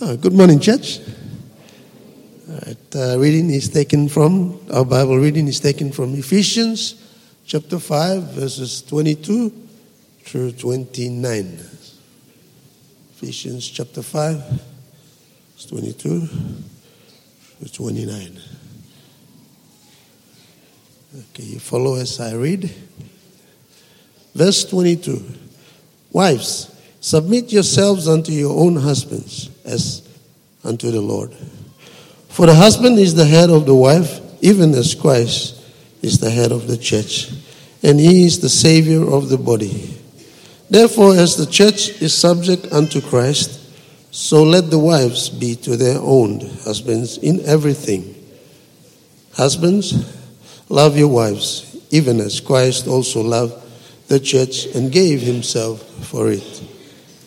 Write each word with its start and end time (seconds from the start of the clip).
Uh, 0.00 0.16
good 0.16 0.32
morning, 0.32 0.58
church. 0.58 0.98
Right, 2.48 2.96
uh, 2.96 3.18
reading 3.18 3.50
is 3.50 3.68
taken 3.68 4.08
from, 4.08 4.58
our 4.72 4.86
Bible 4.86 5.18
reading 5.18 5.46
is 5.46 5.60
taken 5.60 5.92
from 5.92 6.14
Ephesians 6.14 6.94
chapter 7.44 7.78
5, 7.78 8.22
verses 8.32 8.80
22 8.80 9.52
through 10.22 10.52
29. 10.52 11.60
Ephesians 13.12 13.68
chapter 13.68 14.00
5, 14.00 14.36
verse 15.52 15.66
22 15.66 16.26
through 17.58 17.68
29. 17.68 18.40
Okay, 21.14 21.42
you 21.42 21.58
follow 21.60 21.96
as 21.96 22.18
I 22.20 22.32
read. 22.32 22.74
Verse 24.34 24.64
22 24.64 25.22
Wives, 26.10 26.74
submit 27.00 27.52
yourselves 27.52 28.08
unto 28.08 28.32
your 28.32 28.58
own 28.58 28.76
husbands 28.76 29.50
as 29.70 30.02
unto 30.64 30.90
the 30.90 31.00
Lord. 31.00 31.34
For 32.28 32.46
the 32.46 32.54
husband 32.54 32.98
is 32.98 33.14
the 33.14 33.24
head 33.24 33.50
of 33.50 33.66
the 33.66 33.74
wife, 33.74 34.20
even 34.40 34.74
as 34.74 34.94
Christ 34.94 35.60
is 36.02 36.18
the 36.18 36.30
head 36.30 36.52
of 36.52 36.66
the 36.66 36.76
church, 36.76 37.30
and 37.82 37.98
he 37.98 38.24
is 38.24 38.40
the 38.40 38.48
Savior 38.48 39.02
of 39.08 39.28
the 39.28 39.38
body. 39.38 39.96
Therefore, 40.70 41.16
as 41.16 41.36
the 41.36 41.46
church 41.46 42.00
is 42.00 42.14
subject 42.14 42.72
unto 42.72 43.00
Christ, 43.00 43.58
so 44.12 44.42
let 44.42 44.70
the 44.70 44.78
wives 44.78 45.28
be 45.28 45.56
to 45.56 45.76
their 45.76 45.98
own 45.98 46.40
husbands 46.64 47.18
in 47.18 47.44
everything. 47.44 48.14
Husbands, 49.34 49.94
love 50.68 50.96
your 50.96 51.08
wives, 51.08 51.76
even 51.90 52.20
as 52.20 52.40
Christ 52.40 52.86
also 52.86 53.20
loved 53.20 53.54
the 54.08 54.20
church 54.20 54.66
and 54.66 54.90
gave 54.90 55.20
himself 55.20 55.82
for 56.06 56.30
it, 56.30 56.62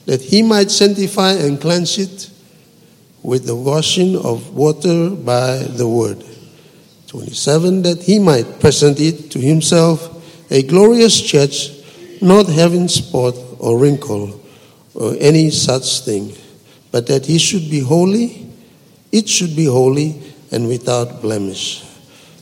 that 0.06 0.22
he 0.22 0.42
might 0.42 0.72
sanctify 0.72 1.34
and 1.34 1.60
cleanse 1.60 1.98
it 1.98 2.30
with 3.24 3.46
the 3.46 3.56
washing 3.56 4.18
of 4.18 4.54
water 4.54 5.10
by 5.10 5.58
the 5.58 5.88
word. 5.88 6.24
27. 7.08 7.84
That 7.84 8.04
he 8.04 8.20
might 8.20 8.60
present 8.60 9.00
it 9.00 9.32
to 9.32 9.40
himself 9.40 10.10
a 10.52 10.62
glorious 10.62 11.20
church, 11.22 11.72
not 12.22 12.48
having 12.48 12.88
spot 12.88 13.36
or 13.60 13.80
wrinkle 13.80 14.40
or 14.94 15.16
any 15.20 15.50
such 15.50 16.02
thing, 16.02 16.34
but 16.92 17.08
that 17.08 17.26
he 17.26 17.38
should 17.38 17.72
be 17.72 17.80
holy, 17.80 18.48
it 19.12 19.28
should 19.28 19.56
be 19.56 19.66
holy 19.66 20.22
and 20.52 20.68
without 20.68 21.22
blemish. 21.22 21.84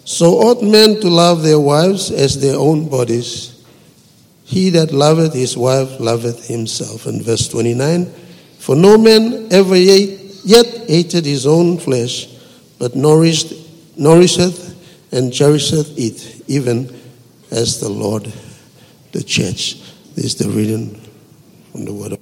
So 0.03 0.33
ought 0.39 0.61
men 0.61 0.99
to 1.01 1.09
love 1.09 1.43
their 1.43 1.59
wives 1.59 2.11
as 2.11 2.41
their 2.41 2.57
own 2.57 2.89
bodies. 2.89 3.63
He 4.43 4.69
that 4.71 4.91
loveth 4.91 5.33
his 5.33 5.55
wife 5.55 5.99
loveth 5.99 6.47
himself. 6.47 7.05
And 7.05 7.21
verse 7.21 7.47
29 7.47 8.05
For 8.59 8.75
no 8.75 8.97
man 8.97 9.47
ever 9.51 9.75
ate 9.75 10.20
yet 10.43 10.65
hated 10.87 11.25
his 11.25 11.45
own 11.45 11.77
flesh, 11.77 12.27
but 12.79 12.95
nourished, 12.95 13.53
nourisheth 13.97 14.69
and 15.11 15.33
cherisheth 15.33 15.97
it, 15.97 16.49
even 16.49 16.93
as 17.51 17.79
the 17.79 17.89
Lord 17.89 18.31
the 19.11 19.23
church. 19.23 19.77
This 20.15 20.25
is 20.25 20.35
the 20.35 20.49
reading 20.49 20.99
from 21.71 21.85
the 21.85 21.93
Word 21.93 22.13
of 22.13 22.19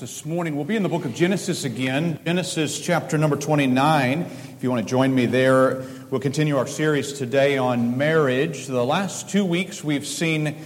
this 0.00 0.24
morning. 0.24 0.54
We'll 0.54 0.64
be 0.64 0.76
in 0.76 0.84
the 0.84 0.88
book 0.88 1.04
of 1.04 1.14
Genesis 1.14 1.64
again, 1.64 2.18
Genesis 2.24 2.80
chapter 2.80 3.18
number 3.18 3.36
29. 3.36 4.20
If 4.20 4.62
you 4.62 4.70
want 4.70 4.82
to 4.86 4.88
join 4.88 5.12
me 5.14 5.26
there, 5.26 5.84
we'll 6.08 6.20
continue 6.20 6.56
our 6.56 6.68
series 6.68 7.12
today 7.12 7.58
on 7.58 7.98
marriage. 7.98 8.68
The 8.68 8.84
last 8.84 9.28
two 9.28 9.44
weeks 9.44 9.82
we've 9.82 10.06
seen 10.06 10.56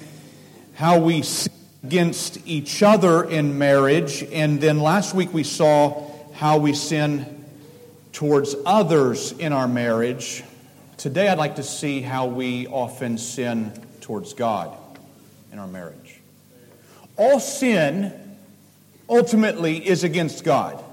how 0.74 1.00
we 1.00 1.22
sin 1.22 1.52
against 1.82 2.46
each 2.46 2.82
other 2.82 3.24
in 3.24 3.58
marriage, 3.58 4.22
and 4.32 4.60
then 4.60 4.80
last 4.80 5.14
week 5.14 5.32
we 5.32 5.44
saw 5.44 6.05
how 6.36 6.58
we 6.58 6.74
sin 6.74 7.44
towards 8.12 8.54
others 8.66 9.32
in 9.32 9.54
our 9.54 9.66
marriage. 9.66 10.44
Today, 10.98 11.28
I'd 11.28 11.38
like 11.38 11.56
to 11.56 11.62
see 11.62 12.02
how 12.02 12.26
we 12.26 12.66
often 12.66 13.16
sin 13.16 13.72
towards 14.02 14.34
God 14.34 14.76
in 15.50 15.58
our 15.58 15.66
marriage. 15.66 16.20
All 17.16 17.40
sin 17.40 18.12
ultimately 19.08 19.86
is 19.86 20.04
against 20.04 20.44
God. 20.44 20.84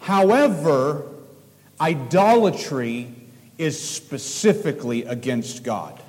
However, 0.00 1.02
idolatry 1.78 3.12
is 3.58 3.78
specifically 3.78 5.04
against 5.04 5.64
God. 5.64 6.00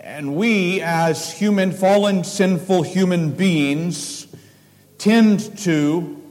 And 0.00 0.36
we, 0.36 0.82
as 0.82 1.32
human, 1.32 1.72
fallen, 1.72 2.24
sinful 2.24 2.82
human 2.82 3.30
beings, 3.30 4.17
tend 4.98 5.56
to 5.58 6.22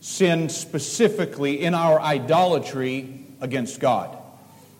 sin 0.00 0.48
specifically 0.48 1.62
in 1.62 1.74
our 1.74 2.00
idolatry 2.00 3.24
against 3.40 3.80
God. 3.80 4.16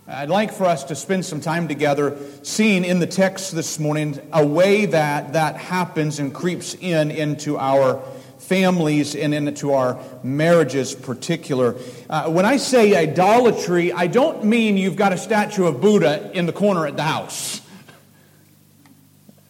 I'd 0.09 0.29
like 0.29 0.53
for 0.53 0.67
us 0.67 0.85
to 0.85 0.95
spend 0.95 1.25
some 1.25 1.41
time 1.41 1.67
together 1.67 2.17
seeing 2.43 2.85
in 2.85 3.01
the 3.01 3.09
text 3.09 3.53
this 3.53 3.81
morning 3.81 4.21
a 4.33 4.47
way 4.47 4.87
that 4.87 5.33
that 5.33 5.57
happens 5.57 6.21
and 6.21 6.33
creeps 6.33 6.75
in 6.75 7.11
into 7.11 7.59
our 7.59 8.01
families 8.39 9.17
and 9.17 9.35
into 9.35 9.73
our 9.73 9.99
marriages 10.23 10.95
particular. 10.95 11.75
Uh, 12.09 12.31
when 12.31 12.45
I 12.45 12.59
say 12.59 12.95
idolatry, 12.95 13.93
I 13.93 14.07
don't 14.07 14.45
mean 14.45 14.77
you've 14.77 14.95
got 14.95 15.13
a 15.13 15.19
statue 15.19 15.67
of 15.67 15.81
Buddha 15.81 16.31
in 16.33 16.47
the 16.47 16.53
corner 16.53 16.87
at 16.87 16.97
the 16.97 17.03
house. 17.03 17.61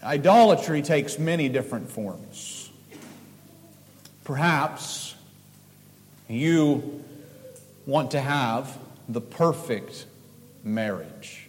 Idolatry 0.02 0.80
takes 0.80 1.18
many 1.18 1.50
different 1.50 1.90
forms. 1.90 2.55
Perhaps 4.26 5.14
you 6.28 7.04
want 7.86 8.10
to 8.10 8.20
have 8.20 8.76
the 9.08 9.20
perfect 9.20 10.04
marriage. 10.64 11.46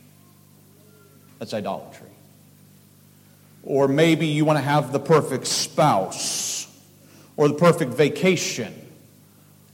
That's 1.39 1.55
idolatry. 1.55 2.11
Or 3.63 3.87
maybe 3.87 4.27
you 4.27 4.45
want 4.45 4.59
to 4.59 4.63
have 4.63 4.91
the 4.91 4.99
perfect 4.99 5.47
spouse, 5.47 6.67
or 7.35 7.47
the 7.47 7.55
perfect 7.55 7.95
vacation, 7.95 8.75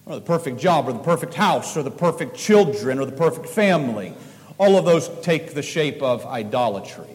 or 0.05 0.15
the 0.15 0.21
perfect 0.21 0.57
job, 0.57 0.87
or 0.87 0.93
the 0.93 0.99
perfect 0.99 1.33
house, 1.33 1.75
or 1.75 1.83
the 1.83 1.91
perfect 1.91 2.37
children, 2.37 2.99
or 2.99 3.05
the 3.05 3.11
perfect 3.11 3.47
family. 3.47 4.13
All 4.57 4.77
of 4.77 4.85
those 4.85 5.09
take 5.21 5.53
the 5.53 5.61
shape 5.61 6.01
of 6.01 6.25
idolatry. 6.25 7.12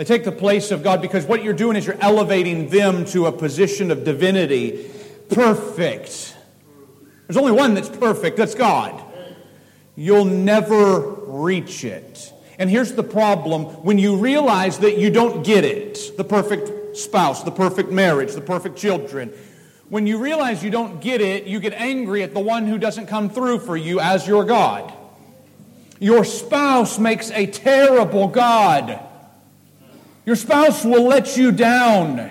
They 0.00 0.04
take 0.04 0.24
the 0.24 0.32
place 0.32 0.70
of 0.70 0.82
God 0.82 1.02
because 1.02 1.26
what 1.26 1.44
you're 1.44 1.52
doing 1.52 1.76
is 1.76 1.86
you're 1.86 1.94
elevating 2.00 2.70
them 2.70 3.04
to 3.04 3.26
a 3.26 3.32
position 3.32 3.90
of 3.90 4.02
divinity. 4.02 4.90
Perfect. 5.28 6.34
There's 7.26 7.36
only 7.36 7.52
one 7.52 7.74
that's 7.74 7.90
perfect, 7.90 8.38
that's 8.38 8.54
God. 8.54 8.98
You'll 9.96 10.24
never 10.24 11.00
reach 11.00 11.84
it. 11.84 12.32
And 12.58 12.70
here's 12.70 12.94
the 12.94 13.02
problem 13.02 13.64
when 13.84 13.98
you 13.98 14.16
realize 14.16 14.78
that 14.78 14.96
you 14.96 15.10
don't 15.10 15.44
get 15.44 15.66
it 15.66 16.16
the 16.16 16.24
perfect 16.24 16.96
spouse, 16.96 17.42
the 17.42 17.50
perfect 17.50 17.90
marriage, 17.90 18.32
the 18.32 18.40
perfect 18.40 18.78
children. 18.78 19.34
When 19.90 20.06
you 20.06 20.16
realize 20.16 20.64
you 20.64 20.70
don't 20.70 21.02
get 21.02 21.20
it, 21.20 21.44
you 21.44 21.60
get 21.60 21.74
angry 21.74 22.22
at 22.22 22.32
the 22.32 22.40
one 22.40 22.66
who 22.66 22.78
doesn't 22.78 23.08
come 23.08 23.28
through 23.28 23.58
for 23.58 23.76
you 23.76 24.00
as 24.00 24.26
your 24.26 24.46
God. 24.46 24.94
Your 25.98 26.24
spouse 26.24 26.98
makes 26.98 27.30
a 27.32 27.44
terrible 27.44 28.28
God. 28.28 29.08
Your 30.26 30.36
spouse 30.36 30.84
will 30.84 31.04
let 31.04 31.36
you 31.36 31.50
down. 31.50 32.30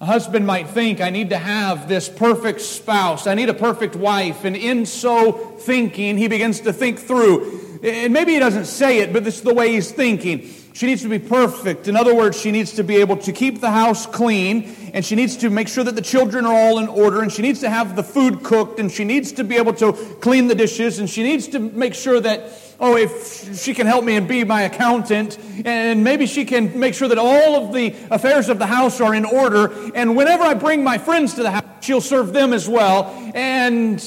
A 0.00 0.04
husband 0.04 0.46
might 0.46 0.68
think, 0.68 1.00
I 1.00 1.10
need 1.10 1.30
to 1.30 1.38
have 1.38 1.88
this 1.88 2.08
perfect 2.08 2.60
spouse. 2.60 3.26
I 3.26 3.34
need 3.34 3.48
a 3.48 3.54
perfect 3.54 3.94
wife. 3.94 4.44
And 4.44 4.56
in 4.56 4.84
so 4.84 5.32
thinking, 5.32 6.18
he 6.18 6.28
begins 6.28 6.60
to 6.62 6.72
think 6.72 6.98
through. 6.98 7.78
And 7.82 8.12
maybe 8.12 8.32
he 8.32 8.38
doesn't 8.38 8.66
say 8.66 8.98
it, 8.98 9.12
but 9.12 9.24
this 9.24 9.36
is 9.36 9.42
the 9.42 9.54
way 9.54 9.72
he's 9.72 9.90
thinking. 9.90 10.50
She 10.72 10.86
needs 10.86 11.02
to 11.02 11.08
be 11.08 11.18
perfect. 11.18 11.88
In 11.88 11.96
other 11.96 12.14
words, 12.14 12.40
she 12.40 12.50
needs 12.50 12.72
to 12.74 12.84
be 12.84 12.96
able 12.96 13.16
to 13.18 13.32
keep 13.32 13.60
the 13.60 13.70
house 13.70 14.06
clean, 14.06 14.74
and 14.94 15.04
she 15.04 15.14
needs 15.14 15.36
to 15.38 15.50
make 15.50 15.68
sure 15.68 15.84
that 15.84 15.94
the 15.94 16.02
children 16.02 16.46
are 16.46 16.54
all 16.54 16.78
in 16.78 16.88
order, 16.88 17.22
and 17.22 17.30
she 17.30 17.42
needs 17.42 17.60
to 17.60 17.68
have 17.68 17.94
the 17.94 18.02
food 18.02 18.42
cooked, 18.42 18.78
and 18.78 18.90
she 18.90 19.04
needs 19.04 19.32
to 19.32 19.44
be 19.44 19.56
able 19.56 19.74
to 19.74 19.92
clean 20.20 20.48
the 20.48 20.54
dishes, 20.54 20.98
and 20.98 21.10
she 21.10 21.22
needs 21.22 21.48
to 21.48 21.58
make 21.58 21.94
sure 21.94 22.20
that 22.20 22.50
oh, 22.82 22.96
if 22.96 23.58
she 23.58 23.72
can 23.72 23.86
help 23.86 24.04
me 24.04 24.16
and 24.16 24.26
be 24.26 24.42
my 24.42 24.62
accountant, 24.62 25.38
and 25.64 26.02
maybe 26.02 26.26
she 26.26 26.44
can 26.44 26.78
make 26.78 26.94
sure 26.94 27.08
that 27.08 27.16
all 27.16 27.64
of 27.64 27.72
the 27.72 27.94
affairs 28.10 28.48
of 28.48 28.58
the 28.58 28.66
house 28.66 29.00
are 29.00 29.14
in 29.14 29.24
order, 29.24 29.72
and 29.94 30.16
whenever 30.16 30.42
I 30.42 30.54
bring 30.54 30.82
my 30.82 30.98
friends 30.98 31.34
to 31.34 31.42
the 31.42 31.52
house, 31.52 31.64
she'll 31.80 32.00
serve 32.00 32.32
them 32.32 32.52
as 32.52 32.68
well, 32.68 33.04
and 33.34 34.00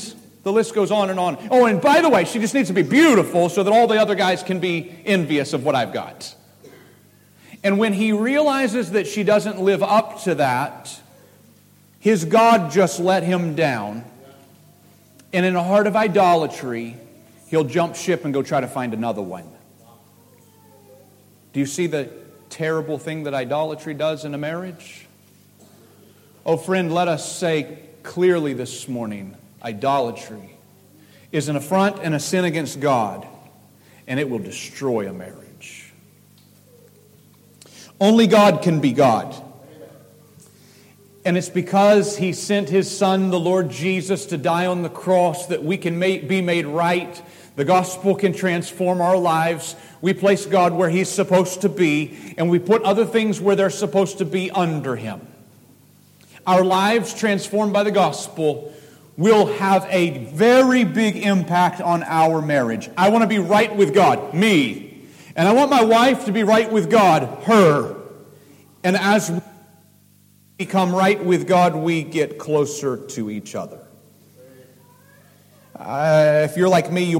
the 0.43 0.51
list 0.51 0.75
goes 0.75 0.91
on 0.91 1.09
and 1.09 1.19
on. 1.19 1.37
Oh, 1.49 1.65
and 1.65 1.81
by 1.81 2.01
the 2.01 2.09
way, 2.09 2.25
she 2.25 2.37
just 2.37 2.53
needs 2.53 2.67
to 2.67 2.73
be 2.73 2.83
beautiful 2.83 3.47
so 3.47 3.63
that 3.63 3.71
all 3.71 3.87
the 3.87 3.99
other 3.99 4.13
guys 4.13 4.43
can 4.43 4.59
be 4.59 4.93
envious 5.05 5.53
of 5.53 5.63
what 5.63 5.73
I've 5.73 5.93
got. 5.93 6.35
And 7.63 7.79
when 7.79 7.93
he 7.93 8.11
realizes 8.11 8.91
that 8.91 9.07
she 9.07 9.23
doesn't 9.23 9.59
live 9.59 9.81
up 9.81 10.21
to 10.23 10.35
that, 10.35 10.99
his 11.99 12.25
God 12.25 12.71
just 12.71 12.99
let 12.99 13.23
him 13.23 13.55
down. 13.55 14.03
And 15.33 15.45
in 15.45 15.55
a 15.55 15.63
heart 15.63 15.87
of 15.87 15.95
idolatry, 15.95 16.97
he'll 17.55 17.63
jump 17.63 17.95
ship 17.95 18.25
and 18.25 18.33
go 18.33 18.43
try 18.43 18.59
to 18.59 18.67
find 18.67 18.93
another 18.93 19.21
one. 19.21 19.49
Do 21.53 21.61
you 21.61 21.65
see 21.65 21.87
the 21.87 22.09
terrible 22.49 22.97
thing 22.97 23.23
that 23.23 23.33
idolatry 23.33 23.93
does 23.93 24.25
in 24.25 24.33
a 24.33 24.37
marriage? 24.37 25.07
Oh, 26.45 26.57
friend, 26.57 26.93
let 26.93 27.07
us 27.07 27.33
say 27.33 27.79
clearly 28.03 28.51
this 28.51 28.89
morning 28.89 29.37
idolatry 29.63 30.57
is 31.31 31.47
an 31.47 31.55
affront 31.55 31.99
and 31.99 32.13
a 32.13 32.19
sin 32.19 32.43
against 32.43 32.81
God, 32.81 33.25
and 34.05 34.19
it 34.19 34.29
will 34.29 34.39
destroy 34.39 35.09
a 35.09 35.13
marriage. 35.13 35.93
Only 38.01 38.27
God 38.27 38.63
can 38.63 38.81
be 38.81 38.91
God. 38.91 39.33
And 41.23 41.37
it's 41.37 41.49
because 41.49 42.17
he 42.17 42.33
sent 42.33 42.69
his 42.69 42.95
son, 42.95 43.31
the 43.31 43.39
Lord 43.39 43.69
Jesus, 43.71 44.27
to 44.27 44.37
die 44.37 44.67
on 44.67 44.83
the 44.83 44.89
cross 44.89 45.47
that 45.47 45.63
we 45.63 45.77
can 45.77 45.99
be 45.99 46.41
made 46.41 46.67
right. 46.67 47.19
The 47.55 47.65
gospel 47.65 48.15
can 48.15 48.33
transform 48.33 48.99
our 48.99 49.17
lives. 49.17 49.75
We 50.01 50.13
place 50.13 50.45
God 50.45 50.73
where 50.73 50.89
he's 50.89 51.09
supposed 51.09 51.61
to 51.61 51.69
be, 51.69 52.35
and 52.37 52.49
we 52.49 52.59
put 52.59 52.81
other 52.83 53.05
things 53.05 53.39
where 53.39 53.55
they're 53.55 53.69
supposed 53.69 54.17
to 54.17 54.25
be 54.25 54.51
under 54.51 54.95
him. 54.95 55.25
Our 56.45 56.63
lives 56.63 57.13
transformed 57.13 57.73
by 57.73 57.83
the 57.83 57.91
gospel 57.91 58.73
will 59.17 59.47
have 59.47 59.87
a 59.89 60.25
very 60.25 60.83
big 60.83 61.15
impact 61.15 61.79
on 61.79 62.03
our 62.03 62.41
marriage. 62.41 62.89
I 62.97 63.09
want 63.09 63.23
to 63.23 63.27
be 63.27 63.39
right 63.39 63.73
with 63.73 63.93
God, 63.93 64.33
me. 64.33 65.07
And 65.35 65.47
I 65.47 65.53
want 65.53 65.71
my 65.71 65.83
wife 65.83 66.25
to 66.25 66.31
be 66.31 66.43
right 66.43 66.69
with 66.71 66.89
God, 66.89 67.43
her. 67.43 67.95
And 68.83 68.95
as 68.97 69.31
we 69.31 69.39
become 70.57 70.93
right 70.93 71.23
with 71.23 71.47
God, 71.47 71.75
we 71.75 72.03
get 72.03 72.37
closer 72.37 72.97
to 73.07 73.29
each 73.29 73.55
other. 73.55 73.79
Uh, 75.75 76.41
if 76.49 76.55
you're 76.57 76.69
like 76.69 76.91
me, 76.91 77.05
you 77.05 77.19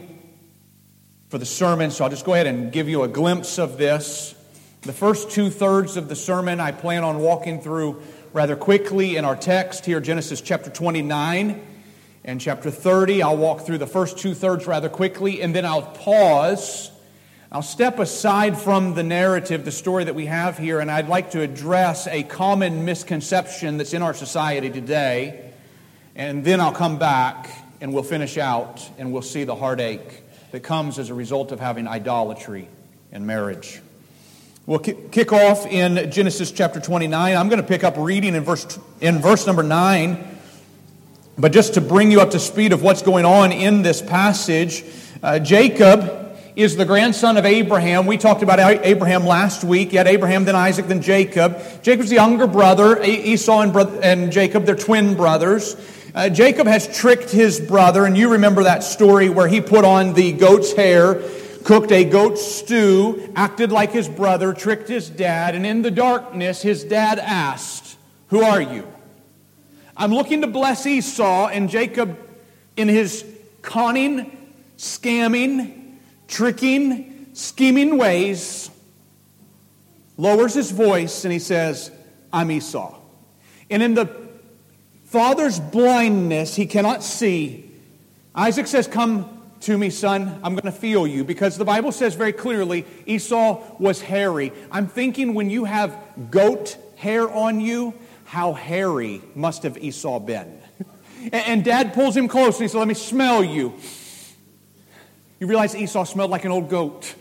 for 1.29 1.37
the 1.37 1.45
sermon, 1.45 1.91
so 1.91 2.03
I'll 2.03 2.09
just 2.09 2.25
go 2.25 2.33
ahead 2.33 2.47
and 2.47 2.71
give 2.71 2.87
you 2.87 3.03
a 3.03 3.07
glimpse 3.07 3.57
of 3.57 3.77
this. 3.77 4.35
The 4.81 4.93
first 4.93 5.31
two 5.31 5.49
thirds 5.49 5.97
of 5.97 6.09
the 6.09 6.15
sermon 6.15 6.59
I 6.59 6.71
plan 6.71 7.03
on 7.03 7.19
walking 7.19 7.61
through 7.61 8.01
rather 8.33 8.55
quickly 8.55 9.15
in 9.15 9.25
our 9.25 9.35
text 9.35 9.85
here, 9.85 9.99
Genesis 9.99 10.41
chapter 10.41 10.69
29 10.69 11.61
and 12.23 12.41
chapter 12.41 12.69
30. 12.69 13.23
I'll 13.23 13.37
walk 13.37 13.61
through 13.61 13.79
the 13.79 13.87
first 13.87 14.17
two 14.17 14.33
thirds 14.33 14.67
rather 14.67 14.89
quickly, 14.89 15.41
and 15.41 15.55
then 15.55 15.65
I'll 15.65 15.81
pause 15.81 16.91
I'll 17.55 17.61
step 17.61 17.99
aside 17.99 18.57
from 18.57 18.95
the 18.95 19.03
narrative, 19.03 19.63
the 19.63 19.71
story 19.71 20.03
that 20.03 20.13
we 20.13 20.25
have 20.25 20.57
here, 20.57 20.81
and 20.81 20.91
I'd 20.91 21.07
like 21.07 21.31
to 21.31 21.41
address 21.41 22.05
a 22.05 22.23
common 22.23 22.83
misconception 22.83 23.77
that's 23.77 23.93
in 23.93 24.01
our 24.01 24.13
society 24.13 24.69
today. 24.69 25.53
And 26.17 26.43
then 26.43 26.59
I'll 26.59 26.73
come 26.73 26.99
back 26.99 27.49
and 27.79 27.93
we'll 27.93 28.03
finish 28.03 28.37
out 28.37 28.85
and 28.97 29.13
we'll 29.13 29.21
see 29.21 29.45
the 29.45 29.55
heartache 29.55 30.24
that 30.55 30.63
comes 30.63 30.99
as 30.99 31.09
a 31.09 31.13
result 31.13 31.51
of 31.51 31.59
having 31.59 31.85
idolatry 31.85 32.69
in 33.11 33.25
marriage. 33.25 33.81
We'll 34.65 34.79
kick 34.79 35.33
off 35.33 35.65
in 35.65 36.09
Genesis 36.11 36.49
chapter 36.49 36.79
29. 36.79 37.35
I'm 37.35 37.49
going 37.49 37.61
to 37.61 37.67
pick 37.67 37.83
up 37.83 37.95
reading 37.97 38.35
in 38.35 38.43
verse, 38.45 38.79
in 39.01 39.19
verse 39.19 39.45
number 39.45 39.63
9. 39.63 40.37
But 41.37 41.51
just 41.51 41.73
to 41.73 41.81
bring 41.81 42.09
you 42.09 42.21
up 42.21 42.31
to 42.31 42.39
speed 42.39 42.71
of 42.71 42.81
what's 42.81 43.01
going 43.01 43.25
on 43.25 43.51
in 43.51 43.81
this 43.81 44.01
passage, 44.01 44.85
uh, 45.21 45.39
Jacob 45.39 46.37
is 46.55 46.77
the 46.77 46.85
grandson 46.85 47.35
of 47.35 47.45
Abraham. 47.45 48.05
We 48.05 48.17
talked 48.17 48.41
about 48.41 48.59
Abraham 48.85 49.25
last 49.25 49.65
week. 49.65 49.91
You 49.91 49.97
had 49.97 50.07
Abraham, 50.07 50.45
then 50.45 50.55
Isaac, 50.55 50.87
then 50.87 51.01
Jacob. 51.01 51.83
Jacob's 51.83 52.11
the 52.11 52.15
younger 52.15 52.47
brother. 52.47 53.03
Esau 53.03 53.59
and, 53.59 53.75
and 54.01 54.31
Jacob, 54.31 54.63
they're 54.63 54.75
twin 54.75 55.15
brothers. 55.15 55.75
Uh, 56.15 56.29
Jacob 56.29 56.65
has 56.65 56.87
tricked 56.97 57.29
his 57.29 57.59
brother, 57.59 58.05
and 58.05 58.17
you 58.17 58.31
remember 58.31 58.63
that 58.63 58.85
story 58.85 59.27
where 59.27 59.49
he 59.49 59.59
put 59.59 59.83
on 59.83 60.13
the 60.13 60.31
goat's 60.31 60.71
hair, 60.71 61.21
cooked 61.65 61.91
a 61.91 62.05
goat 62.05 62.37
stew, 62.37 63.33
acted 63.35 63.69
like 63.69 63.91
his 63.91 64.07
brother, 64.07 64.53
tricked 64.53 64.87
his 64.87 65.09
dad, 65.09 65.55
and 65.55 65.65
in 65.65 65.81
the 65.81 65.91
darkness, 65.91 66.61
his 66.61 66.85
dad 66.85 67.19
asked, 67.19 67.97
Who 68.29 68.41
are 68.41 68.61
you? 68.61 68.87
I'm 69.97 70.13
looking 70.13 70.39
to 70.39 70.47
bless 70.47 70.85
Esau, 70.85 71.47
and 71.47 71.69
Jacob, 71.69 72.17
in 72.77 72.87
his 72.87 73.25
conning, 73.61 74.37
scamming, 74.77 75.97
tricking, 76.29 77.27
scheming 77.33 77.97
ways, 77.97 78.71
lowers 80.15 80.53
his 80.53 80.71
voice 80.71 81.25
and 81.25 81.33
he 81.33 81.39
says, 81.39 81.91
I'm 82.31 82.51
Esau. 82.51 82.95
And 83.69 83.83
in 83.83 83.95
the 83.95 84.24
father's 85.15 85.61
blindness, 85.61 86.57
he 86.57 86.65
cannot 86.65 87.01
see. 87.01 87.71
Isaac 88.35 88.67
says, 88.67 88.85
Come 88.85 89.41
to 89.61 89.77
me, 89.77 89.89
son. 89.89 90.41
I'm 90.43 90.55
going 90.55 90.65
to 90.65 90.77
feel 90.77 91.07
you. 91.07 91.23
Because 91.23 91.57
the 91.57 91.63
Bible 91.63 91.93
says 91.93 92.15
very 92.15 92.33
clearly 92.33 92.85
Esau 93.05 93.63
was 93.79 94.01
hairy. 94.01 94.51
I'm 94.69 94.87
thinking 94.87 95.33
when 95.33 95.49
you 95.49 95.63
have 95.63 95.97
goat 96.31 96.75
hair 96.97 97.31
on 97.31 97.61
you, 97.61 97.93
how 98.25 98.51
hairy 98.51 99.21
must 99.35 99.63
have 99.63 99.77
Esau 99.77 100.19
been. 100.19 100.59
And 101.31 101.63
dad 101.63 101.93
pulls 101.93 102.15
him 102.15 102.27
close 102.27 102.55
and 102.55 102.63
he 102.63 102.67
says, 102.67 102.75
Let 102.75 102.87
me 102.89 102.93
smell 102.93 103.41
you. 103.41 103.73
You 105.39 105.47
realize 105.47 105.73
Esau 105.73 106.03
smelled 106.03 106.29
like 106.29 106.43
an 106.43 106.51
old 106.51 106.69
goat. 106.69 107.15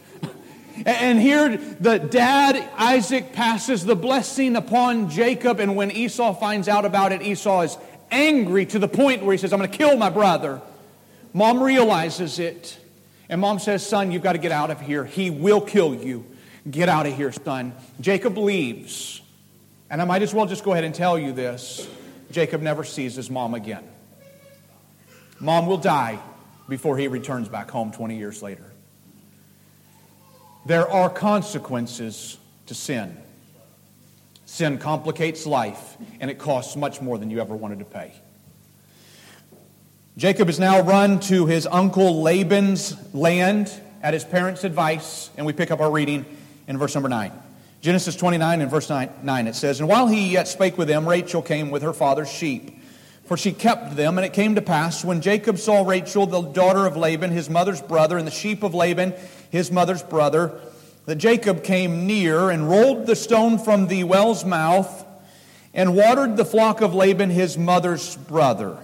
And 0.84 1.20
here 1.20 1.56
the 1.56 1.98
dad, 1.98 2.56
Isaac, 2.76 3.32
passes 3.32 3.84
the 3.84 3.94
blessing 3.94 4.56
upon 4.56 5.10
Jacob. 5.10 5.60
And 5.60 5.76
when 5.76 5.90
Esau 5.90 6.34
finds 6.34 6.68
out 6.68 6.84
about 6.84 7.12
it, 7.12 7.22
Esau 7.22 7.62
is 7.62 7.78
angry 8.10 8.66
to 8.66 8.78
the 8.78 8.88
point 8.88 9.24
where 9.24 9.32
he 9.32 9.38
says, 9.38 9.52
I'm 9.52 9.58
going 9.58 9.70
to 9.70 9.76
kill 9.76 9.96
my 9.96 10.10
brother. 10.10 10.60
Mom 11.32 11.62
realizes 11.62 12.38
it. 12.38 12.78
And 13.28 13.40
mom 13.40 13.58
says, 13.58 13.86
Son, 13.86 14.12
you've 14.12 14.22
got 14.22 14.32
to 14.32 14.38
get 14.38 14.52
out 14.52 14.70
of 14.70 14.80
here. 14.80 15.04
He 15.04 15.30
will 15.30 15.60
kill 15.60 15.94
you. 15.94 16.26
Get 16.70 16.88
out 16.88 17.06
of 17.06 17.14
here, 17.14 17.30
son. 17.30 17.74
Jacob 18.00 18.38
leaves. 18.38 19.20
And 19.90 20.00
I 20.00 20.04
might 20.06 20.22
as 20.22 20.32
well 20.32 20.46
just 20.46 20.64
go 20.64 20.72
ahead 20.72 20.84
and 20.84 20.94
tell 20.94 21.18
you 21.18 21.32
this 21.32 21.86
Jacob 22.30 22.62
never 22.62 22.84
sees 22.84 23.14
his 23.14 23.30
mom 23.30 23.54
again. 23.54 23.84
Mom 25.40 25.66
will 25.66 25.78
die 25.78 26.18
before 26.68 26.96
he 26.96 27.08
returns 27.08 27.48
back 27.48 27.70
home 27.70 27.92
20 27.92 28.16
years 28.16 28.42
later. 28.42 28.64
There 30.66 30.88
are 30.88 31.10
consequences 31.10 32.38
to 32.66 32.74
sin. 32.74 33.16
Sin 34.46 34.78
complicates 34.78 35.46
life, 35.46 35.96
and 36.20 36.30
it 36.30 36.38
costs 36.38 36.76
much 36.76 37.00
more 37.00 37.18
than 37.18 37.30
you 37.30 37.40
ever 37.40 37.54
wanted 37.54 37.80
to 37.80 37.84
pay. 37.84 38.12
Jacob 40.16 40.46
has 40.46 40.60
now 40.60 40.80
run 40.80 41.20
to 41.20 41.46
his 41.46 41.66
uncle 41.66 42.22
Laban's 42.22 42.96
land 43.14 43.72
at 44.02 44.14
his 44.14 44.24
parents' 44.24 44.64
advice, 44.64 45.30
and 45.36 45.44
we 45.44 45.52
pick 45.52 45.70
up 45.70 45.80
our 45.80 45.90
reading 45.90 46.24
in 46.68 46.78
verse 46.78 46.94
number 46.94 47.08
9. 47.08 47.32
Genesis 47.80 48.16
29 48.16 48.62
and 48.62 48.70
verse 48.70 48.88
9, 48.88 49.10
9 49.22 49.46
it 49.46 49.54
says, 49.54 49.80
And 49.80 49.88
while 49.88 50.06
he 50.06 50.30
yet 50.30 50.48
spake 50.48 50.78
with 50.78 50.88
them, 50.88 51.06
Rachel 51.06 51.42
came 51.42 51.70
with 51.70 51.82
her 51.82 51.92
father's 51.92 52.30
sheep 52.30 52.78
for 53.24 53.36
she 53.36 53.52
kept 53.52 53.96
them. 53.96 54.18
And 54.18 54.24
it 54.24 54.32
came 54.32 54.54
to 54.54 54.62
pass, 54.62 55.04
when 55.04 55.20
Jacob 55.20 55.58
saw 55.58 55.86
Rachel, 55.86 56.26
the 56.26 56.42
daughter 56.42 56.86
of 56.86 56.96
Laban, 56.96 57.30
his 57.30 57.48
mother's 57.50 57.80
brother, 57.80 58.18
and 58.18 58.26
the 58.26 58.32
sheep 58.32 58.62
of 58.62 58.74
Laban, 58.74 59.14
his 59.54 59.70
mother's 59.70 60.02
brother, 60.02 60.52
that 61.06 61.14
Jacob 61.14 61.62
came 61.62 62.08
near 62.08 62.50
and 62.50 62.68
rolled 62.68 63.06
the 63.06 63.14
stone 63.14 63.56
from 63.56 63.86
the 63.86 64.02
well's 64.02 64.44
mouth 64.44 65.06
and 65.72 65.94
watered 65.94 66.36
the 66.36 66.44
flock 66.44 66.80
of 66.80 66.92
Laban, 66.92 67.30
his 67.30 67.56
mother's 67.56 68.16
brother. 68.16 68.76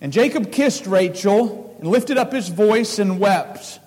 And 0.00 0.12
Jacob 0.12 0.52
kissed 0.52 0.86
Rachel 0.86 1.76
and 1.80 1.88
lifted 1.88 2.16
up 2.16 2.32
his 2.32 2.48
voice 2.48 3.00
and 3.00 3.18
wept. 3.18 3.80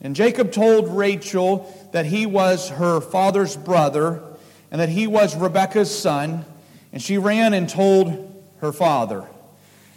And 0.00 0.16
Jacob 0.16 0.50
told 0.50 0.88
Rachel 0.88 1.72
that 1.92 2.06
he 2.06 2.26
was 2.26 2.70
her 2.70 3.00
father's 3.00 3.56
brother 3.56 4.24
and 4.72 4.80
that 4.80 4.88
he 4.88 5.06
was 5.06 5.36
Rebekah's 5.36 5.96
son. 5.96 6.44
And 6.92 7.00
she 7.00 7.16
ran 7.16 7.54
and 7.54 7.68
told 7.68 8.44
her 8.58 8.72
father. 8.72 9.24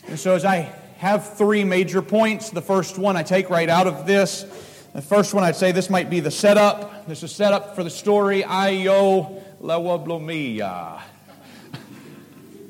And 0.08 0.20
so, 0.20 0.36
as 0.36 0.46
I 0.46 0.72
have 0.98 1.36
three 1.36 1.64
major 1.64 2.04
points, 2.04 2.52
the 2.52 2.62
first 2.62 3.00
one 3.00 3.18
I 3.18 3.24
take 3.24 3.50
right 3.50 3.70
out 3.70 3.88
of 3.88 4.06
this. 4.06 4.46
The 4.94 5.02
first 5.02 5.34
one 5.34 5.44
I'd 5.44 5.56
say 5.56 5.72
this 5.72 5.90
might 5.90 6.10
be 6.10 6.20
the 6.20 6.32
setup. 6.32 7.08
This 7.08 7.24
is 7.24 7.32
setup 7.32 7.76
for 7.76 7.84
the 7.84 7.90
story. 7.90 8.44
Ayo 8.44 9.42
Lewa 9.62 10.06
Blomia. 10.06 11.02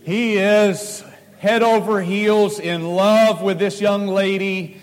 He 0.04 0.38
is 0.38 1.04
head 1.40 1.64
over 1.64 2.02
heels 2.02 2.60
in 2.60 2.96
love 2.96 3.42
with 3.42 3.60
this 3.60 3.80
young 3.80 4.08
lady 4.08 4.80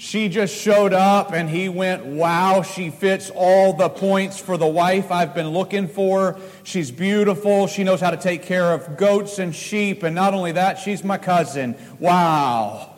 she 0.00 0.30
just 0.30 0.56
showed 0.56 0.94
up 0.94 1.34
and 1.34 1.46
he 1.46 1.68
went, 1.68 2.06
Wow, 2.06 2.62
she 2.62 2.88
fits 2.88 3.30
all 3.34 3.74
the 3.74 3.90
points 3.90 4.38
for 4.38 4.56
the 4.56 4.66
wife 4.66 5.12
I've 5.12 5.34
been 5.34 5.50
looking 5.50 5.88
for. 5.88 6.38
She's 6.62 6.90
beautiful. 6.90 7.66
She 7.66 7.84
knows 7.84 8.00
how 8.00 8.10
to 8.10 8.16
take 8.16 8.44
care 8.44 8.72
of 8.72 8.96
goats 8.96 9.38
and 9.38 9.54
sheep. 9.54 10.02
And 10.02 10.14
not 10.14 10.32
only 10.32 10.52
that, 10.52 10.78
she's 10.78 11.04
my 11.04 11.18
cousin. 11.18 11.76
Wow. 11.98 12.94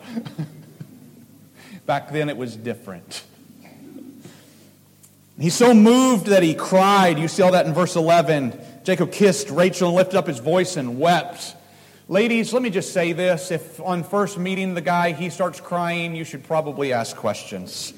Back 1.86 2.12
then 2.12 2.28
it 2.28 2.36
was 2.36 2.54
different. 2.54 3.24
He's 5.42 5.56
so 5.56 5.74
moved 5.74 6.26
that 6.26 6.44
he 6.44 6.54
cried. 6.54 7.18
You 7.18 7.26
see 7.26 7.42
all 7.42 7.50
that 7.50 7.66
in 7.66 7.74
verse 7.74 7.96
11. 7.96 8.56
Jacob 8.84 9.10
kissed 9.10 9.50
Rachel 9.50 9.88
and 9.88 9.96
lifted 9.96 10.16
up 10.16 10.28
his 10.28 10.38
voice 10.38 10.76
and 10.76 11.00
wept. 11.00 11.56
Ladies, 12.06 12.52
let 12.52 12.62
me 12.62 12.70
just 12.70 12.92
say 12.92 13.12
this. 13.12 13.50
If 13.50 13.80
on 13.80 14.04
first 14.04 14.38
meeting 14.38 14.74
the 14.74 14.80
guy 14.80 15.10
he 15.10 15.30
starts 15.30 15.60
crying, 15.60 16.14
you 16.14 16.22
should 16.22 16.44
probably 16.44 16.92
ask 16.92 17.16
questions. 17.16 17.90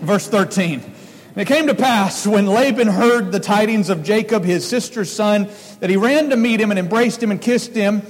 Verse 0.00 0.26
13. 0.26 0.80
And 0.80 1.36
it 1.36 1.46
came 1.46 1.66
to 1.66 1.74
pass 1.74 2.26
when 2.26 2.46
Laban 2.46 2.88
heard 2.88 3.30
the 3.30 3.40
tidings 3.40 3.90
of 3.90 4.02
Jacob, 4.02 4.42
his 4.42 4.66
sister's 4.66 5.12
son, 5.12 5.50
that 5.80 5.90
he 5.90 5.98
ran 5.98 6.30
to 6.30 6.36
meet 6.36 6.62
him 6.62 6.70
and 6.70 6.78
embraced 6.78 7.22
him 7.22 7.30
and 7.30 7.42
kissed 7.42 7.74
him, 7.74 8.00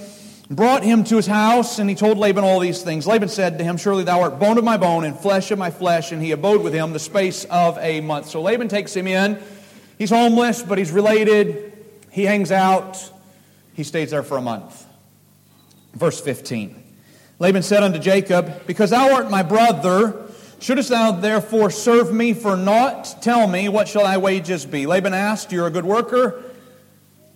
brought 0.51 0.85
him 0.85 1.05
to 1.05 1.17
his 1.17 1.27
house, 1.27 1.79
and 1.79 1.89
he 1.91 1.97
told 1.97 2.19
Laban 2.19 2.45
all 2.45 2.61
these 2.61 2.83
things. 2.83 3.07
Laban 3.07 3.29
said 3.29 3.59
to 3.59 3.65
him, 3.65 3.77
Surely 3.77 4.05
thou 4.05 4.21
art 4.21 4.39
bone 4.39 4.59
of 4.59 4.65
my 4.65 4.77
bone 4.77 5.05
and 5.05 5.19
flesh 5.19 5.51
of 5.51 5.59
my 5.59 5.71
flesh. 5.71 6.13
And 6.13 6.23
he 6.23 6.33
abode 6.33 6.63
with 6.63 6.73
him 6.73 6.93
the 6.93 6.99
space 6.99 7.45
of 7.45 7.79
a 7.79 8.01
month. 8.01 8.29
So 8.29 8.41
Laban 8.41 8.69
takes 8.69 8.95
him 8.95 9.07
in. 9.07 9.43
He's 9.99 10.11
homeless, 10.11 10.63
but 10.63 10.79
he's 10.79 10.93
related. 10.93 11.73
He 12.11 12.25
hangs 12.25 12.53
out. 12.53 13.11
He 13.75 13.83
stays 13.83 14.11
there 14.11 14.23
for 14.23 14.37
a 14.37 14.43
month. 14.43 14.87
Verse 15.95 16.21
15. 16.21 16.83
Laban 17.39 17.63
said 17.63 17.83
unto 17.83 17.99
Jacob, 17.99 18.67
Because 18.67 18.91
thou 18.91 19.15
art 19.15 19.31
my 19.31 19.43
brother, 19.43 20.27
Shouldest 20.59 20.89
thou 20.89 21.13
therefore 21.13 21.71
serve 21.71 22.13
me 22.13 22.33
for 22.33 22.57
naught? 22.57 23.17
Tell 23.21 23.47
me, 23.47 23.69
what 23.69 23.89
shall 23.89 24.05
thy 24.05 24.17
wages 24.17 24.65
be? 24.65 24.87
Laban 24.87 25.13
asked, 25.13 25.53
You're 25.53 25.67
a 25.67 25.71
good 25.71 25.85
worker. 25.85 26.43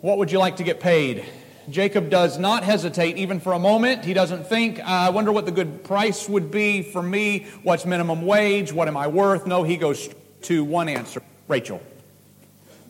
What 0.01 0.17
would 0.19 0.33
you 0.33 0.39
like 0.39 0.57
to 0.57 0.63
get 0.63 0.81
paid? 0.81 1.27
Jacob 1.69 2.11
does 2.11 2.39
not 2.39 2.65
hesitate 2.65 3.19
even 3.19 3.41
for 3.41 3.53
a 3.53 3.59
moment. 3.59 4.05
He 4.05 4.15
doesn't 4.15 4.47
think, 4.47 4.81
I 4.81 5.11
wonder 5.11 5.31
what 5.31 5.45
the 5.45 5.53
good 5.53 5.85
price 5.85 6.29
would 6.29 6.51
be 6.51 6.83
for 6.83 7.03
me. 7.03 7.47
What's 7.63 7.85
minimum 7.85 8.23
wage? 8.23 8.73
What 8.73 8.89
am 8.89 8.97
I 8.97 9.09
worth? 9.09 9.47
No, 9.47 9.63
he 9.63 9.77
goes 9.77 10.09
to 10.43 10.65
one 10.65 10.89
answer 10.89 11.23
Rachel. 11.49 11.83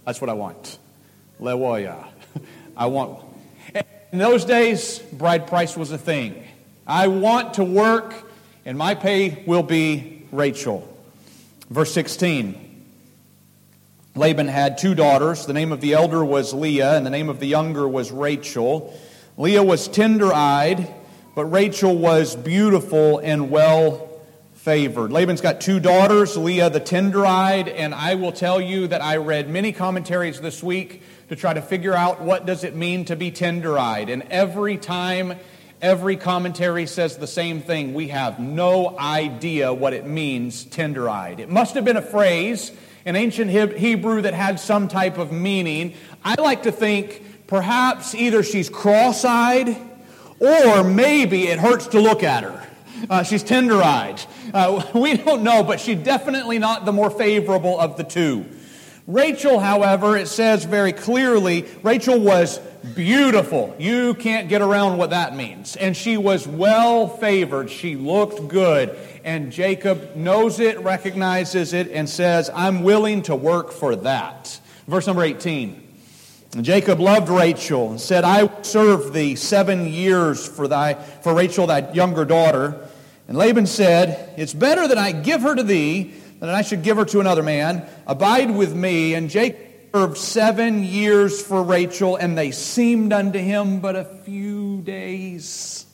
That's 0.05 0.21
what 0.21 0.31
I 0.31 0.35
want. 0.35 0.79
Lewoya. 1.41 2.07
I 2.77 2.87
want. 2.87 3.25
In 4.13 4.19
those 4.19 4.45
days, 4.45 4.99
bride 4.99 5.47
price 5.47 5.77
was 5.77 5.93
a 5.93 5.99
thing. 5.99 6.45
I 6.87 7.09
want 7.09 7.55
to 7.55 7.65
work, 7.65 8.15
and 8.65 8.77
my 8.77 8.95
pay 8.95 9.45
will 9.47 9.63
be 9.63 10.27
Rachel. 10.33 10.87
Verse 11.69 11.93
16 11.93 12.70
Laban 14.17 14.49
had 14.49 14.77
two 14.77 14.97
daughters. 14.97 15.47
The 15.47 15.53
name 15.53 15.71
of 15.71 15.81
the 15.81 15.93
elder 15.93 16.25
was 16.25 16.53
Leah, 16.53 16.97
and 16.97 17.07
the 17.07 17.11
name 17.11 17.29
of 17.29 17.39
the 17.39 17.47
younger 17.47 17.89
was 17.89 18.11
Rachel. 18.11 18.99
Leah 19.37 19.63
was 19.63 19.87
tender 19.87 20.33
eyed, 20.33 20.93
but 21.37 21.45
Rachel 21.45 21.97
was 21.97 22.35
beautiful 22.35 23.19
and 23.19 23.51
well 23.51 24.09
favored. 24.55 25.13
Laban's 25.13 25.41
got 25.41 25.61
two 25.61 25.79
daughters, 25.79 26.37
Leah 26.37 26.71
the 26.71 26.81
tender 26.81 27.25
eyed, 27.25 27.69
and 27.69 27.95
I 27.95 28.17
will 28.17 28.33
tell 28.33 28.61
you 28.61 28.89
that 28.89 29.01
I 29.01 29.19
read 29.19 29.49
many 29.49 29.71
commentaries 29.71 30.41
this 30.41 30.61
week 30.61 31.03
to 31.29 31.37
try 31.37 31.55
to 31.55 31.63
figure 31.63 31.95
out 31.95 32.21
what 32.21 32.47
does 32.47 32.65
it 32.65 32.75
mean 32.75 33.05
to 33.05 33.17
be 33.17 33.31
tender 33.31 33.79
eyed. 33.79 34.11
And 34.11 34.23
every 34.25 34.77
time 34.77 35.35
Every 35.83 36.17
commentary 36.17 36.85
says 36.85 37.17
the 37.17 37.27
same 37.27 37.63
thing. 37.63 37.95
We 37.95 38.09
have 38.09 38.39
no 38.39 38.99
idea 38.99 39.73
what 39.73 39.95
it 39.95 40.07
means, 40.07 40.65
tender 40.65 41.09
eyed. 41.09 41.41
It 41.41 41.49
must 41.49 41.75
have 41.75 41.87
been 41.87 41.97
a 41.97 42.03
phrase 42.03 42.71
in 43.05 43.17
ancient 43.17 43.51
Hebrew 43.51 44.23
that 44.23 44.35
had 44.35 44.61
some 44.61 44.89
type 44.89 45.19
of 45.19 45.33
meaning. 45.33 45.95
I 46.25 46.41
like 46.41 46.65
to 46.65 46.73
think 46.73 47.47
perhaps 47.47 48.15
either 48.15 48.43
she's 48.43 48.69
cross 48.69 49.25
eyed 49.25 49.77
or 50.39 50.85
maybe 50.85 51.49
it 51.49 51.59
hurts 51.59 51.89
to 51.89 52.01
look 52.01 52.23
at 52.23 52.45
her. 52.45 52.67
Uh, 53.09 53.23
she's 53.23 53.43
tender 53.43 53.83
eyed. 53.83 54.21
Uh, 54.53 54.85
we 54.95 55.17
don't 55.17 55.43
know, 55.43 55.63
but 55.63 55.81
she's 55.81 55.99
definitely 55.99 56.59
not 56.59 56.85
the 56.85 56.93
more 56.93 57.11
favorable 57.11 57.79
of 57.79 57.97
the 57.97 58.05
two. 58.05 58.47
Rachel, 59.07 59.59
however, 59.59 60.17
it 60.17 60.29
says 60.29 60.65
very 60.65 60.93
clearly, 60.93 61.67
Rachel 61.83 62.21
was 62.21 62.61
beautiful. 62.95 63.75
You 63.79 64.15
can't 64.15 64.49
get 64.49 64.63
around 64.63 64.99
what 64.99 65.11
that 65.11 65.35
means. 65.37 65.77
And 65.77 65.97
she 65.97 66.17
was 66.17 66.47
well 66.47 67.09
favored. 67.09 67.71
She 67.71 67.97
looked 67.97 68.49
good. 68.49 68.97
And 69.25 69.53
Jacob 69.53 70.17
knows 70.17 70.61
it, 70.61 70.81
recognizes 70.81 71.73
it, 71.73 71.91
and 71.91 72.09
says, 72.09 72.51
I'm 72.55 72.83
willing 72.83 73.23
to 73.23 73.37
work 73.37 73.73
for 73.73 73.97
that. 73.97 74.61
Verse 74.87 75.07
number 75.07 75.23
18. 75.23 75.89
Jacob 76.63 76.99
loved 76.99 77.29
Rachel 77.29 77.91
and 77.91 78.01
said, 78.01 78.25
I 78.25 78.45
will 78.45 78.65
serve 78.65 79.13
thee 79.13 79.37
seven 79.37 79.87
years 79.87 80.47
for, 80.49 80.67
thy, 80.67 80.95
for 80.95 81.33
Rachel, 81.33 81.69
thy 81.69 81.93
younger 81.93 82.25
daughter. 82.25 82.89
And 83.29 83.39
Laban 83.39 83.67
said, 83.67 84.35
It's 84.37 84.53
better 84.53 84.89
that 84.89 84.99
I 84.99 85.13
give 85.13 85.43
her 85.43 85.55
to 85.55 85.63
thee 85.63 86.15
than 86.41 86.49
I 86.49 86.63
should 86.63 86.83
give 86.83 86.97
her 86.97 87.05
to 87.05 87.21
another 87.21 87.45
man. 87.45 87.87
Abide 88.07 88.51
with 88.51 88.75
me. 88.75 89.15
And 89.15 89.31
Jacob 89.31 89.70
served 89.93 90.17
seven 90.17 90.85
years 90.85 91.43
for 91.43 91.65
Rachel, 91.65 92.15
and 92.15 92.39
they 92.39 92.53
seemed 92.53 93.13
unto 93.13 93.41
him 93.41 93.81
but 93.81 93.97
a 93.97 94.05
few 94.05 94.83
days 94.83 95.85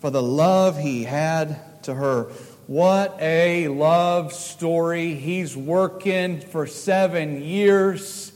for 0.00 0.10
the 0.10 0.22
love 0.22 0.76
he 0.76 1.04
had 1.04 1.84
to 1.84 1.94
her. 1.94 2.24
What 2.66 3.16
a 3.20 3.68
love 3.68 4.32
story. 4.32 5.14
He's 5.14 5.56
working 5.56 6.40
for 6.40 6.66
seven 6.66 7.42
years 7.42 8.31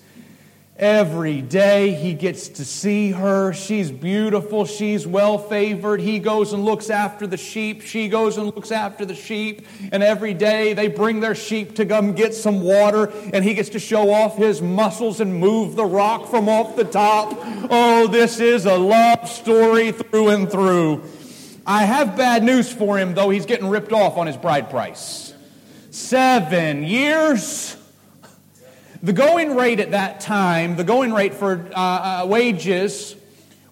Every 0.78 1.40
day 1.40 1.95
he 1.95 2.12
gets 2.12 2.49
to 2.49 2.64
see 2.66 3.11
her. 3.12 3.54
She's 3.54 3.90
beautiful. 3.90 4.66
She's 4.66 5.06
well 5.06 5.38
favored. 5.38 6.02
He 6.02 6.18
goes 6.18 6.52
and 6.52 6.66
looks 6.66 6.90
after 6.90 7.26
the 7.26 7.38
sheep. 7.38 7.80
She 7.80 8.09
goes 8.09 8.37
and 8.37 8.45
looks 8.54 8.71
after 8.71 9.06
the 9.06 9.14
sheep. 9.14 9.66
And 9.90 10.02
every 10.02 10.35
day 10.35 10.75
they 10.75 10.88
bring 10.88 11.21
their 11.21 11.35
sheep 11.35 11.76
to 11.76 11.87
come 11.87 12.12
get 12.12 12.35
some 12.35 12.61
water. 12.61 13.11
And 13.33 13.42
he 13.42 13.54
gets 13.54 13.71
to 13.71 13.78
show 13.78 14.12
off 14.12 14.37
his 14.37 14.61
muscles 14.61 15.21
and 15.21 15.35
move 15.35 15.76
the 15.76 15.87
rock 15.87 16.28
from 16.28 16.47
off 16.47 16.76
the 16.76 16.85
top. 16.85 17.33
Oh, 17.71 18.06
this 18.06 18.38
is 18.38 18.66
a 18.66 18.76
love 18.76 19.26
story 19.30 19.92
through 19.92 20.28
and 20.28 20.50
through. 20.50 21.04
I 21.66 21.85
have 21.85 22.18
bad 22.18 22.45
news 22.45 22.71
for 22.71 22.99
him, 22.99 23.14
though. 23.14 23.30
He's 23.30 23.47
getting 23.47 23.71
ripped 23.71 23.92
off 23.92 24.18
on 24.18 24.26
his 24.26 24.37
bride 24.37 24.68
price. 24.68 25.33
Seven 25.90 26.83
years. 26.83 27.78
The 29.07 29.13
going 29.13 29.55
rate 29.55 29.79
at 29.79 29.93
that 29.93 30.19
time, 30.19 30.75
the 30.75 30.83
going 30.83 31.13
rate 31.13 31.33
for 31.33 31.65
uh, 31.73 32.23
uh, 32.25 32.27
wages 32.27 33.15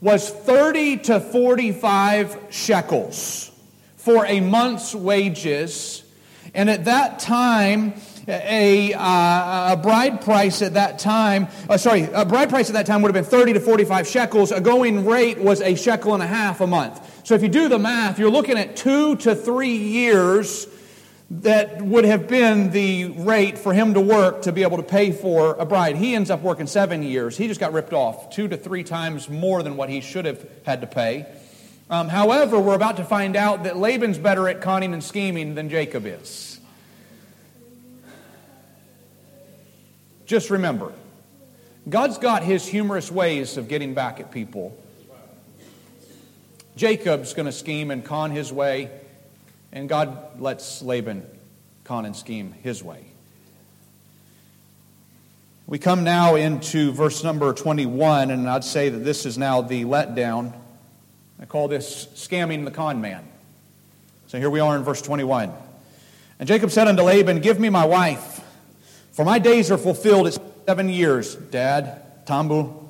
was 0.00 0.30
30 0.30 0.98
to 0.98 1.18
45 1.18 2.38
shekels 2.50 3.50
for 3.96 4.24
a 4.26 4.38
month's 4.38 4.94
wages. 4.94 6.04
And 6.54 6.70
at 6.70 6.84
that 6.84 7.18
time, 7.18 7.94
a, 8.28 8.92
uh, 8.94 9.72
a 9.72 9.76
bride 9.76 10.20
price 10.20 10.62
at 10.62 10.74
that 10.74 11.00
time, 11.00 11.48
uh, 11.68 11.78
sorry, 11.78 12.08
a 12.12 12.24
bride 12.24 12.48
price 12.48 12.70
at 12.70 12.74
that 12.74 12.86
time 12.86 13.02
would 13.02 13.12
have 13.12 13.24
been 13.24 13.28
30 13.28 13.54
to 13.54 13.60
45 13.60 14.06
shekels. 14.06 14.52
A 14.52 14.60
going 14.60 15.04
rate 15.04 15.38
was 15.38 15.60
a 15.62 15.74
shekel 15.74 16.14
and 16.14 16.22
a 16.22 16.28
half 16.28 16.60
a 16.60 16.66
month. 16.68 17.26
So 17.26 17.34
if 17.34 17.42
you 17.42 17.48
do 17.48 17.68
the 17.68 17.80
math, 17.80 18.20
you're 18.20 18.30
looking 18.30 18.56
at 18.56 18.76
two 18.76 19.16
to 19.16 19.34
three 19.34 19.74
years 19.74 20.68
that 21.30 21.80
would 21.80 22.04
have 22.04 22.28
been 22.28 22.70
the 22.70 23.06
rate 23.06 23.58
for 23.58 23.72
him 23.72 23.94
to 23.94 24.00
work 24.00 24.42
to 24.42 24.52
be 24.52 24.62
able 24.62 24.76
to 24.76 24.82
pay 24.82 25.10
for 25.10 25.54
a 25.54 25.64
bride. 25.64 25.96
He 25.96 26.14
ends 26.14 26.30
up 26.30 26.42
working 26.42 26.66
seven 26.66 27.02
years. 27.02 27.36
He 27.36 27.48
just 27.48 27.60
got 27.60 27.72
ripped 27.72 27.92
off 27.92 28.30
two 28.30 28.46
to 28.48 28.56
three 28.56 28.84
times 28.84 29.28
more 29.28 29.62
than 29.62 29.76
what 29.76 29.88
he 29.88 30.00
should 30.00 30.26
have 30.26 30.46
had 30.64 30.82
to 30.82 30.86
pay. 30.86 31.26
Um, 31.88 32.08
however, 32.08 32.60
we're 32.60 32.74
about 32.74 32.98
to 32.98 33.04
find 33.04 33.36
out 33.36 33.64
that 33.64 33.76
Laban's 33.76 34.18
better 34.18 34.48
at 34.48 34.60
conning 34.60 34.92
and 34.92 35.02
scheming 35.02 35.54
than 35.54 35.70
Jacob 35.70 36.06
is. 36.06 36.60
Just 40.26 40.50
remember, 40.50 40.92
God's 41.88 42.16
got 42.18 42.42
his 42.42 42.66
humorous 42.66 43.10
ways 43.10 43.56
of 43.56 43.68
getting 43.68 43.92
back 43.92 44.20
at 44.20 44.30
people. 44.30 44.78
Jacob's 46.76 47.34
going 47.34 47.46
to 47.46 47.52
scheme 47.52 47.90
and 47.90 48.04
con 48.04 48.30
his 48.30 48.52
way 48.52 48.90
and 49.74 49.88
God 49.88 50.40
lets 50.40 50.80
Laban 50.80 51.26
con 51.82 52.06
and 52.06 52.16
scheme 52.16 52.52
his 52.62 52.82
way. 52.82 53.04
We 55.66 55.78
come 55.78 56.04
now 56.04 56.36
into 56.36 56.92
verse 56.92 57.24
number 57.24 57.52
21, 57.52 58.30
and 58.30 58.48
I'd 58.48 58.64
say 58.64 58.88
that 58.88 58.98
this 58.98 59.26
is 59.26 59.36
now 59.36 59.62
the 59.62 59.84
letdown. 59.84 60.54
I 61.40 61.46
call 61.46 61.68
this 61.68 62.06
scamming 62.14 62.64
the 62.64 62.70
con 62.70 63.00
man. 63.00 63.26
So 64.28 64.38
here 64.38 64.50
we 64.50 64.60
are 64.60 64.76
in 64.76 64.84
verse 64.84 65.02
21. 65.02 65.52
And 66.38 66.48
Jacob 66.48 66.70
said 66.70 66.86
unto 66.86 67.02
Laban, 67.02 67.40
Give 67.40 67.58
me 67.58 67.68
my 67.68 67.84
wife, 67.84 68.40
for 69.12 69.24
my 69.24 69.38
days 69.38 69.70
are 69.70 69.78
fulfilled. 69.78 70.28
It's 70.28 70.38
seven 70.66 70.88
years, 70.88 71.34
Dad, 71.34 72.26
Tambu, 72.26 72.88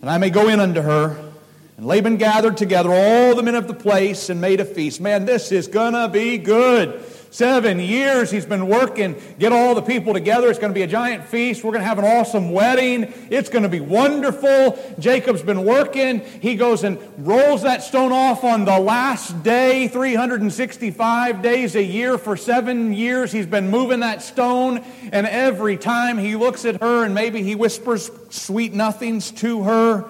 and 0.00 0.08
I 0.08 0.18
may 0.18 0.30
go 0.30 0.48
in 0.48 0.58
unto 0.58 0.80
her. 0.80 1.31
And 1.76 1.86
Laban 1.86 2.16
gathered 2.16 2.56
together 2.56 2.92
all 2.92 3.34
the 3.34 3.42
men 3.42 3.54
of 3.54 3.66
the 3.66 3.74
place 3.74 4.28
and 4.28 4.40
made 4.40 4.60
a 4.60 4.64
feast. 4.64 5.00
Man, 5.00 5.24
this 5.24 5.52
is 5.52 5.68
going 5.68 5.94
to 5.94 6.08
be 6.08 6.38
good. 6.38 7.02
Seven 7.32 7.80
years 7.80 8.30
he's 8.30 8.44
been 8.44 8.68
working. 8.68 9.16
Get 9.38 9.54
all 9.54 9.74
the 9.74 9.80
people 9.80 10.12
together. 10.12 10.50
It's 10.50 10.58
going 10.58 10.70
to 10.70 10.74
be 10.74 10.82
a 10.82 10.86
giant 10.86 11.24
feast. 11.24 11.64
We're 11.64 11.70
going 11.70 11.80
to 11.80 11.88
have 11.88 11.98
an 11.98 12.04
awesome 12.04 12.52
wedding. 12.52 13.10
It's 13.30 13.48
going 13.48 13.62
to 13.62 13.70
be 13.70 13.80
wonderful. 13.80 14.78
Jacob's 14.98 15.40
been 15.40 15.64
working. 15.64 16.20
He 16.20 16.56
goes 16.56 16.84
and 16.84 16.98
rolls 17.16 17.62
that 17.62 17.82
stone 17.82 18.12
off 18.12 18.44
on 18.44 18.66
the 18.66 18.78
last 18.78 19.42
day, 19.42 19.88
365 19.88 21.40
days 21.40 21.74
a 21.74 21.82
year 21.82 22.18
for 22.18 22.36
seven 22.36 22.92
years. 22.92 23.32
He's 23.32 23.46
been 23.46 23.70
moving 23.70 24.00
that 24.00 24.20
stone. 24.20 24.84
And 25.10 25.26
every 25.26 25.78
time 25.78 26.18
he 26.18 26.36
looks 26.36 26.66
at 26.66 26.82
her 26.82 27.02
and 27.02 27.14
maybe 27.14 27.42
he 27.42 27.54
whispers 27.54 28.10
sweet 28.28 28.74
nothings 28.74 29.30
to 29.40 29.62
her, 29.62 30.04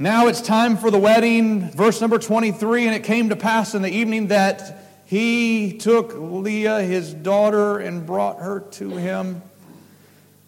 now 0.00 0.28
it's 0.28 0.40
time 0.40 0.76
for 0.76 0.92
the 0.92 0.98
wedding. 0.98 1.72
Verse 1.72 2.00
number 2.00 2.18
23 2.18 2.86
And 2.86 2.94
it 2.94 3.02
came 3.02 3.30
to 3.30 3.36
pass 3.36 3.74
in 3.74 3.82
the 3.82 3.90
evening 3.90 4.28
that 4.28 4.84
he 5.06 5.76
took 5.76 6.14
Leah, 6.14 6.82
his 6.82 7.12
daughter, 7.12 7.78
and 7.78 8.06
brought 8.06 8.38
her 8.38 8.60
to 8.60 8.90
him. 8.90 9.42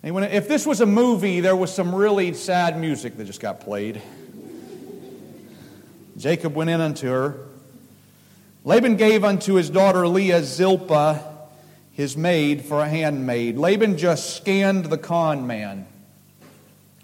If 0.05 0.47
this 0.47 0.65
was 0.65 0.81
a 0.81 0.87
movie, 0.87 1.41
there 1.41 1.57
was 1.57 1.75
some 1.75 1.93
really 1.93 2.33
sad 2.33 2.79
music 2.79 3.17
that 3.17 3.25
just 3.25 3.41
got 3.41 3.61
played. 3.61 4.01
Jacob 6.17 6.55
went 6.55 6.71
in 6.71 6.81
unto 6.81 7.09
her. 7.09 7.37
Laban 8.65 8.97
gave 8.97 9.25
unto 9.25 9.55
his 9.55 9.69
daughter 9.69 10.07
Leah 10.07 10.45
Zilpah, 10.45 11.25
his 11.93 12.17
maid, 12.17 12.65
for 12.65 12.81
a 12.81 12.89
handmaid. 12.89 13.59
Laban 13.59 13.99
just 13.99 14.37
scanned 14.37 14.85
the 14.87 14.99
con 14.99 15.47
man. 15.47 15.87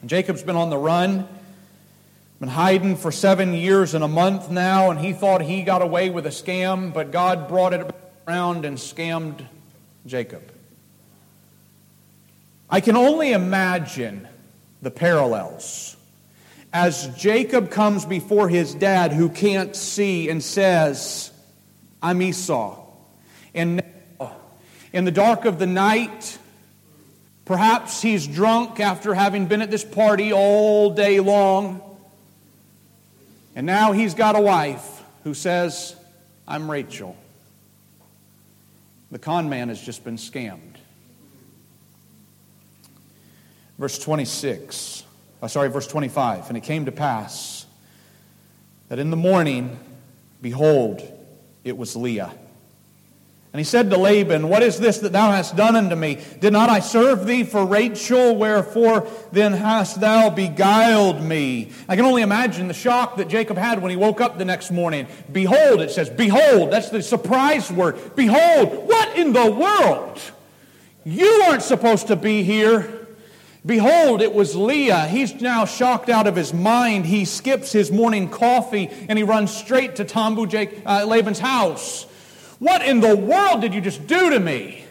Jacob's 0.05 0.43
been 0.43 0.57
on 0.57 0.71
the 0.71 0.79
run, 0.79 1.27
been 2.39 2.49
hiding 2.49 2.97
for 2.97 3.11
seven 3.11 3.55
years 3.55 3.95
and 3.95 4.05
a 4.05 4.09
month 4.09 4.51
now, 4.51 4.91
and 4.91 5.01
he 5.01 5.13
thought 5.13 5.41
he 5.41 5.63
got 5.63 5.81
away 5.81 6.11
with 6.11 6.27
a 6.27 6.31
scam, 6.31 6.93
but 6.93 7.11
God 7.11 7.49
brought 7.49 7.73
it 7.73 7.95
around 8.29 8.65
and 8.65 8.77
scammed 8.77 9.47
Jacob. 10.05 10.43
I 12.69 12.81
can 12.81 12.97
only 12.97 13.33
imagine 13.33 14.29
the 14.83 14.91
parallels 14.91 15.97
as 16.73 17.09
Jacob 17.17 17.71
comes 17.71 18.05
before 18.05 18.51
his 18.51 18.75
dad 18.75 19.13
who 19.13 19.31
can't 19.31 19.75
see 19.75 20.29
and 20.29 20.43
says, 20.43 21.31
I'm 22.03 22.21
Esau. 22.21 22.85
And 23.55 23.77
now, 24.21 24.33
in 24.93 25.07
the 25.07 25.11
dark 25.11 25.47
of 25.47 25.59
the 25.59 25.67
night, 25.67 26.37
perhaps 27.47 28.03
he's 28.03 28.27
drunk 28.27 28.79
after 28.81 29.15
having 29.15 29.47
been 29.47 29.63
at 29.63 29.71
this 29.71 29.85
party 29.85 30.35
all 30.35 30.91
day 30.91 31.21
long. 31.21 31.96
And 33.57 33.65
now 33.65 33.93
he's 33.93 34.13
got 34.13 34.37
a 34.37 34.41
wife 34.41 35.03
who 35.25 35.33
says, 35.33 35.97
I'm 36.47 36.71
Rachel. 36.71 37.17
The 39.11 39.19
con 39.19 39.49
man 39.49 39.71
has 39.71 39.81
just 39.81 40.05
been 40.05 40.19
scammed. 40.19 40.61
Verse 43.79 43.99
26, 43.99 45.05
uh, 45.41 45.49
sorry, 45.49 45.71
verse 45.71 45.87
25. 45.87 46.49
And 46.49 46.59
it 46.59 46.65
came 46.65 46.85
to 46.85 46.93
pass 46.93 47.65
that 48.89 48.99
in 48.99 49.11
the 49.11 49.17
morning, 49.17 49.79
behold, 50.43 51.03
it 51.65 51.79
was 51.79 51.97
Leah. 51.97 52.33
And 53.57 53.61
he 53.63 53.65
said 53.65 53.89
to 53.89 53.97
Laban, 53.97 54.51
What 54.51 54.63
is 54.63 54.79
this 54.79 54.99
that 54.99 55.13
thou 55.13 55.31
hast 55.31 55.57
done 55.57 55.77
unto 55.77 55.97
me? 55.97 56.19
Did 56.41 56.53
not 56.53 56.69
I 56.69 56.81
serve 56.81 57.25
thee 57.25 57.43
for 57.43 57.65
Rachel? 57.65 58.37
Wherefore 58.37 59.09
then 59.33 59.55
hast 59.55 59.99
thou 59.99 60.29
beguiled 60.29 61.23
me? 61.23 61.73
I 61.89 61.97
can 61.97 62.05
only 62.05 62.21
imagine 62.21 62.69
the 62.69 62.75
shock 62.75 63.17
that 63.17 63.29
Jacob 63.29 63.57
had 63.57 63.81
when 63.81 63.91
he 63.91 63.97
woke 63.97 64.21
up 64.21 64.37
the 64.37 64.45
next 64.45 64.71
morning. 64.71 65.07
Behold, 65.33 65.81
it 65.81 65.91
says, 65.91 66.11
Behold, 66.11 66.71
that's 66.71 66.91
the 66.91 67.01
surprise 67.01 67.73
word. 67.73 67.97
Behold, 68.15 68.87
what 68.87 69.17
in 69.17 69.33
the 69.33 69.51
world? 69.51 70.21
You 71.05 71.45
aren't 71.49 71.63
supposed 71.63 72.09
to 72.09 72.17
be 72.17 72.43
here. 72.43 73.07
Behold, 73.65 74.21
it 74.21 74.35
was 74.35 74.55
Leah. 74.55 75.07
He's 75.07 75.41
now 75.41 75.65
shocked 75.65 76.11
out 76.11 76.27
of 76.27 76.37
his 76.37 76.53
mind. 76.53 77.07
He 77.07 77.25
skips 77.25 77.73
his 77.73 77.91
morning 77.91 78.29
coffee 78.29 78.91
and 79.09 79.19
he 79.19 79.23
runs 79.23 79.51
straight 79.51 79.97
to 79.97 80.05
Tambu 80.05 80.47
Jake, 80.47 80.83
uh, 80.85 81.07
Laban's 81.07 81.39
house. 81.39 82.07
What 82.59 82.83
in 82.83 83.01
the 83.01 83.17
world 83.17 83.61
did 83.61 83.75
you 83.75 83.81
just 83.81 84.07
do 84.07 84.31
to 84.31 84.41
me? 84.41 84.85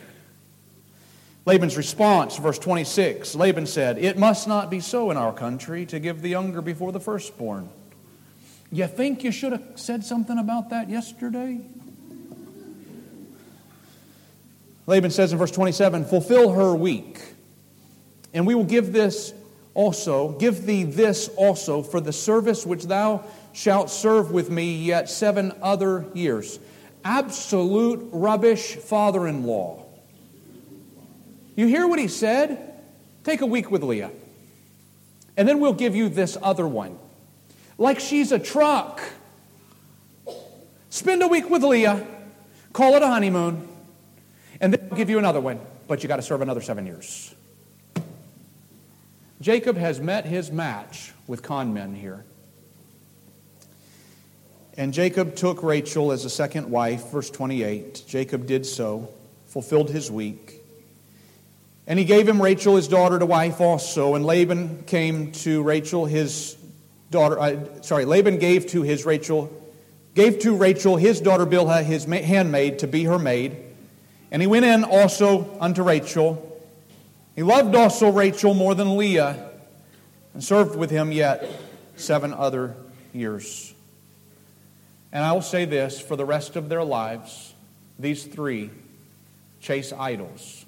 Laban's 1.45 1.77
response, 1.77 2.37
verse 2.37 2.57
26 2.57 3.35
Laban 3.35 3.65
said, 3.65 3.97
It 3.97 4.17
must 4.17 4.47
not 4.47 4.69
be 4.69 4.79
so 4.79 5.11
in 5.11 5.17
our 5.17 5.33
country 5.33 5.85
to 5.87 5.99
give 5.99 6.21
the 6.21 6.29
younger 6.29 6.61
before 6.61 6.91
the 6.91 6.99
firstborn. 6.99 7.69
You 8.71 8.87
think 8.87 9.23
you 9.23 9.31
should 9.31 9.51
have 9.51 9.63
said 9.75 10.03
something 10.03 10.37
about 10.37 10.69
that 10.71 10.89
yesterday? 10.89 11.61
Laban 14.87 15.11
says 15.11 15.31
in 15.31 15.37
verse 15.37 15.51
27 15.51 16.05
Fulfill 16.05 16.51
her 16.51 16.75
week 16.75 17.21
and 18.35 18.45
we 18.45 18.53
will 18.53 18.65
give 18.65 18.91
this 18.91 19.33
also, 19.73 20.31
give 20.33 20.65
thee 20.65 20.83
this 20.83 21.29
also 21.37 21.81
for 21.81 21.99
the 21.99 22.13
service 22.13 22.65
which 22.65 22.83
thou 22.83 23.23
shalt 23.53 23.89
serve 23.89 24.31
with 24.31 24.49
me 24.49 24.75
yet 24.75 25.09
seven 25.09 25.53
other 25.61 26.05
years. 26.13 26.59
Absolute 27.05 28.09
rubbish 28.11 28.75
father 28.75 29.27
in 29.27 29.45
law. 29.45 29.85
You 31.55 31.67
hear 31.67 31.87
what 31.87 31.99
he 31.99 32.07
said? 32.07 32.73
Take 33.23 33.41
a 33.41 33.45
week 33.45 33.71
with 33.71 33.83
Leah. 33.83 34.11
And 35.37 35.47
then 35.47 35.59
we'll 35.59 35.73
give 35.73 35.95
you 35.95 36.09
this 36.09 36.37
other 36.41 36.67
one. 36.67 36.97
Like 37.77 37.99
she's 37.99 38.31
a 38.31 38.39
truck. 38.39 39.01
Spend 40.89 41.21
a 41.21 41.27
week 41.27 41.49
with 41.49 41.63
Leah, 41.63 42.07
call 42.71 42.95
it 42.95 43.01
a 43.01 43.07
honeymoon, 43.07 43.67
and 44.61 44.73
then 44.73 44.87
we'll 44.89 44.97
give 44.97 45.09
you 45.09 45.19
another 45.19 45.41
one, 45.41 45.59
but 45.87 46.01
you 46.01 46.07
got 46.07 46.15
to 46.15 46.21
serve 46.21 46.41
another 46.41 46.61
seven 46.61 46.85
years. 46.85 47.35
Jacob 49.41 49.75
has 49.75 49.99
met 49.99 50.25
his 50.25 50.51
match 50.51 51.11
with 51.27 51.43
con 51.43 51.73
men 51.73 51.95
here. 51.95 52.23
And 54.77 54.93
Jacob 54.93 55.35
took 55.35 55.63
Rachel 55.63 56.11
as 56.11 56.25
a 56.25 56.29
second 56.29 56.69
wife, 56.69 57.11
verse 57.11 57.29
28. 57.29 58.03
Jacob 58.07 58.45
did 58.45 58.65
so, 58.65 59.09
fulfilled 59.47 59.89
his 59.89 60.11
week. 60.11 60.61
And 61.87 61.97
he 61.97 62.05
gave 62.05 62.27
him 62.27 62.41
Rachel, 62.41 62.75
his 62.75 62.87
daughter, 62.87 63.19
to 63.19 63.25
wife 63.25 63.61
also. 63.61 64.15
And 64.15 64.25
Laban 64.25 64.83
came 64.83 65.31
to 65.33 65.63
Rachel, 65.63 66.05
his 66.05 66.57
daughter, 67.11 67.39
uh, 67.39 67.81
sorry, 67.81 68.05
Laban 68.05 68.37
gave 68.37 68.67
to 68.67 68.81
his 68.81 69.05
Rachel, 69.05 69.51
gave 70.13 70.39
to 70.39 70.55
Rachel 70.55 70.97
his 70.97 71.21
daughter 71.21 71.45
Bilhah, 71.45 71.83
his 71.83 72.05
handmaid, 72.05 72.79
to 72.79 72.87
be 72.87 73.03
her 73.03 73.19
maid. 73.19 73.55
And 74.31 74.41
he 74.41 74.47
went 74.47 74.65
in 74.65 74.83
also 74.83 75.55
unto 75.59 75.83
Rachel 75.83 76.51
he 77.35 77.43
loved 77.43 77.75
also 77.75 78.11
Rachel 78.11 78.53
more 78.53 78.73
than 78.75 78.97
Leah 78.97 79.51
and 80.33 80.43
served 80.43 80.77
with 80.77 80.89
him 80.89 81.11
yet 81.11 81.47
seven 81.97 82.33
other 82.33 82.75
years. 83.11 83.74
And 85.15 85.23
I 85.23 85.31
will 85.31 85.41
say 85.41 85.63
this 85.63 85.97
for 86.01 86.17
the 86.17 86.25
rest 86.25 86.57
of 86.57 86.67
their 86.67 86.83
lives, 86.83 87.53
these 87.97 88.25
three 88.25 88.69
chase 89.61 89.93
idols 89.93 90.65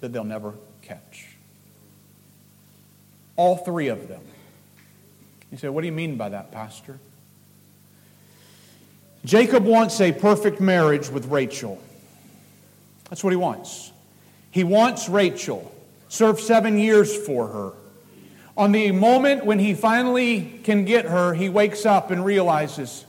that 0.00 0.14
they'll 0.14 0.24
never 0.24 0.54
catch. 0.80 1.26
All 3.36 3.58
three 3.58 3.88
of 3.88 4.08
them. 4.08 4.22
You 5.52 5.58
say, 5.58 5.68
what 5.68 5.82
do 5.82 5.86
you 5.88 5.92
mean 5.92 6.16
by 6.16 6.30
that, 6.30 6.52
Pastor? 6.52 6.98
Jacob 9.26 9.64
wants 9.64 10.00
a 10.00 10.10
perfect 10.10 10.58
marriage 10.58 11.10
with 11.10 11.26
Rachel. 11.26 11.78
That's 13.10 13.22
what 13.22 13.34
he 13.34 13.36
wants. 13.36 13.92
He 14.52 14.64
wants 14.64 15.06
Rachel, 15.10 15.70
served 16.08 16.40
seven 16.40 16.78
years 16.78 17.14
for 17.14 17.48
her. 17.48 17.72
On 18.56 18.72
the 18.72 18.90
moment 18.92 19.44
when 19.44 19.58
he 19.58 19.74
finally 19.74 20.60
can 20.64 20.86
get 20.86 21.04
her, 21.04 21.34
he 21.34 21.50
wakes 21.50 21.84
up 21.84 22.10
and 22.10 22.24
realizes 22.24 23.04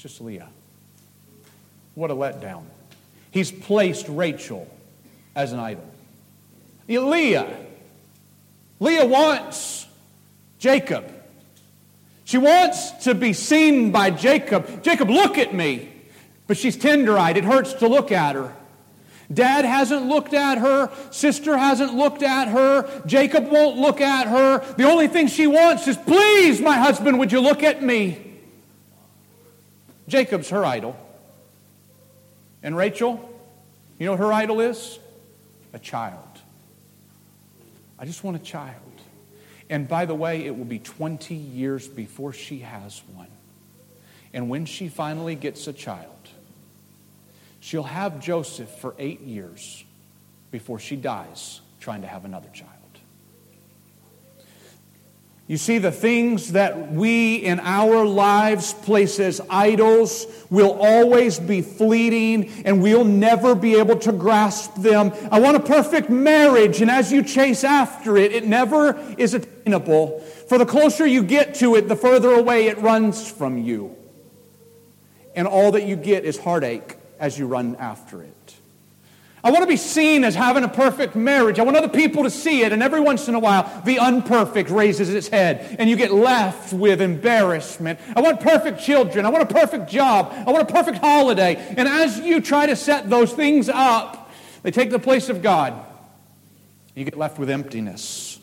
just 0.00 0.20
Leah. 0.22 0.48
What 1.94 2.10
a 2.10 2.14
letdown. 2.14 2.62
He's 3.30 3.52
placed 3.52 4.08
Rachel 4.08 4.66
as 5.36 5.52
an 5.52 5.58
idol. 5.58 5.84
Leah. 6.88 7.54
Leah 8.80 9.04
wants 9.04 9.86
Jacob. 10.58 11.04
She 12.24 12.38
wants 12.38 12.90
to 13.04 13.14
be 13.14 13.34
seen 13.34 13.92
by 13.92 14.10
Jacob. 14.10 14.82
Jacob, 14.82 15.10
look 15.10 15.36
at 15.36 15.52
me. 15.52 15.90
But 16.46 16.56
she's 16.56 16.76
tender 16.76 17.18
eyed. 17.18 17.36
It 17.36 17.44
hurts 17.44 17.74
to 17.74 17.86
look 17.86 18.10
at 18.10 18.36
her. 18.36 18.54
Dad 19.32 19.66
hasn't 19.66 20.06
looked 20.06 20.32
at 20.32 20.58
her. 20.58 20.90
Sister 21.10 21.58
hasn't 21.58 21.94
looked 21.94 22.22
at 22.22 22.48
her. 22.48 23.02
Jacob 23.04 23.48
won't 23.48 23.76
look 23.76 24.00
at 24.00 24.26
her. 24.26 24.58
The 24.76 24.84
only 24.84 25.08
thing 25.08 25.26
she 25.28 25.46
wants 25.46 25.86
is, 25.86 25.96
please, 25.98 26.60
my 26.60 26.78
husband, 26.78 27.18
would 27.18 27.30
you 27.30 27.40
look 27.40 27.62
at 27.62 27.82
me? 27.82 28.29
Jacob's 30.10 30.50
her 30.50 30.64
idol. 30.64 30.96
And 32.62 32.76
Rachel, 32.76 33.30
you 33.98 34.06
know 34.06 34.12
what 34.12 34.20
her 34.20 34.32
idol 34.32 34.60
is? 34.60 34.98
A 35.72 35.78
child. 35.78 36.18
I 37.98 38.04
just 38.04 38.22
want 38.22 38.36
a 38.36 38.40
child. 38.40 38.76
And 39.68 39.88
by 39.88 40.04
the 40.04 40.14
way, 40.14 40.44
it 40.44 40.56
will 40.56 40.64
be 40.64 40.78
20 40.78 41.34
years 41.34 41.88
before 41.88 42.32
she 42.32 42.58
has 42.58 43.00
one. 43.14 43.28
And 44.32 44.50
when 44.50 44.66
she 44.66 44.88
finally 44.88 45.36
gets 45.36 45.66
a 45.66 45.72
child, 45.72 46.10
She'll 47.60 47.82
have 47.82 48.20
Joseph 48.20 48.70
for 48.78 48.94
eight 48.98 49.20
years 49.20 49.84
before 50.50 50.78
she 50.78 50.96
dies 50.96 51.60
trying 51.78 52.02
to 52.02 52.08
have 52.08 52.24
another 52.24 52.48
child. 52.52 52.70
You 55.50 55.56
see, 55.56 55.78
the 55.78 55.90
things 55.90 56.52
that 56.52 56.92
we 56.92 57.34
in 57.34 57.58
our 57.58 58.06
lives 58.06 58.72
place 58.72 59.18
as 59.18 59.40
idols 59.50 60.28
will 60.48 60.78
always 60.80 61.40
be 61.40 61.60
fleeting 61.60 62.62
and 62.64 62.80
we'll 62.80 63.02
never 63.02 63.56
be 63.56 63.74
able 63.74 63.96
to 63.98 64.12
grasp 64.12 64.76
them. 64.76 65.12
I 65.32 65.40
want 65.40 65.56
a 65.56 65.60
perfect 65.60 66.08
marriage, 66.08 66.80
and 66.80 66.88
as 66.88 67.10
you 67.10 67.24
chase 67.24 67.64
after 67.64 68.16
it, 68.16 68.30
it 68.30 68.46
never 68.46 68.96
is 69.18 69.34
attainable. 69.34 70.20
For 70.48 70.56
the 70.56 70.66
closer 70.66 71.04
you 71.04 71.24
get 71.24 71.56
to 71.56 71.74
it, 71.74 71.88
the 71.88 71.96
further 71.96 72.30
away 72.30 72.68
it 72.68 72.78
runs 72.78 73.28
from 73.28 73.58
you. 73.58 73.96
And 75.34 75.48
all 75.48 75.72
that 75.72 75.82
you 75.82 75.96
get 75.96 76.24
is 76.24 76.38
heartache 76.38 76.96
as 77.18 77.36
you 77.36 77.48
run 77.48 77.74
after 77.74 78.22
it. 78.22 78.39
I 79.42 79.50
want 79.50 79.62
to 79.62 79.68
be 79.68 79.78
seen 79.78 80.22
as 80.24 80.34
having 80.34 80.64
a 80.64 80.68
perfect 80.68 81.16
marriage. 81.16 81.58
I 81.58 81.62
want 81.62 81.76
other 81.76 81.88
people 81.88 82.24
to 82.24 82.30
see 82.30 82.62
it, 82.62 82.72
and 82.72 82.82
every 82.82 83.00
once 83.00 83.26
in 83.26 83.34
a 83.34 83.38
while, 83.38 83.82
the 83.84 83.96
unperfect 83.96 84.68
raises 84.68 85.08
its 85.12 85.28
head, 85.28 85.76
and 85.78 85.88
you 85.88 85.96
get 85.96 86.12
left 86.12 86.74
with 86.74 87.00
embarrassment. 87.00 87.98
I 88.14 88.20
want 88.20 88.40
perfect 88.40 88.80
children. 88.80 89.24
I 89.24 89.30
want 89.30 89.50
a 89.50 89.54
perfect 89.54 89.88
job. 89.88 90.32
I 90.46 90.52
want 90.52 90.68
a 90.68 90.72
perfect 90.72 90.98
holiday. 90.98 91.56
And 91.76 91.88
as 91.88 92.18
you 92.20 92.42
try 92.42 92.66
to 92.66 92.76
set 92.76 93.08
those 93.08 93.32
things 93.32 93.70
up, 93.70 94.30
they 94.62 94.70
take 94.70 94.90
the 94.90 94.98
place 94.98 95.30
of 95.30 95.40
God. 95.40 95.86
You 96.94 97.04
get 97.04 97.16
left 97.16 97.38
with 97.38 97.48
emptiness. 97.48 98.38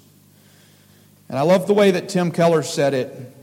And 1.30 1.38
I 1.38 1.42
love 1.42 1.68
the 1.68 1.74
way 1.74 1.92
that 1.92 2.10
Tim 2.10 2.32
Keller 2.32 2.64
said 2.64 2.96
it. 2.96 3.34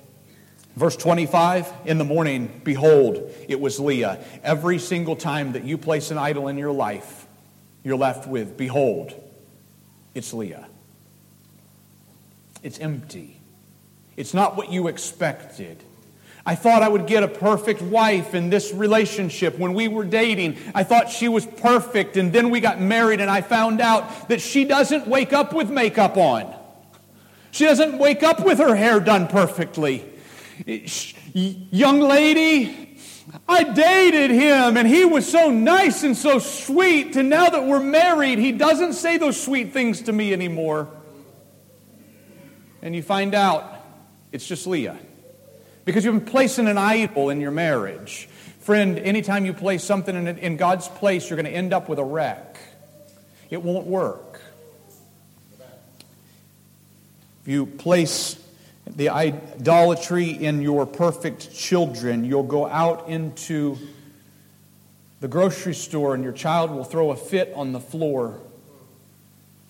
Verse 0.74 0.96
25, 0.96 1.72
in 1.84 1.98
the 1.98 2.04
morning, 2.04 2.60
behold, 2.64 3.32
it 3.46 3.60
was 3.60 3.78
Leah. 3.78 4.24
Every 4.42 4.80
single 4.80 5.14
time 5.14 5.52
that 5.52 5.62
you 5.62 5.78
place 5.78 6.10
an 6.10 6.18
idol 6.18 6.48
in 6.48 6.58
your 6.58 6.72
life, 6.72 7.23
you're 7.84 7.96
left 7.96 8.26
with, 8.26 8.56
behold, 8.56 9.14
it's 10.14 10.32
Leah. 10.32 10.66
It's 12.62 12.78
empty. 12.80 13.36
It's 14.16 14.32
not 14.32 14.56
what 14.56 14.72
you 14.72 14.88
expected. 14.88 15.82
I 16.46 16.54
thought 16.54 16.82
I 16.82 16.88
would 16.88 17.06
get 17.06 17.22
a 17.22 17.28
perfect 17.28 17.80
wife 17.80 18.34
in 18.34 18.50
this 18.50 18.72
relationship 18.72 19.58
when 19.58 19.74
we 19.74 19.88
were 19.88 20.04
dating. 20.04 20.58
I 20.74 20.82
thought 20.84 21.10
she 21.10 21.28
was 21.28 21.46
perfect, 21.46 22.16
and 22.16 22.32
then 22.32 22.50
we 22.50 22.60
got 22.60 22.80
married, 22.80 23.20
and 23.20 23.30
I 23.30 23.40
found 23.40 23.80
out 23.80 24.28
that 24.28 24.40
she 24.40 24.64
doesn't 24.64 25.06
wake 25.06 25.32
up 25.32 25.52
with 25.54 25.70
makeup 25.70 26.16
on. 26.16 26.54
She 27.50 27.64
doesn't 27.64 27.98
wake 27.98 28.22
up 28.22 28.44
with 28.44 28.58
her 28.58 28.74
hair 28.74 29.00
done 29.00 29.26
perfectly. 29.26 30.04
Young 31.32 32.00
lady, 32.00 32.93
I 33.48 33.64
dated 33.64 34.30
him 34.30 34.76
and 34.76 34.86
he 34.86 35.04
was 35.04 35.30
so 35.30 35.50
nice 35.50 36.02
and 36.02 36.16
so 36.16 36.38
sweet. 36.38 37.16
And 37.16 37.30
now 37.30 37.48
that 37.48 37.64
we're 37.64 37.80
married, 37.80 38.38
he 38.38 38.52
doesn't 38.52 38.94
say 38.94 39.16
those 39.16 39.40
sweet 39.40 39.72
things 39.72 40.02
to 40.02 40.12
me 40.12 40.32
anymore. 40.32 40.88
And 42.82 42.94
you 42.94 43.02
find 43.02 43.34
out 43.34 43.64
it's 44.30 44.46
just 44.46 44.66
Leah. 44.66 44.98
Because 45.84 46.04
you've 46.04 46.14
been 46.14 46.30
placing 46.30 46.68
an 46.68 46.78
idol 46.78 47.30
in 47.30 47.40
your 47.40 47.50
marriage. 47.50 48.28
Friend, 48.60 48.98
anytime 48.98 49.44
you 49.44 49.52
place 49.52 49.84
something 49.84 50.14
in, 50.14 50.38
in 50.38 50.56
God's 50.56 50.88
place, 50.88 51.28
you're 51.28 51.36
going 51.36 51.50
to 51.50 51.56
end 51.56 51.74
up 51.74 51.88
with 51.88 51.98
a 51.98 52.04
wreck. 52.04 52.56
It 53.50 53.62
won't 53.62 53.86
work. 53.86 54.40
If 57.42 57.48
you 57.48 57.66
place 57.66 58.42
the 58.86 59.08
idolatry 59.08 60.30
in 60.30 60.60
your 60.62 60.86
perfect 60.86 61.54
children. 61.54 62.24
You'll 62.24 62.42
go 62.42 62.66
out 62.66 63.08
into 63.08 63.78
the 65.20 65.28
grocery 65.28 65.74
store 65.74 66.14
and 66.14 66.22
your 66.22 66.32
child 66.32 66.70
will 66.70 66.84
throw 66.84 67.10
a 67.10 67.16
fit 67.16 67.52
on 67.54 67.72
the 67.72 67.80
floor. 67.80 68.38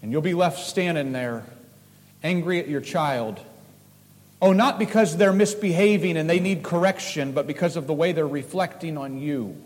And 0.03 0.11
you'll 0.11 0.21
be 0.21 0.35
left 0.35 0.59
standing 0.59 1.13
there, 1.13 1.47
angry 2.23 2.59
at 2.59 2.69
your 2.69 2.81
child. 2.81 3.41
Oh, 4.43 4.53
not 4.53 4.79
because 4.79 5.17
they're 5.17 5.33
misbehaving 5.33 6.17
and 6.17 6.29
they 6.29 6.41
need 6.41 6.63
correction, 6.63 7.33
but 7.33 7.47
because 7.47 7.77
of 7.77 7.87
the 7.87 7.95
way 7.95 8.13
they're 8.13 8.27
reflecting 8.27 8.99
on 8.99 9.19
you. 9.19 9.57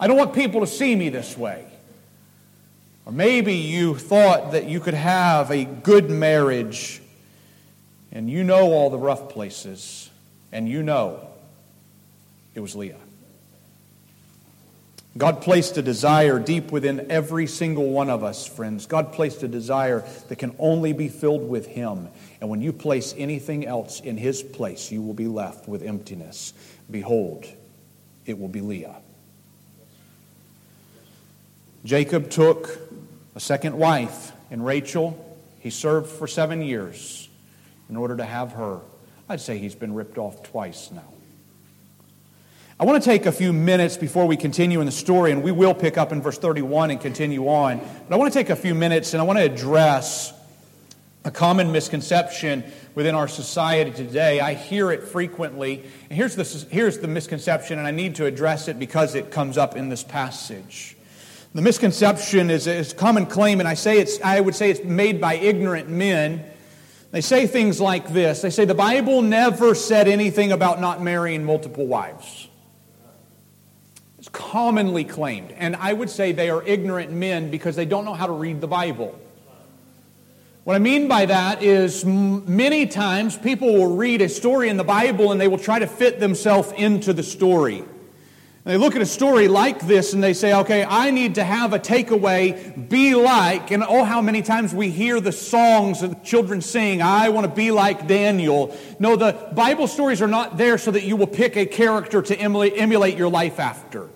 I 0.00 0.06
don't 0.08 0.16
want 0.16 0.34
people 0.34 0.60
to 0.60 0.66
see 0.66 0.96
me 0.96 1.10
this 1.10 1.36
way. 1.38 1.64
Or 3.06 3.12
maybe 3.12 3.54
you 3.54 3.94
thought 3.96 4.52
that 4.52 4.64
you 4.64 4.80
could 4.80 4.94
have 4.94 5.50
a 5.50 5.64
good 5.64 6.10
marriage 6.10 7.02
and 8.14 8.30
you 8.30 8.44
know 8.44 8.72
all 8.72 8.88
the 8.88 8.98
rough 8.98 9.28
places, 9.28 10.08
and 10.52 10.68
you 10.68 10.82
know 10.82 11.28
it 12.54 12.60
was 12.60 12.76
Leah. 12.76 12.96
God 15.16 15.42
placed 15.42 15.76
a 15.76 15.82
desire 15.82 16.40
deep 16.40 16.72
within 16.72 17.10
every 17.10 17.46
single 17.46 17.90
one 17.90 18.10
of 18.10 18.24
us, 18.24 18.46
friends. 18.46 18.86
God 18.86 19.12
placed 19.12 19.42
a 19.42 19.48
desire 19.48 20.04
that 20.28 20.36
can 20.36 20.56
only 20.58 20.92
be 20.92 21.08
filled 21.08 21.48
with 21.48 21.66
Him. 21.66 22.08
And 22.40 22.50
when 22.50 22.60
you 22.60 22.72
place 22.72 23.14
anything 23.16 23.64
else 23.64 24.00
in 24.00 24.16
His 24.16 24.42
place, 24.42 24.90
you 24.90 25.02
will 25.02 25.14
be 25.14 25.28
left 25.28 25.68
with 25.68 25.82
emptiness. 25.82 26.52
Behold, 26.90 27.46
it 28.26 28.38
will 28.40 28.48
be 28.48 28.60
Leah. 28.60 28.96
Jacob 31.84 32.30
took 32.30 32.78
a 33.36 33.40
second 33.40 33.76
wife 33.76 34.32
in 34.50 34.62
Rachel. 34.62 35.38
He 35.60 35.70
served 35.70 36.10
for 36.10 36.26
seven 36.26 36.60
years 36.60 37.23
in 37.88 37.96
order 37.96 38.16
to 38.16 38.24
have 38.24 38.52
her. 38.52 38.80
I'd 39.28 39.40
say 39.40 39.58
he's 39.58 39.74
been 39.74 39.94
ripped 39.94 40.18
off 40.18 40.42
twice 40.42 40.90
now. 40.90 41.14
I 42.78 42.84
want 42.84 43.02
to 43.02 43.08
take 43.08 43.26
a 43.26 43.32
few 43.32 43.52
minutes 43.52 43.96
before 43.96 44.26
we 44.26 44.36
continue 44.36 44.80
in 44.80 44.86
the 44.86 44.92
story, 44.92 45.30
and 45.30 45.42
we 45.44 45.52
will 45.52 45.74
pick 45.74 45.96
up 45.96 46.10
in 46.10 46.20
verse 46.20 46.38
31 46.38 46.90
and 46.90 47.00
continue 47.00 47.46
on. 47.46 47.78
But 47.78 48.14
I 48.14 48.18
want 48.18 48.32
to 48.32 48.38
take 48.38 48.50
a 48.50 48.56
few 48.56 48.74
minutes 48.74 49.14
and 49.14 49.20
I 49.20 49.24
want 49.24 49.38
to 49.38 49.44
address 49.44 50.32
a 51.24 51.30
common 51.30 51.72
misconception 51.72 52.64
within 52.94 53.14
our 53.14 53.28
society 53.28 53.90
today. 53.92 54.40
I 54.40 54.54
hear 54.54 54.90
it 54.90 55.04
frequently. 55.04 55.84
And 56.10 56.16
here's 56.16 56.36
the, 56.36 56.66
here's 56.70 56.98
the 56.98 57.08
misconception, 57.08 57.78
and 57.78 57.86
I 57.86 57.92
need 57.92 58.16
to 58.16 58.26
address 58.26 58.68
it 58.68 58.78
because 58.78 59.14
it 59.14 59.30
comes 59.30 59.56
up 59.56 59.76
in 59.76 59.88
this 59.88 60.02
passage. 60.02 60.96
The 61.54 61.62
misconception 61.62 62.50
is, 62.50 62.66
is 62.66 62.92
a 62.92 62.96
common 62.96 63.26
claim, 63.26 63.60
and 63.60 63.68
I, 63.68 63.74
say 63.74 64.00
it's, 64.00 64.20
I 64.20 64.40
would 64.40 64.54
say 64.56 64.70
it's 64.70 64.82
made 64.82 65.20
by 65.20 65.34
ignorant 65.36 65.88
men 65.88 66.44
they 67.14 67.20
say 67.20 67.46
things 67.46 67.80
like 67.80 68.12
this 68.12 68.42
They 68.42 68.50
say 68.50 68.64
the 68.64 68.74
Bible 68.74 69.22
never 69.22 69.76
said 69.76 70.08
anything 70.08 70.50
about 70.50 70.80
not 70.80 71.00
marrying 71.00 71.44
multiple 71.44 71.86
wives. 71.86 72.48
It's 74.18 74.28
commonly 74.28 75.04
claimed. 75.04 75.52
And 75.52 75.76
I 75.76 75.92
would 75.92 76.10
say 76.10 76.32
they 76.32 76.50
are 76.50 76.62
ignorant 76.64 77.12
men 77.12 77.52
because 77.52 77.76
they 77.76 77.84
don't 77.84 78.04
know 78.04 78.14
how 78.14 78.26
to 78.26 78.32
read 78.32 78.60
the 78.60 78.66
Bible. 78.66 79.16
What 80.64 80.74
I 80.74 80.78
mean 80.80 81.06
by 81.06 81.26
that 81.26 81.62
is 81.62 82.04
many 82.04 82.86
times 82.86 83.36
people 83.36 83.72
will 83.72 83.94
read 83.94 84.20
a 84.20 84.28
story 84.28 84.68
in 84.68 84.76
the 84.76 84.82
Bible 84.84 85.30
and 85.30 85.40
they 85.40 85.46
will 85.46 85.58
try 85.58 85.78
to 85.78 85.86
fit 85.86 86.18
themselves 86.18 86.72
into 86.72 87.12
the 87.12 87.22
story. 87.22 87.84
They 88.64 88.78
look 88.78 88.96
at 88.96 89.02
a 89.02 89.06
story 89.06 89.46
like 89.46 89.86
this 89.86 90.14
and 90.14 90.24
they 90.24 90.32
say, 90.32 90.54
okay, 90.60 90.84
I 90.88 91.10
need 91.10 91.34
to 91.34 91.44
have 91.44 91.74
a 91.74 91.78
takeaway, 91.78 92.88
be 92.88 93.14
like. 93.14 93.70
And 93.70 93.82
oh, 93.82 94.04
how 94.04 94.22
many 94.22 94.40
times 94.40 94.74
we 94.74 94.88
hear 94.88 95.20
the 95.20 95.32
songs 95.32 96.02
of 96.02 96.10
the 96.10 96.16
children 96.24 96.62
sing, 96.62 97.02
I 97.02 97.28
want 97.28 97.46
to 97.46 97.52
be 97.52 97.70
like 97.70 98.06
Daniel. 98.06 98.74
No, 98.98 99.16
the 99.16 99.50
Bible 99.52 99.86
stories 99.86 100.22
are 100.22 100.28
not 100.28 100.56
there 100.56 100.78
so 100.78 100.90
that 100.92 101.04
you 101.04 101.16
will 101.16 101.26
pick 101.26 101.58
a 101.58 101.66
character 101.66 102.22
to 102.22 102.34
emulate 102.34 103.18
your 103.18 103.28
life 103.28 103.60
after. 103.60 104.08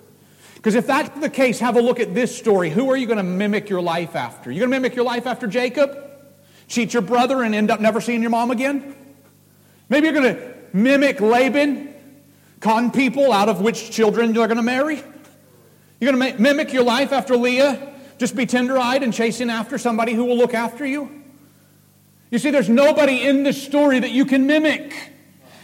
Because 0.54 0.74
if 0.74 0.86
that's 0.86 1.20
the 1.20 1.28
case, 1.28 1.58
have 1.60 1.76
a 1.76 1.82
look 1.82 2.00
at 2.00 2.14
this 2.14 2.36
story. 2.36 2.70
Who 2.70 2.90
are 2.90 2.96
you 2.96 3.06
going 3.06 3.18
to 3.18 3.22
mimic 3.22 3.68
your 3.68 3.82
life 3.82 4.16
after? 4.16 4.50
You 4.50 4.60
going 4.60 4.70
to 4.70 4.76
mimic 4.76 4.96
your 4.96 5.04
life 5.04 5.26
after 5.26 5.46
Jacob? 5.46 5.94
Cheat 6.68 6.94
your 6.94 7.02
brother 7.02 7.42
and 7.42 7.54
end 7.54 7.70
up 7.70 7.80
never 7.80 8.00
seeing 8.00 8.22
your 8.22 8.30
mom 8.30 8.50
again? 8.50 8.96
Maybe 9.90 10.06
you're 10.06 10.18
going 10.18 10.34
to 10.34 10.54
mimic 10.72 11.20
Laban 11.20 11.94
con 12.60 12.90
people 12.90 13.32
out 13.32 13.48
of 13.48 13.60
which 13.60 13.90
children 13.90 14.34
you're 14.34 14.46
going 14.46 14.56
to 14.56 14.62
marry? 14.62 15.02
You're 16.00 16.12
going 16.12 16.32
to 16.32 16.40
mimic 16.40 16.72
your 16.72 16.84
life 16.84 17.12
after 17.12 17.36
Leah? 17.36 17.94
Just 18.18 18.34
be 18.36 18.46
tender 18.46 18.78
eyed 18.78 19.02
and 19.02 19.12
chasing 19.12 19.50
after 19.50 19.78
somebody 19.78 20.12
who 20.12 20.24
will 20.24 20.36
look 20.36 20.54
after 20.54 20.84
you? 20.84 21.10
You 22.30 22.38
see, 22.38 22.50
there's 22.50 22.68
nobody 22.68 23.26
in 23.26 23.42
this 23.42 23.62
story 23.62 24.00
that 24.00 24.10
you 24.10 24.26
can 24.26 24.46
mimic. 24.46 24.94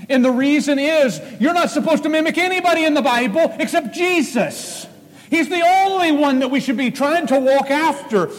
And 0.09 0.25
the 0.25 0.31
reason 0.31 0.79
is 0.79 1.21
you're 1.41 1.55
not 1.55 1.71
supposed 1.71 2.03
to 2.05 2.09
mimic 2.09 2.39
anybody 2.39 2.85
in 2.85 2.95
the 2.95 3.03
Bible 3.03 3.55
except 3.59 3.95
Jesus. 3.95 4.87
He's 5.31 5.49
the 5.49 5.63
only 5.63 6.13
one 6.13 6.41
that 6.41 6.51
we 6.51 6.61
should 6.61 6.77
be 6.77 6.91
trying 6.91 7.27
to 7.29 7.39
walk 7.39 7.71
after. 7.71 8.31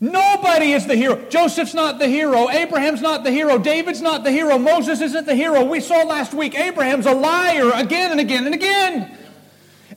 Nobody 0.00 0.72
is 0.72 0.86
the 0.86 0.94
hero. 0.94 1.28
Joseph's 1.28 1.74
not 1.74 1.98
the 1.98 2.06
hero. 2.06 2.48
Abraham's 2.48 3.02
not 3.02 3.24
the 3.24 3.32
hero. 3.32 3.58
David's 3.58 4.00
not 4.00 4.22
the 4.22 4.30
hero. 4.30 4.56
Moses 4.56 5.00
isn't 5.00 5.26
the 5.26 5.34
hero. 5.34 5.64
We 5.64 5.80
saw 5.80 6.04
last 6.04 6.32
week 6.32 6.56
Abraham's 6.56 7.06
a 7.06 7.14
liar 7.14 7.72
again 7.74 8.12
and 8.12 8.20
again 8.20 8.46
and 8.46 8.54
again. 8.54 9.18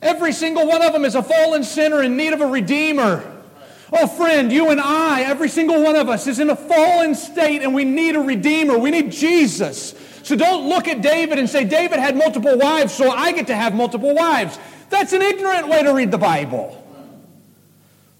Every 0.00 0.32
single 0.32 0.66
one 0.66 0.82
of 0.82 0.92
them 0.92 1.04
is 1.04 1.14
a 1.14 1.22
fallen 1.22 1.62
sinner 1.62 2.02
in 2.02 2.16
need 2.16 2.32
of 2.32 2.40
a 2.40 2.46
redeemer. 2.46 3.28
Oh, 3.92 4.08
friend, 4.08 4.50
you 4.50 4.70
and 4.70 4.80
I, 4.80 5.22
every 5.22 5.48
single 5.48 5.80
one 5.80 5.94
of 5.94 6.08
us 6.08 6.26
is 6.26 6.40
in 6.40 6.50
a 6.50 6.56
fallen 6.56 7.14
state 7.14 7.62
and 7.62 7.72
we 7.72 7.84
need 7.84 8.16
a 8.16 8.20
redeemer. 8.20 8.76
We 8.78 8.90
need 8.90 9.12
Jesus. 9.12 9.94
So 10.24 10.34
don't 10.34 10.68
look 10.68 10.88
at 10.88 11.02
David 11.02 11.38
and 11.38 11.48
say, 11.48 11.64
David 11.64 12.00
had 12.00 12.16
multiple 12.16 12.58
wives, 12.58 12.92
so 12.92 13.10
I 13.10 13.32
get 13.32 13.48
to 13.48 13.54
have 13.54 13.74
multiple 13.74 14.14
wives. 14.14 14.58
That's 14.88 15.12
an 15.12 15.22
ignorant 15.22 15.68
way 15.68 15.82
to 15.84 15.92
read 15.92 16.10
the 16.10 16.18
Bible. 16.18 16.81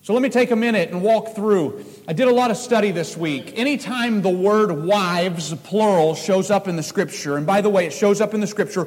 So 0.05 0.15
let 0.15 0.23
me 0.23 0.31
take 0.31 0.51
a 0.51 0.57
minute 0.57 0.91
and 0.91 1.01
walk 1.01 1.37
through. 1.37 1.85
I 2.09 2.13
did 2.13 2.27
a 2.27 2.35
lot 2.35 2.51
of 2.51 2.57
study 2.57 2.91
this 2.91 3.17
week. 3.17 3.53
Anytime 3.57 4.21
the 4.21 4.31
word 4.31 4.85
wives, 4.85 5.55
plural, 5.55 6.17
shows 6.17 6.51
up 6.51 6.67
in 6.67 6.75
the 6.75 6.83
scripture, 6.83 7.37
and 7.37 7.47
by 7.47 7.61
the 7.61 7.71
way, 7.71 7.87
it 7.87 7.93
shows 7.93 8.21
up 8.21 8.35
in 8.35 8.41
the 8.41 8.49
scripture 8.49 8.83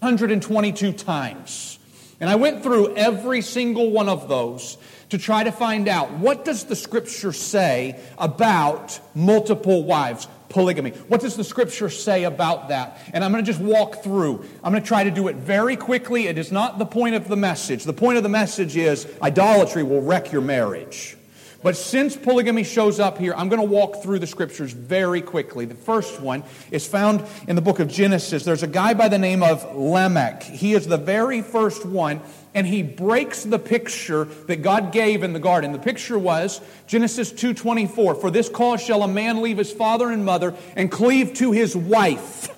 122 0.00 0.92
times. 0.92 1.78
And 2.20 2.28
I 2.28 2.34
went 2.34 2.62
through 2.62 2.94
every 2.96 3.40
single 3.40 3.90
one 3.90 4.10
of 4.10 4.28
those 4.28 4.76
to 5.08 5.16
try 5.16 5.42
to 5.42 5.52
find 5.52 5.88
out 5.88 6.10
what 6.10 6.44
does 6.44 6.64
the 6.64 6.76
scripture 6.76 7.32
say 7.32 7.98
about 8.18 9.00
multiple 9.14 9.84
wives 9.84 10.28
polygamy. 10.48 10.90
What 11.08 11.20
does 11.20 11.36
the 11.36 11.44
scripture 11.44 11.90
say 11.90 12.24
about 12.24 12.68
that? 12.68 12.98
And 13.12 13.24
I'm 13.24 13.32
going 13.32 13.44
to 13.44 13.50
just 13.50 13.62
walk 13.62 14.02
through. 14.02 14.44
I'm 14.62 14.72
going 14.72 14.82
to 14.82 14.88
try 14.88 15.04
to 15.04 15.10
do 15.10 15.28
it 15.28 15.36
very 15.36 15.76
quickly. 15.76 16.26
It 16.26 16.38
is 16.38 16.50
not 16.50 16.78
the 16.78 16.86
point 16.86 17.14
of 17.14 17.28
the 17.28 17.36
message. 17.36 17.84
The 17.84 17.92
point 17.92 18.16
of 18.16 18.22
the 18.22 18.28
message 18.28 18.76
is 18.76 19.06
idolatry 19.22 19.82
will 19.82 20.02
wreck 20.02 20.32
your 20.32 20.42
marriage. 20.42 21.16
But 21.60 21.76
since 21.76 22.16
polygamy 22.16 22.62
shows 22.62 23.00
up 23.00 23.18
here, 23.18 23.34
I'm 23.34 23.48
going 23.48 23.60
to 23.60 23.66
walk 23.66 24.00
through 24.00 24.20
the 24.20 24.28
scriptures 24.28 24.72
very 24.72 25.20
quickly. 25.20 25.64
The 25.64 25.74
first 25.74 26.20
one 26.20 26.44
is 26.70 26.86
found 26.86 27.24
in 27.48 27.56
the 27.56 27.62
book 27.62 27.80
of 27.80 27.88
Genesis. 27.88 28.44
There's 28.44 28.62
a 28.62 28.68
guy 28.68 28.94
by 28.94 29.08
the 29.08 29.18
name 29.18 29.42
of 29.42 29.74
Lamech. 29.74 30.44
He 30.44 30.74
is 30.74 30.86
the 30.86 30.96
very 30.96 31.42
first 31.42 31.84
one, 31.84 32.20
and 32.58 32.66
he 32.66 32.82
breaks 32.82 33.44
the 33.44 33.58
picture 33.58 34.24
that 34.48 34.62
God 34.62 34.90
gave 34.90 35.22
in 35.22 35.32
the 35.32 35.38
garden. 35.38 35.70
The 35.70 35.78
picture 35.78 36.18
was 36.18 36.60
Genesis 36.88 37.30
2:24, 37.30 38.16
"For 38.16 38.32
this 38.32 38.48
cause 38.48 38.82
shall 38.82 39.04
a 39.04 39.08
man 39.08 39.42
leave 39.42 39.58
his 39.58 39.70
father 39.70 40.10
and 40.10 40.24
mother 40.24 40.54
and 40.74 40.90
cleave 40.90 41.34
to 41.34 41.52
his 41.52 41.76
wife." 41.76 42.48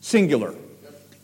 Singular. 0.00 0.54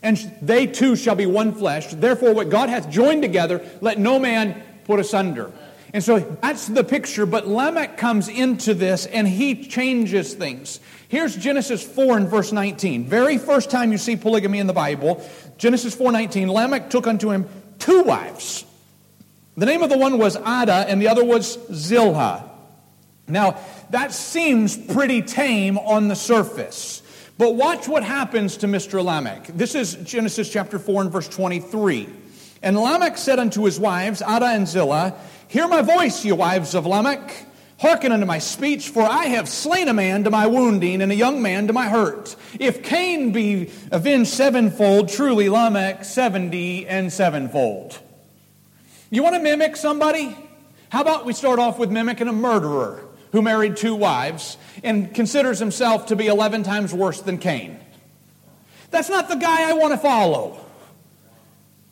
And 0.03 0.31
they 0.43 0.67
two 0.67 0.95
shall 0.95 1.15
be 1.15 1.25
one 1.25 1.53
flesh. 1.53 1.87
Therefore 1.87 2.33
what 2.33 2.51
God 2.51 2.69
hath 2.69 2.87
joined 2.87 3.23
together, 3.23 3.61
let 3.81 3.97
no 3.97 4.19
man 4.19 4.61
put 4.85 4.99
asunder. 4.99 5.49
And 5.91 6.03
so 6.03 6.37
that's 6.39 6.67
the 6.67 6.83
picture, 6.83 7.25
but 7.25 7.47
Lamech 7.47 7.97
comes 7.97 8.27
into 8.27 8.75
this 8.75 9.07
and 9.07 9.27
he 9.27 9.55
changes 9.55 10.35
things. 10.35 10.79
Here's 11.07 11.35
Genesis 11.35 11.81
4 11.81 12.17
and 12.17 12.27
verse 12.27 12.51
19. 12.51 13.05
Very 13.05 13.39
first 13.39 13.71
time 13.71 13.91
you 13.91 13.97
see 13.97 14.15
polygamy 14.15 14.59
in 14.59 14.67
the 14.67 14.73
Bible, 14.73 15.19
Genesis 15.57 15.95
4:19, 15.95 16.47
Lamech 16.47 16.89
took 16.89 17.07
unto 17.07 17.31
him 17.31 17.45
two 17.83 18.03
wives. 18.03 18.65
The 19.57 19.65
name 19.65 19.83
of 19.83 19.89
the 19.89 19.97
one 19.97 20.17
was 20.17 20.37
Adah, 20.37 20.85
and 20.87 21.01
the 21.01 21.09
other 21.09 21.23
was 21.23 21.59
Zillah. 21.71 22.49
Now, 23.27 23.59
that 23.89 24.13
seems 24.13 24.77
pretty 24.77 25.21
tame 25.21 25.77
on 25.77 26.07
the 26.07 26.15
surface. 26.15 27.01
But 27.37 27.55
watch 27.55 27.87
what 27.87 28.03
happens 28.03 28.57
to 28.57 28.67
Mr. 28.67 29.03
Lamech. 29.03 29.47
This 29.47 29.75
is 29.75 29.95
Genesis 29.95 30.49
chapter 30.49 30.79
4 30.79 31.03
and 31.03 31.11
verse 31.11 31.27
23. 31.27 32.07
And 32.61 32.77
Lamech 32.77 33.17
said 33.17 33.39
unto 33.39 33.65
his 33.65 33.79
wives, 33.79 34.21
Adah 34.21 34.53
and 34.53 34.67
Zillah, 34.67 35.15
Hear 35.49 35.67
my 35.67 35.81
voice, 35.81 36.23
ye 36.23 36.31
wives 36.31 36.75
of 36.75 36.85
Lamech. 36.85 37.45
Hearken 37.83 38.13
unto 38.13 38.25
my 38.25 38.39
speech, 38.39 38.87
for 38.87 39.01
I 39.01 39.25
have 39.25 39.49
slain 39.49 39.89
a 39.89 39.93
man 39.93 40.23
to 40.23 40.29
my 40.29 40.47
wounding, 40.47 41.01
and 41.01 41.11
a 41.11 41.15
young 41.15 41.41
man 41.41 41.67
to 41.67 41.73
my 41.73 41.89
hurt. 41.89 42.33
If 42.57 42.81
Cain 42.81 43.33
be 43.33 43.71
avenged 43.91 44.31
sevenfold, 44.31 45.09
truly 45.09 45.49
Lamech 45.49 46.05
seventy 46.05 46.87
and 46.87 47.11
sevenfold. 47.11 47.99
You 49.09 49.21
want 49.21 49.35
to 49.35 49.41
mimic 49.41 49.75
somebody? 49.75 50.33
How 50.87 51.01
about 51.01 51.25
we 51.25 51.33
start 51.33 51.59
off 51.59 51.77
with 51.77 51.91
mimicking 51.91 52.29
a 52.29 52.31
murderer 52.31 53.03
who 53.33 53.41
married 53.41 53.75
two 53.75 53.95
wives 53.95 54.55
and 54.81 55.13
considers 55.13 55.59
himself 55.59 56.05
to 56.05 56.15
be 56.15 56.27
11 56.27 56.63
times 56.63 56.93
worse 56.93 57.19
than 57.19 57.37
Cain? 57.37 57.77
That's 58.91 59.09
not 59.09 59.27
the 59.27 59.35
guy 59.35 59.69
I 59.69 59.73
want 59.73 59.91
to 59.91 59.97
follow. 59.97 60.65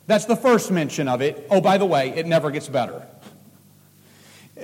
That's 0.07 0.23
the 0.23 0.37
first 0.37 0.71
mention 0.71 1.09
of 1.09 1.21
it. 1.21 1.47
Oh, 1.51 1.59
by 1.59 1.77
the 1.77 1.85
way, 1.85 2.11
it 2.11 2.27
never 2.27 2.49
gets 2.49 2.69
better 2.69 3.05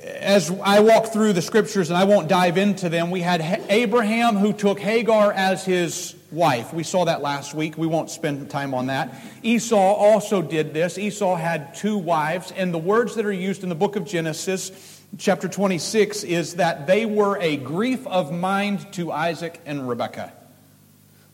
as 0.03 0.51
I 0.63 0.79
walk 0.81 1.07
through 1.07 1.33
the 1.33 1.41
scriptures, 1.41 1.89
and 1.89 1.97
I 1.97 2.03
won't 2.03 2.27
dive 2.27 2.57
into 2.57 2.89
them, 2.89 3.11
we 3.11 3.21
had 3.21 3.41
Abraham 3.69 4.35
who 4.35 4.53
took 4.53 4.79
Hagar 4.79 5.31
as 5.31 5.65
his 5.65 6.15
wife. 6.31 6.73
We 6.73 6.83
saw 6.83 7.05
that 7.05 7.21
last 7.21 7.53
week. 7.53 7.77
We 7.77 7.87
won't 7.87 8.09
spend 8.09 8.49
time 8.49 8.73
on 8.73 8.87
that. 8.87 9.15
Esau 9.43 9.75
also 9.75 10.41
did 10.41 10.73
this. 10.73 10.97
Esau 10.97 11.35
had 11.35 11.75
two 11.75 11.97
wives, 11.97 12.51
and 12.55 12.73
the 12.73 12.77
words 12.77 13.15
that 13.15 13.25
are 13.25 13.31
used 13.31 13.63
in 13.63 13.69
the 13.69 13.75
book 13.75 13.95
of 13.95 14.05
Genesis, 14.05 15.01
chapter 15.17 15.47
26, 15.47 16.23
is 16.23 16.55
that 16.55 16.87
they 16.87 17.05
were 17.05 17.37
a 17.39 17.57
grief 17.57 18.05
of 18.07 18.31
mind 18.31 18.91
to 18.93 19.11
Isaac 19.11 19.61
and 19.65 19.87
Rebekah. 19.87 20.33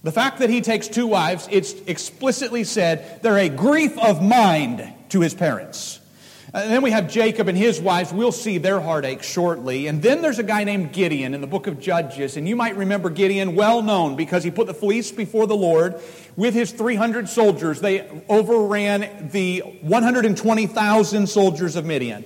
The 0.04 0.12
fact 0.12 0.39
that 0.39 0.49
he 0.49 0.62
takes 0.62 0.88
two 0.89 1.08
wives, 1.08 1.47
it's 1.49 1.73
explicitly 1.88 2.65
said 2.65 3.21
they're 3.23 3.38
a 3.38 3.49
grief 3.49 3.97
of 3.97 4.21
mind 4.21 4.93
to 5.10 5.21
his 5.21 5.34
parents. 5.34 5.99
And 6.56 6.72
then 6.72 6.84
we 6.84 6.92
have 6.92 7.10
Jacob 7.10 7.48
and 7.48 7.58
his 7.58 7.82
wives. 7.82 8.13
We'll 8.13 8.32
see 8.32 8.60
their 8.60 8.80
heartache 8.80 9.24
shortly. 9.24 9.88
And 9.88 10.04
then 10.04 10.22
there's 10.22 10.38
a 10.38 10.44
guy 10.44 10.63
named 10.63 10.94
Gideon 10.94 11.34
in 11.34 11.42
the 11.42 11.48
book 11.48 11.66
of 11.66 11.80
Judges. 11.80 12.38
And 12.38 12.48
you 12.48 12.56
might 12.56 12.78
remember 12.78 13.10
Gideon, 13.10 13.56
well 13.56 13.82
known 13.82 14.16
because 14.16 14.44
he 14.44 14.52
put 14.52 14.68
the 14.68 14.74
fleece 14.74 15.12
before 15.12 15.48
the 15.48 15.56
Lord 15.56 16.00
with 16.36 16.54
his 16.54 16.72
300 16.72 17.28
soldiers. 17.28 17.82
They 17.82 18.08
overran 18.30 19.30
the 19.32 19.62
120,000 19.82 21.28
soldiers 21.28 21.76
of 21.76 21.86
Midian. 21.86 22.24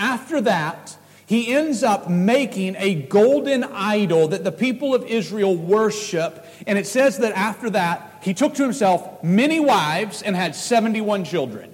After 0.00 0.40
that, 0.40 0.96
he 1.26 1.54
ends 1.54 1.84
up 1.84 2.10
making 2.10 2.74
a 2.76 2.94
golden 2.94 3.62
idol 3.62 4.28
that 4.28 4.42
the 4.42 4.50
people 4.50 4.96
of 4.96 5.04
Israel 5.04 5.54
worship. 5.54 6.44
And 6.66 6.76
it 6.76 6.88
says 6.88 7.18
that 7.18 7.34
after 7.34 7.70
that, 7.70 8.18
he 8.20 8.34
took 8.34 8.54
to 8.54 8.64
himself 8.64 9.22
many 9.22 9.60
wives 9.60 10.22
and 10.22 10.34
had 10.34 10.56
71 10.56 11.22
children. 11.22 11.72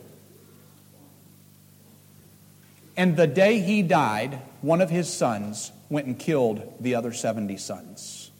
And 2.97 3.17
the 3.17 3.27
day 3.27 3.61
he 3.61 3.83
died, 3.83 4.41
one 4.61 4.81
of 4.81 4.91
his 4.91 5.13
sons 5.13 5.73
went 5.89 6.07
and 6.07 6.19
killed 6.19 6.75
the 6.81 6.95
other 6.95 7.13
70 7.13 7.57
sons. 7.57 8.31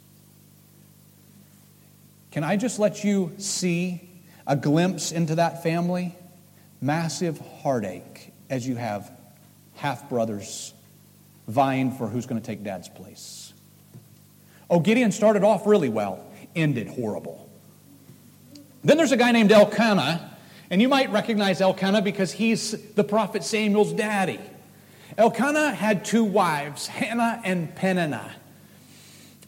Can 2.31 2.45
I 2.45 2.57
just 2.57 2.79
let 2.79 3.05
you 3.05 3.33
see 3.39 4.09
a 4.47 4.57
glimpse 4.57 5.13
into 5.13 5.37
that 5.37 5.63
family? 5.63 6.15
Massive 6.81 7.39
heartache 7.63 8.33
as 8.51 8.67
you 8.67 8.77
have 8.77 9.11
half 9.75 10.09
brothers 10.09 10.75
vying 11.47 11.93
for 11.93 12.09
who's 12.09 12.27
going 12.27 12.41
to 12.41 12.47
take 12.47 12.63
dad's 12.65 12.89
place. 12.89 13.53
Oh, 14.71 14.81
Gideon 14.81 15.13
started 15.13 15.45
off 15.45 15.67
really 15.67 15.89
well, 15.89 16.25
ended 16.57 16.89
horrible. 16.89 17.49
Then 18.83 18.97
there's 18.97 19.13
a 19.13 19.17
guy 19.17 19.33
named 19.33 19.53
Elkanah 19.53 20.34
and 20.71 20.81
you 20.81 20.89
might 20.89 21.11
recognize 21.13 21.61
Elkanah 21.61 22.03
because 22.03 22.33
he's 22.33 22.73
the 22.95 23.05
prophet 23.05 23.45
Samuel's 23.45 23.93
daddy. 23.93 24.41
Elkanah 25.17 25.73
had 25.73 26.05
two 26.05 26.25
wives, 26.25 26.87
Hannah 26.87 27.41
and 27.45 27.75
Peninnah. 27.75 28.35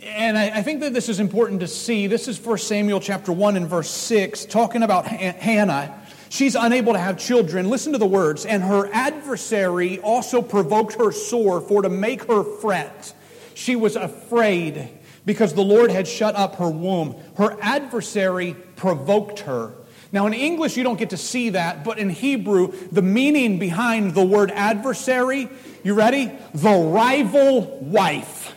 And 0.02 0.36
I, 0.36 0.62
think 0.62 0.80
that 0.80 0.92
this 0.92 1.08
is 1.08 1.20
important 1.20 1.60
to 1.60 1.66
see. 1.66 2.06
This 2.06 2.28
is 2.28 2.38
1 2.38 2.58
Samuel 2.58 3.00
chapter 3.00 3.32
1 3.32 3.56
and 3.56 3.66
verse 3.66 3.90
6, 3.90 4.44
talking 4.44 4.82
about 4.82 5.06
Hannah. 5.06 6.00
She's 6.28 6.54
unable 6.54 6.92
to 6.92 6.98
have 6.98 7.18
children. 7.18 7.70
Listen 7.70 7.92
to 7.92 7.98
the 7.98 8.06
words. 8.06 8.44
And 8.44 8.62
her 8.62 8.90
adversary 8.92 9.98
also 10.00 10.42
provoked 10.42 10.94
her 10.94 11.12
sore 11.12 11.60
for 11.60 11.82
to 11.82 11.88
make 11.88 12.24
her 12.24 12.44
fret. 12.44 13.14
She 13.54 13.74
was 13.74 13.96
afraid 13.96 14.90
because 15.24 15.54
the 15.54 15.64
Lord 15.64 15.90
had 15.90 16.06
shut 16.06 16.36
up 16.36 16.56
her 16.56 16.70
womb. 16.70 17.16
Her 17.36 17.56
adversary 17.60 18.54
provoked 18.76 19.40
her. 19.40 19.72
Now, 20.16 20.26
in 20.26 20.32
English, 20.32 20.78
you 20.78 20.82
don't 20.82 20.98
get 20.98 21.10
to 21.10 21.18
see 21.18 21.50
that, 21.50 21.84
but 21.84 21.98
in 21.98 22.08
Hebrew, 22.08 22.72
the 22.90 23.02
meaning 23.02 23.58
behind 23.58 24.14
the 24.14 24.24
word 24.24 24.50
adversary, 24.50 25.46
you 25.84 25.92
ready? 25.92 26.32
The 26.54 26.72
rival 26.72 27.60
wife. 27.82 28.54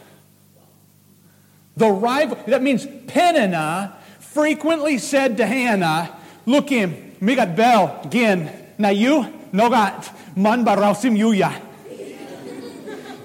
The 1.76 1.90
rival, 1.90 2.38
that 2.48 2.64
means 2.64 2.88
Peninnah 3.08 3.98
frequently 4.20 5.00
said 5.00 5.36
to 5.36 5.46
Hannah, 5.46 6.16
Look 6.46 6.70
him, 6.70 6.96
migat 7.20 7.58
bel, 7.58 8.08
gin, 8.10 8.50
na 8.78 8.88
you, 8.88 9.26
nogat, 9.52 10.16
man 10.38 10.64
barausim 10.64 11.20
yuya. 11.20 11.62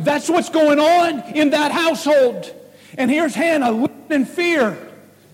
That's 0.00 0.28
what's 0.28 0.48
going 0.48 0.80
on 0.80 1.36
in 1.36 1.50
that 1.50 1.70
household. 1.70 2.52
And 2.98 3.12
here's 3.12 3.36
Hannah 3.36 3.70
living 3.70 4.06
in 4.10 4.24
fear. 4.24 4.76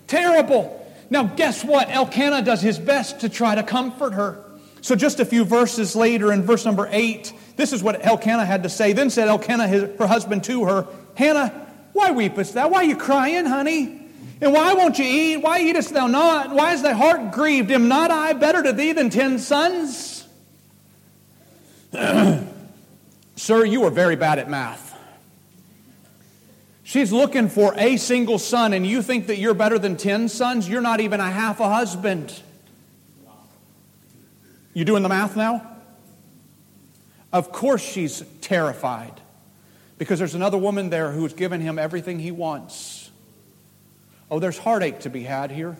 Terrible. 0.05 0.80
Now, 1.11 1.25
guess 1.25 1.63
what? 1.63 1.89
Elkanah 1.89 2.41
does 2.41 2.61
his 2.61 2.79
best 2.79 3.19
to 3.19 3.29
try 3.29 3.53
to 3.53 3.63
comfort 3.63 4.13
her. 4.13 4.43
So, 4.79 4.95
just 4.95 5.19
a 5.19 5.25
few 5.25 5.43
verses 5.43 5.93
later, 5.93 6.31
in 6.31 6.41
verse 6.41 6.65
number 6.65 6.87
8, 6.89 7.33
this 7.57 7.73
is 7.73 7.83
what 7.83 8.03
Elkanah 8.03 8.45
had 8.45 8.63
to 8.63 8.69
say. 8.69 8.93
Then 8.93 9.09
said 9.09 9.27
Elkanah, 9.27 9.67
his, 9.67 9.83
her 9.99 10.07
husband, 10.07 10.45
to 10.45 10.63
her, 10.65 10.87
Hannah, 11.15 11.67
why 11.91 12.11
weepest 12.11 12.53
thou? 12.53 12.69
Why 12.69 12.77
are 12.79 12.85
you 12.85 12.95
crying, 12.95 13.45
honey? 13.45 13.99
And 14.39 14.53
why 14.53 14.73
won't 14.73 14.97
you 14.97 15.05
eat? 15.05 15.37
Why 15.37 15.59
eatest 15.59 15.93
thou 15.93 16.07
not? 16.07 16.49
Why 16.49 16.73
is 16.73 16.81
thy 16.81 16.93
heart 16.93 17.33
grieved? 17.33 17.71
Am 17.71 17.89
not 17.89 18.09
I 18.09 18.31
better 18.31 18.63
to 18.63 18.71
thee 18.71 18.93
than 18.93 19.09
ten 19.09 19.37
sons? 19.37 20.25
Sir, 23.35 23.65
you 23.65 23.83
are 23.83 23.91
very 23.91 24.15
bad 24.15 24.39
at 24.39 24.49
math. 24.49 24.90
She's 26.91 27.13
looking 27.13 27.47
for 27.47 27.73
a 27.77 27.95
single 27.95 28.37
son, 28.37 28.73
and 28.73 28.85
you 28.85 29.01
think 29.01 29.27
that 29.27 29.37
you're 29.37 29.53
better 29.53 29.79
than 29.79 29.95
10 29.95 30.27
sons? 30.27 30.67
You're 30.67 30.81
not 30.81 30.99
even 30.99 31.21
a 31.21 31.31
half 31.31 31.61
a 31.61 31.69
husband. 31.69 32.37
You 34.73 34.83
doing 34.83 35.01
the 35.01 35.07
math 35.07 35.37
now? 35.37 35.65
Of 37.31 37.53
course, 37.53 37.81
she's 37.81 38.25
terrified 38.41 39.21
because 39.99 40.19
there's 40.19 40.35
another 40.35 40.57
woman 40.57 40.89
there 40.89 41.13
who's 41.13 41.31
given 41.31 41.61
him 41.61 41.79
everything 41.79 42.19
he 42.19 42.31
wants. 42.31 43.09
Oh, 44.29 44.39
there's 44.39 44.57
heartache 44.57 44.99
to 44.99 45.09
be 45.09 45.23
had 45.23 45.49
here. 45.49 45.77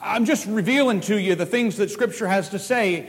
I'm 0.00 0.26
just 0.26 0.46
revealing 0.46 1.00
to 1.00 1.18
you 1.18 1.34
the 1.34 1.44
things 1.44 1.78
that 1.78 1.90
Scripture 1.90 2.28
has 2.28 2.50
to 2.50 2.60
say. 2.60 3.08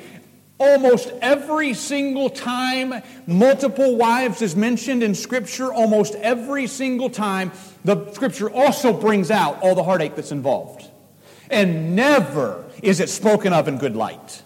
Almost 0.59 1.13
every 1.21 1.73
single 1.73 2.29
time 2.29 3.01
multiple 3.25 3.95
wives 3.95 4.41
is 4.41 4.55
mentioned 4.57 5.03
in 5.03 5.15
Scripture, 5.15 5.73
almost 5.73 6.15
every 6.15 6.67
single 6.67 7.09
time, 7.09 7.53
the 7.85 8.11
Scripture 8.11 8.49
also 8.49 8.91
brings 8.91 9.31
out 9.31 9.61
all 9.61 9.73
the 9.73 9.83
heartache 9.83 10.15
that's 10.15 10.33
involved. 10.33 10.85
And 11.49 11.95
never 11.95 12.65
is 12.83 12.99
it 12.99 13.09
spoken 13.09 13.53
of 13.53 13.67
in 13.69 13.77
good 13.77 13.95
light. 13.95 14.43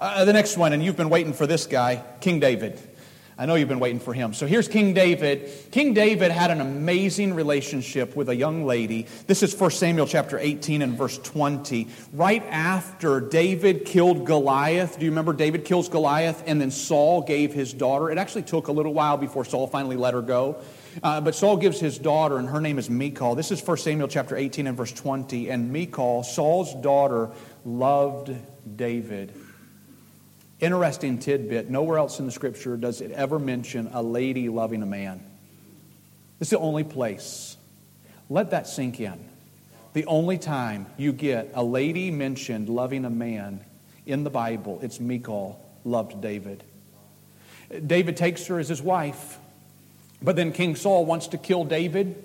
Uh, 0.00 0.24
the 0.24 0.32
next 0.32 0.56
one, 0.56 0.72
and 0.72 0.82
you've 0.82 0.96
been 0.96 1.10
waiting 1.10 1.32
for 1.32 1.46
this 1.46 1.66
guy, 1.66 2.02
King 2.20 2.40
David. 2.40 2.80
I 3.38 3.44
know 3.44 3.54
you've 3.54 3.68
been 3.68 3.80
waiting 3.80 4.00
for 4.00 4.14
him. 4.14 4.32
So 4.32 4.46
here's 4.46 4.66
King 4.66 4.94
David. 4.94 5.50
King 5.70 5.92
David 5.92 6.30
had 6.30 6.50
an 6.50 6.62
amazing 6.62 7.34
relationship 7.34 8.16
with 8.16 8.30
a 8.30 8.34
young 8.34 8.64
lady. 8.64 9.06
This 9.26 9.42
is 9.42 9.54
1 9.54 9.72
Samuel 9.72 10.06
chapter 10.06 10.38
18 10.38 10.80
and 10.80 10.96
verse 10.96 11.18
20. 11.18 11.86
Right 12.14 12.42
after 12.48 13.20
David 13.20 13.84
killed 13.84 14.24
Goliath, 14.24 14.98
do 14.98 15.04
you 15.04 15.10
remember 15.10 15.34
David 15.34 15.66
kills 15.66 15.90
Goliath 15.90 16.44
and 16.46 16.58
then 16.58 16.70
Saul 16.70 17.20
gave 17.20 17.52
his 17.52 17.74
daughter? 17.74 18.10
It 18.10 18.16
actually 18.16 18.44
took 18.44 18.68
a 18.68 18.72
little 18.72 18.94
while 18.94 19.18
before 19.18 19.44
Saul 19.44 19.66
finally 19.66 19.96
let 19.96 20.14
her 20.14 20.22
go. 20.22 20.62
Uh, 21.02 21.20
but 21.20 21.34
Saul 21.34 21.58
gives 21.58 21.78
his 21.78 21.98
daughter, 21.98 22.38
and 22.38 22.48
her 22.48 22.62
name 22.62 22.78
is 22.78 22.88
Michal. 22.88 23.34
This 23.34 23.50
is 23.50 23.60
1 23.60 23.76
Samuel 23.76 24.08
chapter 24.08 24.34
18 24.34 24.66
and 24.66 24.74
verse 24.74 24.92
20. 24.92 25.50
And 25.50 25.70
Michal, 25.70 26.22
Saul's 26.22 26.74
daughter, 26.76 27.28
loved 27.66 28.34
David 28.76 29.34
Interesting 30.58 31.18
tidbit 31.18 31.68
nowhere 31.68 31.98
else 31.98 32.18
in 32.18 32.26
the 32.26 32.32
scripture 32.32 32.76
does 32.76 33.00
it 33.02 33.10
ever 33.10 33.38
mention 33.38 33.90
a 33.92 34.02
lady 34.02 34.48
loving 34.48 34.82
a 34.82 34.86
man. 34.86 35.22
It's 36.40 36.50
the 36.50 36.58
only 36.58 36.84
place. 36.84 37.56
Let 38.30 38.50
that 38.50 38.66
sink 38.66 38.98
in. 39.00 39.18
The 39.92 40.06
only 40.06 40.38
time 40.38 40.86
you 40.96 41.12
get 41.12 41.50
a 41.54 41.62
lady 41.62 42.10
mentioned 42.10 42.68
loving 42.68 43.04
a 43.04 43.10
man 43.10 43.64
in 44.06 44.24
the 44.24 44.30
Bible, 44.30 44.78
it's 44.82 45.00
Michal 45.00 45.60
loved 45.84 46.20
David. 46.20 46.64
David 47.86 48.16
takes 48.16 48.46
her 48.46 48.58
as 48.58 48.68
his 48.68 48.80
wife, 48.80 49.38
but 50.22 50.36
then 50.36 50.52
King 50.52 50.76
Saul 50.76 51.04
wants 51.04 51.28
to 51.28 51.38
kill 51.38 51.64
David, 51.64 52.22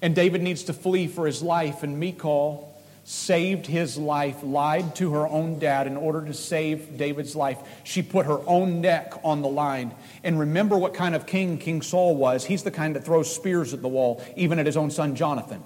and 0.00 0.14
David 0.14 0.42
needs 0.42 0.64
to 0.64 0.72
flee 0.72 1.06
for 1.06 1.26
his 1.26 1.42
life, 1.42 1.82
and 1.82 1.98
Michal 1.98 2.69
saved 3.10 3.66
his 3.66 3.98
life, 3.98 4.36
lied 4.44 4.94
to 4.94 5.14
her 5.14 5.26
own 5.26 5.58
dad 5.58 5.88
in 5.88 5.96
order 5.96 6.24
to 6.24 6.32
save 6.32 6.96
David's 6.96 7.34
life. 7.34 7.58
She 7.82 8.02
put 8.02 8.24
her 8.24 8.38
own 8.46 8.80
neck 8.80 9.14
on 9.24 9.42
the 9.42 9.48
line. 9.48 9.92
And 10.22 10.38
remember 10.38 10.78
what 10.78 10.94
kind 10.94 11.16
of 11.16 11.26
king 11.26 11.58
King 11.58 11.82
Saul 11.82 12.14
was. 12.14 12.44
He's 12.44 12.62
the 12.62 12.70
kind 12.70 12.94
that 12.94 13.04
throws 13.04 13.34
spears 13.34 13.74
at 13.74 13.82
the 13.82 13.88
wall, 13.88 14.22
even 14.36 14.60
at 14.60 14.66
his 14.66 14.76
own 14.76 14.92
son 14.92 15.16
Jonathan. 15.16 15.60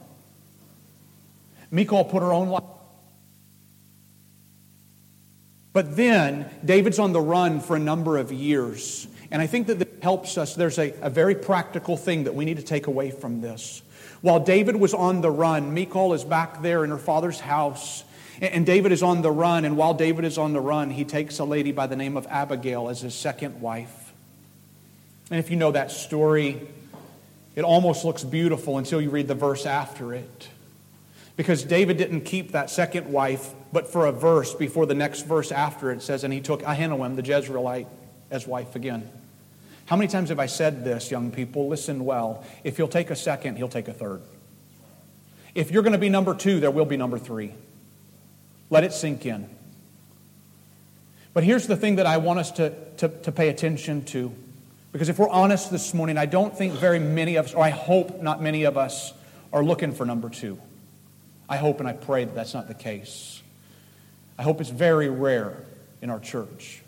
Michal 1.71 2.07
put 2.07 2.23
her 2.23 2.33
own 2.33 2.49
life. 2.49 2.65
But 5.75 5.97
then 5.97 6.49
David's 6.65 6.99
on 6.99 7.13
the 7.13 7.21
run 7.21 7.61
for 7.61 7.77
a 7.77 7.81
number 7.81 8.17
of 8.17 8.33
years. 8.33 9.07
And 9.31 9.43
I 9.43 9.47
think 9.47 9.67
that 9.67 9.81
this 9.81 9.89
helps 10.01 10.39
us. 10.39 10.55
There's 10.55 10.79
a, 10.79 10.95
a 11.03 11.11
very 11.11 11.35
practical 11.35 11.99
thing 11.99 12.25
that 12.25 12.35
we 12.35 12.47
need 12.47 12.57
to 12.57 12.63
take 12.63 12.87
away 12.87 13.11
from 13.11 13.43
this. 13.43 13.83
While 14.25 14.41
David 14.41 14.77
was 14.77 14.95
on 14.95 15.21
the 15.21 15.31
run, 15.31 15.75
Michal 15.75 16.15
is 16.15 16.25
back 16.25 16.63
there 16.63 16.83
in 16.83 16.89
her 16.89 16.97
father's 16.97 17.39
house. 17.39 18.05
And 18.41 18.65
David 18.65 18.91
is 18.91 19.03
on 19.03 19.21
the 19.21 19.31
run. 19.31 19.67
And 19.67 19.77
while 19.77 19.93
David 19.93 20.25
is 20.25 20.39
on 20.39 20.55
the 20.55 20.63
run, 20.63 20.89
he 20.89 21.05
takes 21.05 21.41
a 21.41 21.45
lady 21.45 21.73
by 21.73 21.87
the 21.87 21.95
name 21.95 22.17
of 22.17 22.27
Abigail 22.31 22.89
as 22.89 23.03
his 23.03 23.15
second 23.15 23.61
wife. 23.61 24.15
And 25.31 25.39
if 25.39 25.51
you 25.51 25.57
know 25.57 25.73
that 25.73 25.91
story, 25.91 26.67
it 27.55 27.65
almost 27.65 28.07
looks 28.07 28.25
beautiful 28.25 28.79
until 28.79 28.99
you 28.99 29.11
read 29.11 29.29
the 29.29 29.35
verse 29.35 29.67
after 29.67 30.15
it. 30.15 30.49
Because 31.37 31.63
David 31.63 31.99
didn't 31.99 32.23
keep 32.23 32.53
that 32.53 32.71
second 32.71 33.13
wife, 33.13 33.53
but 33.75 33.93
for 33.93 34.07
a 34.07 34.13
verse 34.13 34.55
before 34.55 34.87
the 34.87 34.95
next 34.95 35.27
verse 35.27 35.53
after 35.53 35.93
it 35.93 36.01
says, 36.01 36.25
and 36.25 36.33
he 36.33 36.41
took 36.41 36.63
Ahinoam 36.63 37.17
the 37.17 37.23
Jezreelite 37.23 37.89
as 38.31 38.47
wife 38.47 38.75
again. 38.75 39.07
How 39.87 39.97
many 39.97 40.09
times 40.09 40.31
have 40.31 40.39
I 40.39 40.47
said 40.47 40.85
this, 40.85 41.11
young 41.11 41.31
people? 41.31 41.69
Listen 41.69 42.05
well. 42.05 42.45
If 42.63 42.77
he'll 42.77 42.89
take 42.89 43.11
a 43.11 43.17
second, 43.17 43.57
he'll 43.57 43.69
take 43.69 43.89
a 43.89 43.93
third. 43.93 44.23
If 45.55 45.71
you're 45.71 45.83
going 45.83 45.93
to 45.93 45.99
be 45.99 46.09
number 46.09 46.35
two, 46.35 46.59
there 46.59 46.71
will 46.71 46.87
be 46.87 46.97
number 46.97 47.19
three. 47.19 47.53
Let 48.71 48.83
it 48.83 48.93
sink 48.93 49.27
in. 49.27 49.49
But 51.35 51.45
here's 51.45 51.67
the 51.67 51.77
thing 51.77 51.97
that 51.97 52.07
I 52.07 52.17
want 52.17 52.39
us 52.39 52.53
to, 52.53 52.73
to, 52.99 53.09
to 53.09 53.33
pay 53.33 53.49
attention 53.49 54.05
to. 54.07 54.33
Because 54.93 55.09
if 55.09 55.19
we're 55.19 55.29
honest 55.29 55.71
this 55.71 55.93
morning, 55.93 56.17
I 56.17 56.27
don't 56.27 56.57
think 56.57 56.75
very 56.75 57.01
many 57.01 57.37
of 57.37 57.47
us, 57.47 57.55
or 57.55 57.63
I 57.63 57.71
hope 57.71 58.23
not 58.23 58.41
many 58.41 58.65
of 58.65 58.79
us, 58.79 59.13
are 59.53 59.65
looking 59.65 59.93
for 59.93 60.07
number 60.07 60.29
two. 60.29 60.59
I 61.49 61.57
hope 61.57 61.81
and 61.81 61.89
I 61.89 61.93
pray 61.93 62.25
that 62.25 62.35
that's 62.35 62.55
not 62.55 62.69
the 62.69 62.75
case. 62.75 63.43
I 64.39 64.43
hope 64.43 64.61
it's 64.61 64.71
very 64.71 65.09
rare 65.11 65.65
in 66.01 66.11
our 66.11 66.21
church. 66.21 66.81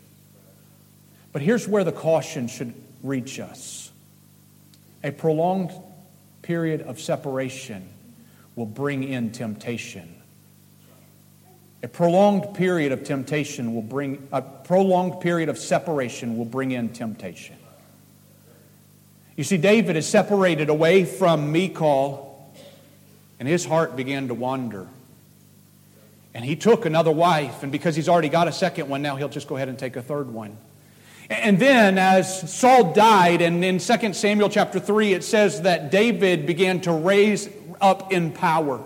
But 1.31 1.41
here's 1.41 1.67
where 1.67 1.83
the 1.83 1.91
caution 1.91 2.47
should 2.47 2.73
reach 3.03 3.39
us. 3.39 3.91
A 5.03 5.11
prolonged 5.11 5.71
period 6.41 6.81
of 6.81 6.99
separation 6.99 7.87
will 8.55 8.65
bring 8.65 9.03
in 9.03 9.31
temptation. 9.31 10.15
A 11.83 11.87
prolonged 11.87 12.55
period 12.55 12.91
of 12.91 13.03
temptation 13.03 13.75
will 13.75 13.83
bring, 13.83 14.27
a 14.31 14.41
prolonged 14.41 15.21
period 15.21 15.49
of 15.49 15.57
separation 15.57 16.37
will 16.37 16.45
bring 16.45 16.71
in 16.71 16.89
temptation. 16.89 17.55
You 19.35 19.43
see, 19.43 19.57
David 19.57 19.95
is 19.95 20.07
separated 20.07 20.69
away 20.69 21.05
from 21.05 21.51
Michal, 21.51 22.51
and 23.39 23.47
his 23.47 23.63
heart 23.63 23.95
began 23.95 24.29
to 24.29 24.33
wander. 24.33 24.87
And 26.33 26.43
he 26.43 26.55
took 26.55 26.85
another 26.85 27.11
wife, 27.11 27.61
and 27.61 27.71
because 27.71 27.95
he's 27.95 28.09
already 28.09 28.29
got 28.29 28.47
a 28.47 28.51
second 28.51 28.89
one, 28.89 29.03
now 29.03 29.15
he'll 29.15 29.29
just 29.29 29.47
go 29.47 29.55
ahead 29.55 29.69
and 29.69 29.77
take 29.77 29.95
a 29.95 30.01
third 30.01 30.31
one. 30.31 30.57
And 31.29 31.59
then, 31.59 31.97
as 31.97 32.53
Saul 32.53 32.93
died, 32.93 33.41
and 33.41 33.63
in 33.63 33.79
2 33.79 34.13
Samuel 34.13 34.49
chapter 34.49 34.79
3, 34.79 35.13
it 35.13 35.23
says 35.23 35.63
that 35.63 35.91
David 35.91 36.45
began 36.45 36.79
to 36.81 36.91
raise 36.93 37.49
up 37.81 38.13
in 38.13 38.31
power. 38.31 38.83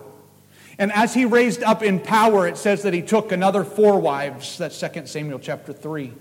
And 0.80 0.92
as 0.92 1.14
he 1.14 1.26
raised 1.26 1.62
up 1.62 1.84
in 1.84 2.00
power, 2.00 2.48
it 2.48 2.58
says 2.58 2.82
that 2.82 2.94
he 2.94 3.04
took 3.04 3.32
another 3.32 3.64
four 3.64 4.00
wives. 4.00 4.58
That's 4.58 4.80
2 4.80 5.06
Samuel 5.06 5.38
chapter 5.38 5.74
3. 5.74 6.12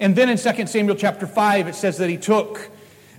And 0.00 0.16
then 0.16 0.30
in 0.30 0.38
2 0.38 0.66
Samuel 0.66 0.96
chapter 0.96 1.26
5, 1.26 1.68
it 1.68 1.74
says 1.74 1.98
that 1.98 2.08
he 2.08 2.16
took 2.16 2.70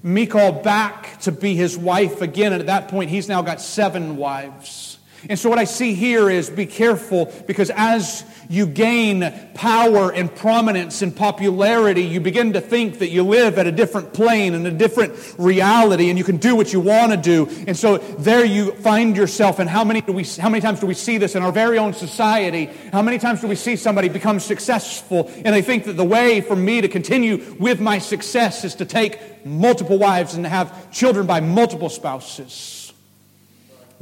Michal 0.02 0.52
back 0.52 1.19
to 1.22 1.32
be 1.32 1.56
his 1.56 1.78
wife 1.78 2.22
again. 2.22 2.54
And 2.54 2.62
at 2.62 2.67
that 2.67 2.88
point, 2.88 3.12
he's 3.12 3.28
now 3.28 3.43
got 3.43 3.62
seven 3.62 4.17
wives. 4.17 4.88
And 5.27 5.38
so, 5.38 5.49
what 5.49 5.60
I 5.60 5.65
see 5.65 5.93
here 5.95 6.29
is 6.29 6.49
be 6.49 6.65
careful 6.65 7.32
because 7.45 7.69
as 7.75 8.23
you 8.49 8.65
gain 8.65 9.34
power 9.53 10.13
and 10.13 10.34
prominence 10.34 11.01
and 11.01 11.13
popularity, 11.13 12.03
you 12.03 12.21
begin 12.21 12.53
to 12.53 12.62
think 12.62 12.99
that 12.99 13.10
you 13.10 13.23
live 13.23 13.58
at 13.58 13.67
a 13.67 13.71
different 13.71 14.13
plane 14.13 14.53
and 14.53 14.65
a 14.65 14.71
different 14.71 15.13
reality 15.38 16.10
and 16.10 16.17
you 16.17 16.23
can 16.23 16.38
do 16.38 16.55
what 16.55 16.71
you 16.71 16.79
want 16.79 17.12
to 17.12 17.17
do. 17.17 17.47
And 17.67 17.75
so, 17.75 17.97
there 17.97 18.45
you 18.45 18.71
find 18.71 19.17
yourself. 19.17 19.60
And 19.60 19.69
how 19.69 19.84
many, 19.84 19.99
do 19.99 20.13
we, 20.13 20.23
how 20.23 20.47
many 20.47 20.62
times 20.62 20.79
do 20.79 20.86
we 20.86 20.93
see 20.93 21.17
this 21.17 21.36
in 21.36 21.43
our 21.43 21.51
very 21.51 21.77
own 21.77 21.93
society? 21.93 22.69
How 22.93 23.01
many 23.01 23.17
times 23.17 23.41
do 23.41 23.47
we 23.47 23.55
see 23.55 23.75
somebody 23.75 24.08
become 24.08 24.39
successful 24.39 25.29
and 25.43 25.53
they 25.53 25.62
think 25.62 25.84
that 25.86 25.93
the 25.93 26.05
way 26.05 26.39
for 26.39 26.55
me 26.55 26.79
to 26.79 26.88
continue 26.88 27.55
with 27.60 27.82
my 27.82 27.99
success 27.99 28.63
is 28.63 28.75
to 28.75 28.86
take 28.86 29.45
multiple 29.45 29.97
wives 29.97 30.36
and 30.36 30.45
have 30.45 30.91
children 30.91 31.25
by 31.25 31.41
multiple 31.41 31.89
spouses? 31.89 32.79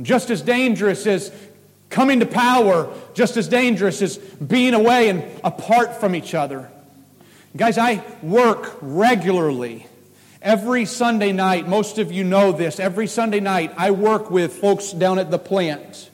Just 0.02 0.30
as 0.30 0.42
dangerous 0.42 1.08
as 1.08 1.32
coming 1.90 2.20
to 2.20 2.26
power, 2.26 2.94
just 3.14 3.38
as 3.38 3.48
dangerous 3.48 4.02
as 4.02 4.18
being 4.18 4.74
away 4.74 5.10
and 5.10 5.24
apart 5.44 6.00
from 6.00 6.16
each 6.16 6.34
other. 6.34 6.70
Guys, 7.56 7.78
I 7.78 8.04
work 8.22 8.78
regularly. 8.82 9.88
Every 10.42 10.86
Sunday 10.86 11.32
night, 11.32 11.68
most 11.68 11.98
of 11.98 12.12
you 12.12 12.24
know 12.24 12.52
this, 12.52 12.80
every 12.80 13.08
Sunday 13.08 13.40
night 13.40 13.74
I 13.78 13.92
work 13.92 14.30
with 14.30 14.54
folks 14.54 14.92
down 14.92 15.18
at 15.18 15.32
the 15.32 15.40
plant. 15.40 16.10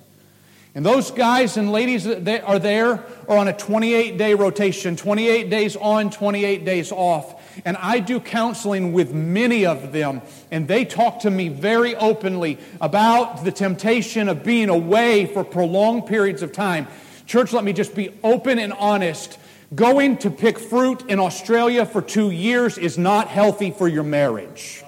And 0.76 0.86
those 0.86 1.12
guys 1.12 1.58
and 1.58 1.72
ladies 1.72 2.06
that 2.06 2.44
are 2.44 2.58
there 2.58 3.04
are 3.28 3.38
on 3.38 3.48
a 3.48 3.54
28 3.54 4.18
day 4.18 4.34
rotation 4.34 4.96
28 4.96 5.50
days 5.50 5.76
on, 5.76 6.10
28 6.10 6.66
days 6.66 6.92
off. 6.92 7.43
And 7.66 7.78
I 7.78 8.00
do 8.00 8.20
counseling 8.20 8.94
with 8.94 9.14
many 9.14 9.66
of 9.66 9.92
them, 9.92 10.22
and 10.52 10.68
they 10.68 10.86
talk 10.86 11.22
to 11.22 11.32
me 11.32 11.50
very 11.50 11.96
openly 11.96 12.58
about 12.82 13.44
the 13.44 13.52
temptation 13.52 14.30
of 14.30 14.44
being 14.44 14.70
away 14.70 15.26
for 15.26 15.44
prolonged 15.44 16.08
periods 16.08 16.42
of 16.42 16.52
time. 16.52 16.88
Church, 17.26 17.54
let 17.54 17.64
me 17.64 17.74
just 17.74 17.96
be 17.96 18.10
open 18.24 18.60
and 18.60 18.74
honest. 18.74 19.38
Going 19.74 20.18
to 20.18 20.30
pick 20.30 20.60
fruit 20.60 21.04
in 21.10 21.20
Australia 21.20 21.86
for 21.86 22.02
two 22.02 22.32
years 22.32 22.78
is 22.78 22.98
not 22.98 23.28
healthy 23.28 23.72
for 23.72 23.88
your 23.88 24.04
marriage. 24.04 24.84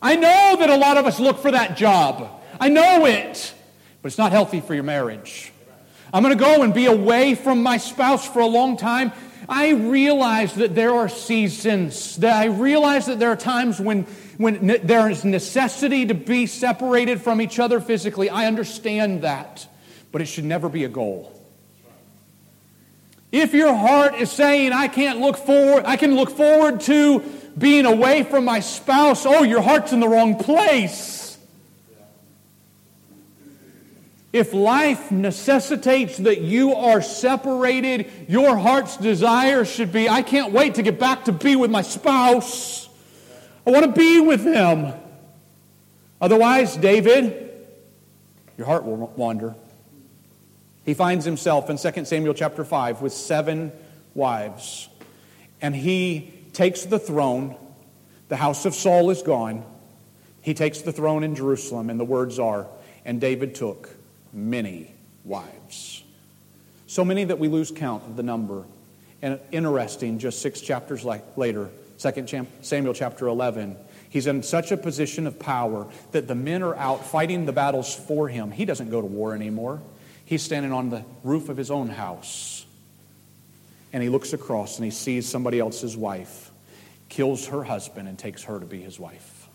I 0.00 0.16
know 0.16 0.56
that 0.58 0.68
a 0.68 0.76
lot 0.76 0.96
of 0.96 1.06
us 1.06 1.20
look 1.20 1.38
for 1.38 1.50
that 1.50 1.76
job. 1.76 2.28
I 2.58 2.68
know 2.68 3.06
it, 3.06 3.54
but 4.02 4.08
it's 4.08 4.18
not 4.18 4.32
healthy 4.32 4.60
for 4.60 4.74
your 4.74 4.82
marriage. 4.82 5.52
I'm 6.12 6.22
going 6.22 6.36
to 6.36 6.44
go 6.44 6.62
and 6.62 6.74
be 6.74 6.86
away 6.86 7.34
from 7.34 7.62
my 7.62 7.78
spouse 7.78 8.26
for 8.26 8.40
a 8.40 8.46
long 8.46 8.76
time 8.76 9.12
I 9.54 9.72
realize 9.72 10.54
that 10.54 10.74
there 10.74 10.94
are 10.94 11.10
seasons, 11.10 12.16
that 12.16 12.34
I 12.34 12.46
realize 12.46 13.04
that 13.04 13.18
there 13.18 13.28
are 13.28 13.36
times 13.36 13.78
when, 13.78 14.04
when 14.38 14.66
ne- 14.66 14.78
there 14.78 15.10
is 15.10 15.26
necessity 15.26 16.06
to 16.06 16.14
be 16.14 16.46
separated 16.46 17.20
from 17.20 17.38
each 17.38 17.58
other 17.58 17.78
physically. 17.78 18.30
I 18.30 18.46
understand 18.46 19.20
that, 19.24 19.68
but 20.10 20.22
it 20.22 20.24
should 20.24 20.46
never 20.46 20.70
be 20.70 20.84
a 20.84 20.88
goal. 20.88 21.38
If 23.30 23.52
your 23.52 23.74
heart 23.74 24.14
is 24.14 24.32
saying, 24.32 24.72
I 24.72 24.88
can't 24.88 25.20
look 25.20 25.36
forward, 25.36 25.84
I 25.84 25.98
can 25.98 26.16
look 26.16 26.30
forward 26.30 26.80
to 26.82 27.20
being 27.58 27.84
away 27.84 28.22
from 28.22 28.46
my 28.46 28.60
spouse, 28.60 29.26
oh, 29.26 29.42
your 29.42 29.60
heart's 29.60 29.92
in 29.92 30.00
the 30.00 30.08
wrong 30.08 30.36
place. 30.36 31.21
If 34.32 34.54
life 34.54 35.10
necessitates 35.10 36.16
that 36.18 36.40
you 36.40 36.74
are 36.74 37.02
separated, 37.02 38.10
your 38.28 38.56
heart's 38.56 38.96
desire 38.96 39.66
should 39.66 39.92
be, 39.92 40.08
I 40.08 40.22
can't 40.22 40.52
wait 40.52 40.76
to 40.76 40.82
get 40.82 40.98
back 40.98 41.26
to 41.26 41.32
be 41.32 41.54
with 41.54 41.70
my 41.70 41.82
spouse. 41.82 42.88
I 43.66 43.70
want 43.70 43.84
to 43.84 43.92
be 43.92 44.20
with 44.20 44.42
them. 44.42 44.94
Otherwise, 46.18 46.76
David, 46.76 47.50
your 48.56 48.66
heart 48.66 48.84
will 48.84 49.12
wander. 49.16 49.54
He 50.86 50.94
finds 50.94 51.26
himself 51.26 51.68
in 51.68 51.76
2 51.76 52.04
Samuel 52.06 52.32
chapter 52.32 52.64
5 52.64 53.02
with 53.02 53.12
seven 53.12 53.70
wives. 54.14 54.88
And 55.60 55.76
he 55.76 56.32
takes 56.54 56.84
the 56.84 56.98
throne. 56.98 57.56
The 58.28 58.36
house 58.36 58.64
of 58.64 58.74
Saul 58.74 59.10
is 59.10 59.22
gone. 59.22 59.64
He 60.40 60.54
takes 60.54 60.80
the 60.80 60.90
throne 60.90 61.22
in 61.22 61.34
Jerusalem, 61.34 61.90
and 61.90 62.00
the 62.00 62.04
words 62.04 62.38
are, 62.38 62.66
and 63.04 63.20
David 63.20 63.54
took 63.54 63.91
many 64.32 64.94
wives. 65.24 66.02
So 66.86 67.04
many 67.04 67.24
that 67.24 67.38
we 67.38 67.48
lose 67.48 67.70
count 67.70 68.04
of 68.04 68.16
the 68.16 68.22
number. 68.22 68.64
And 69.22 69.38
interesting, 69.50 70.18
just 70.18 70.42
six 70.42 70.60
chapters 70.60 71.04
later, 71.36 71.70
2 71.98 72.46
Samuel 72.62 72.94
chapter 72.94 73.28
11, 73.28 73.76
he's 74.10 74.26
in 74.26 74.42
such 74.42 74.72
a 74.72 74.76
position 74.76 75.26
of 75.26 75.38
power 75.38 75.86
that 76.10 76.26
the 76.26 76.34
men 76.34 76.62
are 76.62 76.74
out 76.74 77.06
fighting 77.06 77.46
the 77.46 77.52
battles 77.52 77.94
for 77.94 78.28
him. 78.28 78.50
He 78.50 78.64
doesn't 78.64 78.90
go 78.90 79.00
to 79.00 79.06
war 79.06 79.34
anymore. 79.34 79.80
He's 80.24 80.42
standing 80.42 80.72
on 80.72 80.90
the 80.90 81.04
roof 81.22 81.48
of 81.48 81.56
his 81.56 81.70
own 81.70 81.88
house. 81.88 82.66
And 83.92 84.02
he 84.02 84.08
looks 84.08 84.32
across 84.32 84.78
and 84.78 84.84
he 84.84 84.90
sees 84.90 85.28
somebody 85.28 85.60
else's 85.60 85.96
wife, 85.96 86.50
kills 87.08 87.46
her 87.48 87.62
husband, 87.62 88.08
and 88.08 88.18
takes 88.18 88.42
her 88.44 88.58
to 88.58 88.66
be 88.66 88.80
his 88.80 88.98
wife. 88.98 89.48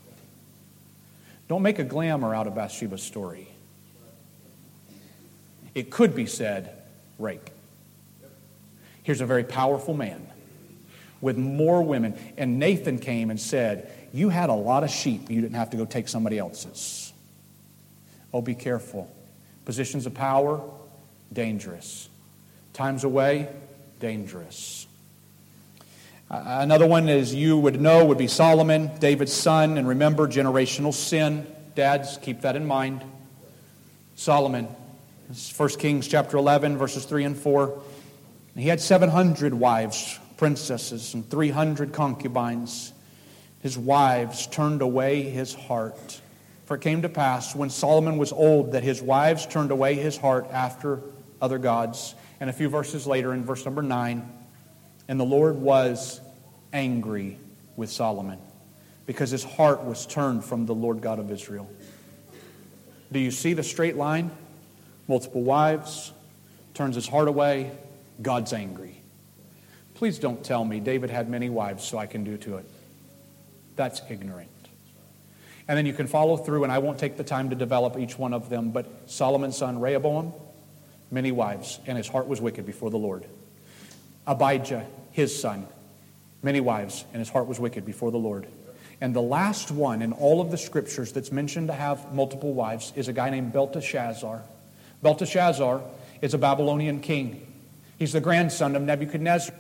Don't 1.48 1.62
make 1.62 1.80
a 1.80 1.84
glamour 1.84 2.36
out 2.36 2.48
of 2.48 2.56
Bathsheba's 2.56 3.02
story. 3.02 3.48
It 5.78 5.92
could 5.92 6.16
be 6.16 6.26
said 6.26 6.76
rape. 7.20 7.52
Here's 9.04 9.22
a 9.22 9.28
very 9.28 9.44
powerful 9.44 9.94
man 9.94 10.26
with 11.22 11.38
more 11.38 11.84
women. 11.84 12.18
And 12.36 12.58
Nathan 12.58 12.98
came 12.98 13.30
and 13.30 13.40
said, 13.40 13.92
You 14.12 14.30
had 14.30 14.50
a 14.50 14.56
lot 14.56 14.84
of 14.84 14.90
sheep. 14.90 15.30
You 15.30 15.40
didn't 15.40 15.54
have 15.54 15.70
to 15.70 15.78
go 15.78 15.86
take 15.86 16.08
somebody 16.08 16.40
else's. 16.40 17.14
Oh, 18.34 18.42
be 18.42 18.56
careful. 18.56 19.08
Positions 19.66 20.08
of 20.08 20.16
power, 20.16 20.68
dangerous. 21.32 22.10
Times 22.74 23.04
away, 23.04 23.48
dangerous. 24.00 24.88
Another 26.32 26.88
one, 26.88 27.08
as 27.08 27.36
you 27.36 27.56
would 27.56 27.80
know, 27.80 28.04
would 28.06 28.18
be 28.18 28.28
Solomon, 28.28 28.90
David's 28.98 29.32
son. 29.32 29.78
And 29.78 29.88
remember, 29.88 30.28
generational 30.28 30.92
sin. 30.92 31.46
Dads, 31.76 32.18
keep 32.18 32.42
that 32.42 32.56
in 32.56 32.66
mind. 32.66 33.04
Solomon, 34.16 34.70
1 35.28 35.70
Kings 35.72 36.08
chapter 36.08 36.38
11, 36.38 36.78
verses 36.78 37.04
3 37.04 37.26
and 37.26 37.38
4. 37.38 37.82
He 38.56 38.70
had 38.70 38.80
700 38.80 39.54
wives, 39.54 40.18
princesses, 40.38 41.14
and 41.14 41.30
300 41.30 41.92
concubines. 41.92 42.94
His 43.62 43.78
wives 43.78 44.48
turned 44.48 44.82
away 44.82 45.24
his 45.24 45.54
heart. 45.54 46.22
For 46.64 46.76
it 46.76 46.82
came 46.82 47.02
to 47.02 47.10
pass 47.10 47.54
when 47.54 47.70
Solomon 47.70 48.18
was 48.18 48.32
old 48.32 48.72
that 48.72 48.84
his 48.84 49.02
wives 49.02 49.46
turned 49.46 49.72
away 49.72 49.96
his 49.96 50.16
heart 50.16 50.48
after 50.50 51.02
other 51.42 51.58
gods. 51.58 52.16
And 52.40 52.50
a 52.50 52.54
few 52.54 52.70
verses 52.70 53.06
later, 53.06 53.34
in 53.34 53.44
verse 53.44 53.66
number 53.66 53.82
9, 53.82 54.32
and 55.10 55.20
the 55.20 55.26
Lord 55.26 55.58
was 55.58 56.22
angry 56.72 57.38
with 57.76 57.92
Solomon 57.92 58.40
because 59.06 59.30
his 59.30 59.44
heart 59.44 59.84
was 59.84 60.06
turned 60.06 60.46
from 60.46 60.66
the 60.66 60.76
Lord 60.76 61.02
God 61.02 61.20
of 61.20 61.32
Israel. 61.32 61.70
Do 63.12 63.20
you 63.20 63.32
see 63.32 63.52
the 63.52 63.64
straight 63.64 63.98
line? 63.98 64.32
Multiple 65.08 65.42
wives, 65.42 66.12
turns 66.74 66.96
his 66.96 67.08
heart 67.08 67.28
away, 67.28 67.72
God's 68.22 68.54
angry. 68.54 69.02
Please 69.96 70.20
don't 70.20 70.44
tell 70.44 70.64
me 70.64 70.80
David 70.80 71.10
had 71.10 71.30
many 71.30 71.50
wives 71.50 71.84
so 71.84 71.98
I 71.98 72.06
can 72.06 72.24
do 72.24 72.38
to 72.38 72.58
it. 72.58 72.70
That's 73.76 74.02
ignorant. 74.10 74.50
And 75.68 75.78
then 75.78 75.86
you 75.86 75.94
can 75.94 76.08
follow 76.08 76.38
through, 76.38 76.64
and 76.64 76.72
I 76.72 76.78
won't 76.78 77.00
take 77.00 77.18
the 77.18 77.24
time 77.24 77.50
to 77.50 77.56
develop 77.56 77.98
each 77.98 78.18
one 78.18 78.34
of 78.34 78.50
them, 78.50 78.72
but 78.72 78.86
Solomon's 79.10 79.58
son 79.58 79.80
Rehoboam, 79.80 80.34
many 81.12 81.32
wives, 81.32 81.80
and 81.88 81.98
his 81.98 82.08
heart 82.08 82.28
was 82.28 82.40
wicked 82.40 82.66
before 82.66 82.90
the 82.90 82.98
Lord. 82.98 83.26
Abijah, 84.26 84.86
his 85.12 85.38
son, 85.38 85.68
many 86.42 86.60
wives, 86.60 87.06
and 87.12 87.20
his 87.20 87.30
heart 87.30 87.48
was 87.48 87.60
wicked 87.60 87.86
before 87.86 88.12
the 88.12 88.18
Lord. 88.18 88.48
And 89.02 89.16
the 89.16 89.22
last 89.22 89.70
one 89.70 90.02
in 90.02 90.14
all 90.14 90.42
of 90.42 90.52
the 90.52 90.58
scriptures 90.58 91.12
that's 91.12 91.32
mentioned 91.32 91.68
to 91.68 91.74
have 91.74 92.14
multiple 92.14 92.54
wives 92.54 92.94
is 92.96 93.08
a 93.08 93.14
guy 93.14 93.30
named 93.30 93.54
Belteshazzar. 93.54 94.42
Belteshazzar 95.02 95.82
is 96.22 96.34
a 96.34 96.38
Babylonian 96.38 97.00
king. 97.00 97.46
He's 97.98 98.14
the 98.14 98.22
grandson 98.22 98.76
of 98.76 98.82
Nebuchadnezzar. 98.82 99.56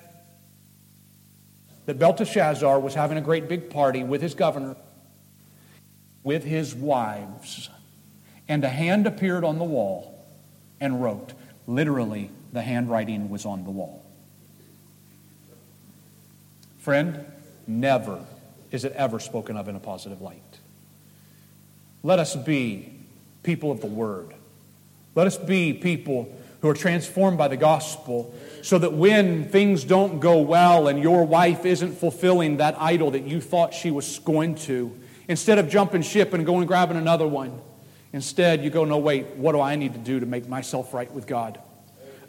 That 1.86 2.00
Belteshazzar 2.00 2.80
was 2.80 2.94
having 2.94 3.18
a 3.18 3.22
great 3.22 3.48
big 3.48 3.70
party 3.70 4.04
with 4.04 4.22
his 4.22 4.34
governor, 4.34 4.76
with 6.24 6.44
his 6.44 6.76
wives. 6.76 7.70
And 8.48 8.64
a 8.64 8.70
hand 8.70 9.08
appeared 9.08 9.44
on 9.44 9.58
the 9.58 9.64
wall 9.64 10.26
and 10.80 11.02
wrote. 11.02 11.34
Literally, 11.66 12.30
the 12.54 12.62
handwriting 12.62 13.30
was 13.30 13.46
on 13.46 13.64
the 13.64 13.72
wall. 13.72 14.04
Friend, 16.80 17.26
never 17.68 18.24
is 18.72 18.86
it 18.86 18.94
ever 18.94 19.20
spoken 19.20 19.58
of 19.58 19.68
in 19.68 19.76
a 19.76 19.80
positive 19.80 20.22
light. 20.22 20.42
Let 22.04 22.20
us 22.20 22.36
be 22.36 22.94
people 23.44 23.72
of 23.72 23.82
the 23.82 23.88
Word. 23.88 24.34
Let 25.18 25.26
us 25.26 25.36
be 25.36 25.74
people 25.74 26.32
who 26.62 26.70
are 26.70 26.76
transformed 26.76 27.40
by 27.40 27.48
the 27.48 27.58
gospel 27.58 28.36
so 28.62 28.78
that 28.78 28.94
when 28.94 29.46
things 29.50 29.84
don't 29.84 30.20
go 30.20 30.42
well 30.42 30.88
and 30.88 31.02
your 31.02 31.26
wife 31.26 31.66
isn't 31.66 31.94
fulfilling 31.94 32.58
that 32.58 32.80
idol 32.80 33.10
that 33.10 33.24
you 33.24 33.42
thought 33.42 33.74
she 33.74 33.90
was 33.90 34.20
going 34.20 34.54
to, 34.54 34.96
instead 35.28 35.58
of 35.58 35.70
jumping 35.70 36.04
ship 36.04 36.36
and 36.36 36.46
going 36.46 36.60
and 36.60 36.68
grabbing 36.68 36.98
another 36.98 37.28
one, 37.28 37.60
instead 38.14 38.64
you 38.64 38.70
go, 38.70 38.86
no, 38.86 39.00
wait, 39.00 39.26
what 39.38 39.54
do 39.54 39.60
I 39.60 39.76
need 39.76 39.94
to 39.94 40.00
do 40.00 40.20
to 40.20 40.28
make 40.28 40.48
myself 40.48 40.94
right 40.94 41.12
with 41.12 41.26
God? 41.26 41.60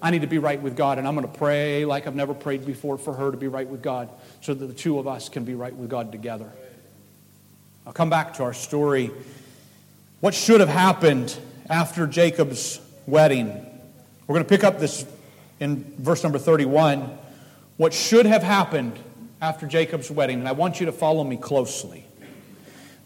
I 0.00 0.10
need 0.10 0.22
to 0.22 0.26
be 0.26 0.38
right 0.38 0.62
with 0.62 0.74
God, 0.74 0.96
and 0.96 1.06
I'm 1.06 1.14
going 1.14 1.30
to 1.30 1.38
pray 1.38 1.84
like 1.84 2.06
I've 2.06 2.16
never 2.16 2.32
prayed 2.32 2.64
before 2.64 2.96
for 2.96 3.12
her 3.12 3.30
to 3.30 3.36
be 3.36 3.48
right 3.48 3.68
with 3.68 3.82
God 3.82 4.08
so 4.40 4.54
that 4.54 4.64
the 4.64 4.72
two 4.72 4.98
of 4.98 5.06
us 5.06 5.28
can 5.28 5.44
be 5.44 5.54
right 5.54 5.74
with 5.74 5.90
God 5.90 6.10
together. 6.10 6.50
I'll 7.86 7.92
come 7.92 8.08
back 8.08 8.32
to 8.36 8.44
our 8.44 8.54
story. 8.54 9.10
What 10.20 10.32
should 10.32 10.60
have 10.60 10.70
happened 10.70 11.38
after 11.68 12.06
Jacob's 12.06 12.80
wedding. 13.06 13.48
We're 14.26 14.34
going 14.34 14.44
to 14.44 14.48
pick 14.48 14.64
up 14.64 14.78
this 14.78 15.06
in 15.60 15.84
verse 15.98 16.22
number 16.22 16.38
31. 16.38 17.18
What 17.76 17.92
should 17.92 18.26
have 18.26 18.42
happened 18.42 18.98
after 19.40 19.66
Jacob's 19.66 20.10
wedding, 20.10 20.40
and 20.40 20.48
I 20.48 20.52
want 20.52 20.80
you 20.80 20.86
to 20.86 20.92
follow 20.92 21.22
me 21.24 21.36
closely. 21.36 22.04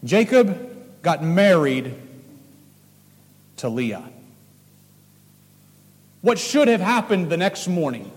Jacob 0.03 1.01
got 1.01 1.23
married 1.23 1.93
to 3.57 3.69
Leah. 3.69 4.03
What 6.21 6.39
should 6.39 6.67
have 6.67 6.81
happened 6.81 7.29
the 7.29 7.37
next 7.37 7.67
morning? 7.67 8.11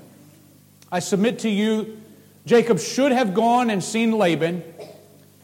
I 0.90 1.00
submit 1.00 1.40
to 1.40 1.48
you, 1.48 2.00
Jacob 2.46 2.78
should 2.78 3.12
have 3.12 3.34
gone 3.34 3.70
and 3.70 3.82
seen 3.82 4.12
Laban, 4.12 4.62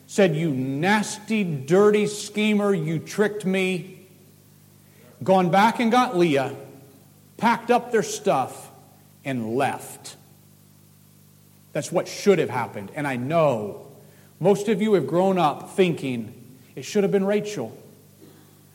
said, 0.07 0.37
You 0.37 0.51
nasty, 0.51 1.43
dirty 1.45 2.07
schemer, 2.07 2.73
you 2.73 3.01
tricked 3.01 3.45
me 3.45 3.92
gone 5.23 5.51
back 5.51 5.81
and 5.81 5.91
got 5.91 6.17
Leah, 6.17 6.55
packed 7.37 7.71
up 7.71 7.93
their 7.93 8.03
stuff, 8.03 8.71
and 9.25 9.57
left. 9.57 10.17
That's 11.73 11.91
what 11.91 12.09
should 12.09 12.39
have 12.39 12.51
happened. 12.51 12.91
And 12.95 13.07
I 13.07 13.17
know 13.17 13.87
most 14.41 14.69
of 14.69 14.83
you 14.83 14.95
have 14.95 15.07
grown 15.07 15.39
up 15.39 15.71
thinking 15.71 16.35
it 16.75 16.85
should 16.85 17.05
have 17.05 17.13
been 17.13 17.25
Rachel. 17.25 17.77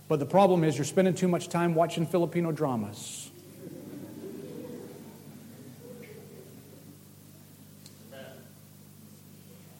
But 0.07 0.19
the 0.19 0.25
problem 0.25 0.63
is 0.63 0.77
you're 0.77 0.85
spending 0.85 1.13
too 1.13 1.27
much 1.27 1.49
time 1.49 1.75
watching 1.75 2.07
Filipino 2.07 2.51
dramas. 2.51 3.29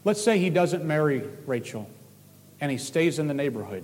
Let's 0.04 0.22
say 0.22 0.40
he 0.40 0.50
doesn't 0.50 0.86
marry 0.86 1.24
Rachel 1.46 1.90
and 2.62 2.72
he 2.72 2.78
stays 2.78 3.20
in 3.20 3.28
the 3.28 3.34
neighborhood 3.34 3.84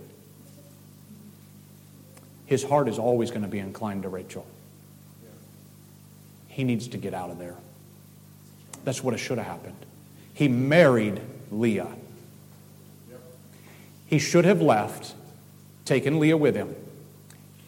his 2.53 2.63
heart 2.63 2.87
is 2.87 2.99
always 2.99 3.31
going 3.31 3.41
to 3.41 3.47
be 3.47 3.57
inclined 3.57 4.03
to 4.03 4.09
Rachel. 4.09 4.45
He 6.47 6.63
needs 6.63 6.87
to 6.89 6.97
get 6.97 7.15
out 7.15 7.31
of 7.31 7.39
there. 7.39 7.55
That's 8.85 9.03
what 9.03 9.17
should 9.19 9.39
have 9.39 9.47
happened. 9.47 9.75
He 10.35 10.47
married 10.47 11.19
Leah. 11.51 11.87
He 14.05 14.19
should 14.19 14.45
have 14.45 14.61
left, 14.61 15.15
taken 15.85 16.19
Leah 16.19 16.37
with 16.37 16.55
him, 16.55 16.75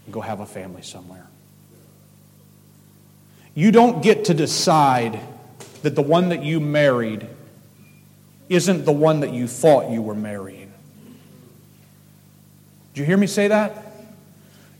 and 0.05 0.13
go 0.13 0.21
have 0.21 0.39
a 0.39 0.45
family 0.45 0.83
somewhere. 0.83 1.25
You 3.55 3.71
don't 3.71 4.03
get 4.03 4.25
to 4.25 4.35
decide 4.35 5.19
that 5.81 5.95
the 5.95 6.03
one 6.03 6.29
that 6.29 6.43
you 6.43 6.59
married 6.59 7.27
isn't 8.49 8.85
the 8.85 8.91
one 8.91 9.21
that 9.21 9.33
you 9.33 9.47
thought 9.47 9.89
you 9.89 10.03
were 10.03 10.13
marrying. 10.13 10.71
Did 12.93 12.99
you 12.99 13.05
hear 13.07 13.17
me 13.17 13.25
say 13.25 13.47
that? 13.47 13.84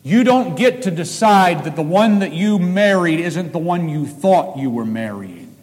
You 0.06 0.24
don't 0.24 0.56
get 0.56 0.84
to 0.84 0.92
decide 0.92 1.64
that 1.64 1.76
the 1.76 1.82
one 1.82 2.20
that 2.20 2.32
you 2.32 2.60
married 2.60 3.20
isn't 3.20 3.52
the 3.52 3.58
one 3.58 3.90
you 3.90 4.06
thought 4.06 4.56
you 4.56 4.70
were 4.70 4.86
marrying. 4.86 5.56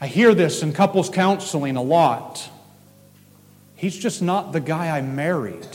I 0.00 0.08
hear 0.08 0.34
this 0.34 0.64
in 0.64 0.72
couples 0.72 1.08
counseling 1.08 1.76
a 1.76 1.82
lot. 1.82 2.50
He's 3.76 3.96
just 3.96 4.22
not 4.22 4.50
the 4.50 4.58
guy 4.58 4.88
I 4.88 5.02
married. 5.02 5.68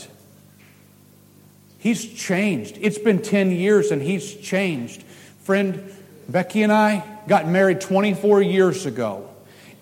He's 1.78 2.04
changed. 2.04 2.76
It's 2.82 2.98
been 2.98 3.22
10 3.22 3.52
years 3.52 3.90
and 3.90 4.02
he's 4.02 4.34
changed. 4.34 5.02
Friend, 5.44 5.90
Becky 6.28 6.62
and 6.62 6.70
I 6.70 7.02
got 7.28 7.48
married 7.48 7.80
24 7.80 8.42
years 8.42 8.84
ago. 8.84 9.29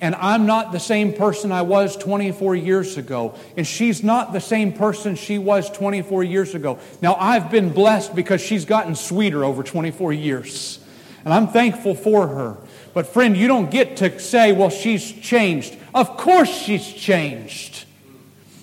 And 0.00 0.14
I'm 0.14 0.46
not 0.46 0.70
the 0.70 0.78
same 0.78 1.12
person 1.12 1.50
I 1.50 1.62
was 1.62 1.96
24 1.96 2.54
years 2.54 2.96
ago. 2.96 3.34
And 3.56 3.66
she's 3.66 4.04
not 4.04 4.32
the 4.32 4.40
same 4.40 4.72
person 4.72 5.16
she 5.16 5.38
was 5.38 5.68
24 5.70 6.22
years 6.22 6.54
ago. 6.54 6.78
Now, 7.02 7.16
I've 7.16 7.50
been 7.50 7.70
blessed 7.70 8.14
because 8.14 8.40
she's 8.40 8.64
gotten 8.64 8.94
sweeter 8.94 9.44
over 9.44 9.62
24 9.64 10.12
years. 10.12 10.78
And 11.24 11.34
I'm 11.34 11.48
thankful 11.48 11.96
for 11.96 12.28
her. 12.28 12.56
But, 12.94 13.08
friend, 13.08 13.36
you 13.36 13.48
don't 13.48 13.70
get 13.70 13.96
to 13.98 14.18
say, 14.20 14.52
well, 14.52 14.70
she's 14.70 15.10
changed. 15.10 15.76
Of 15.94 16.16
course 16.16 16.48
she's 16.48 16.86
changed. 16.86 17.84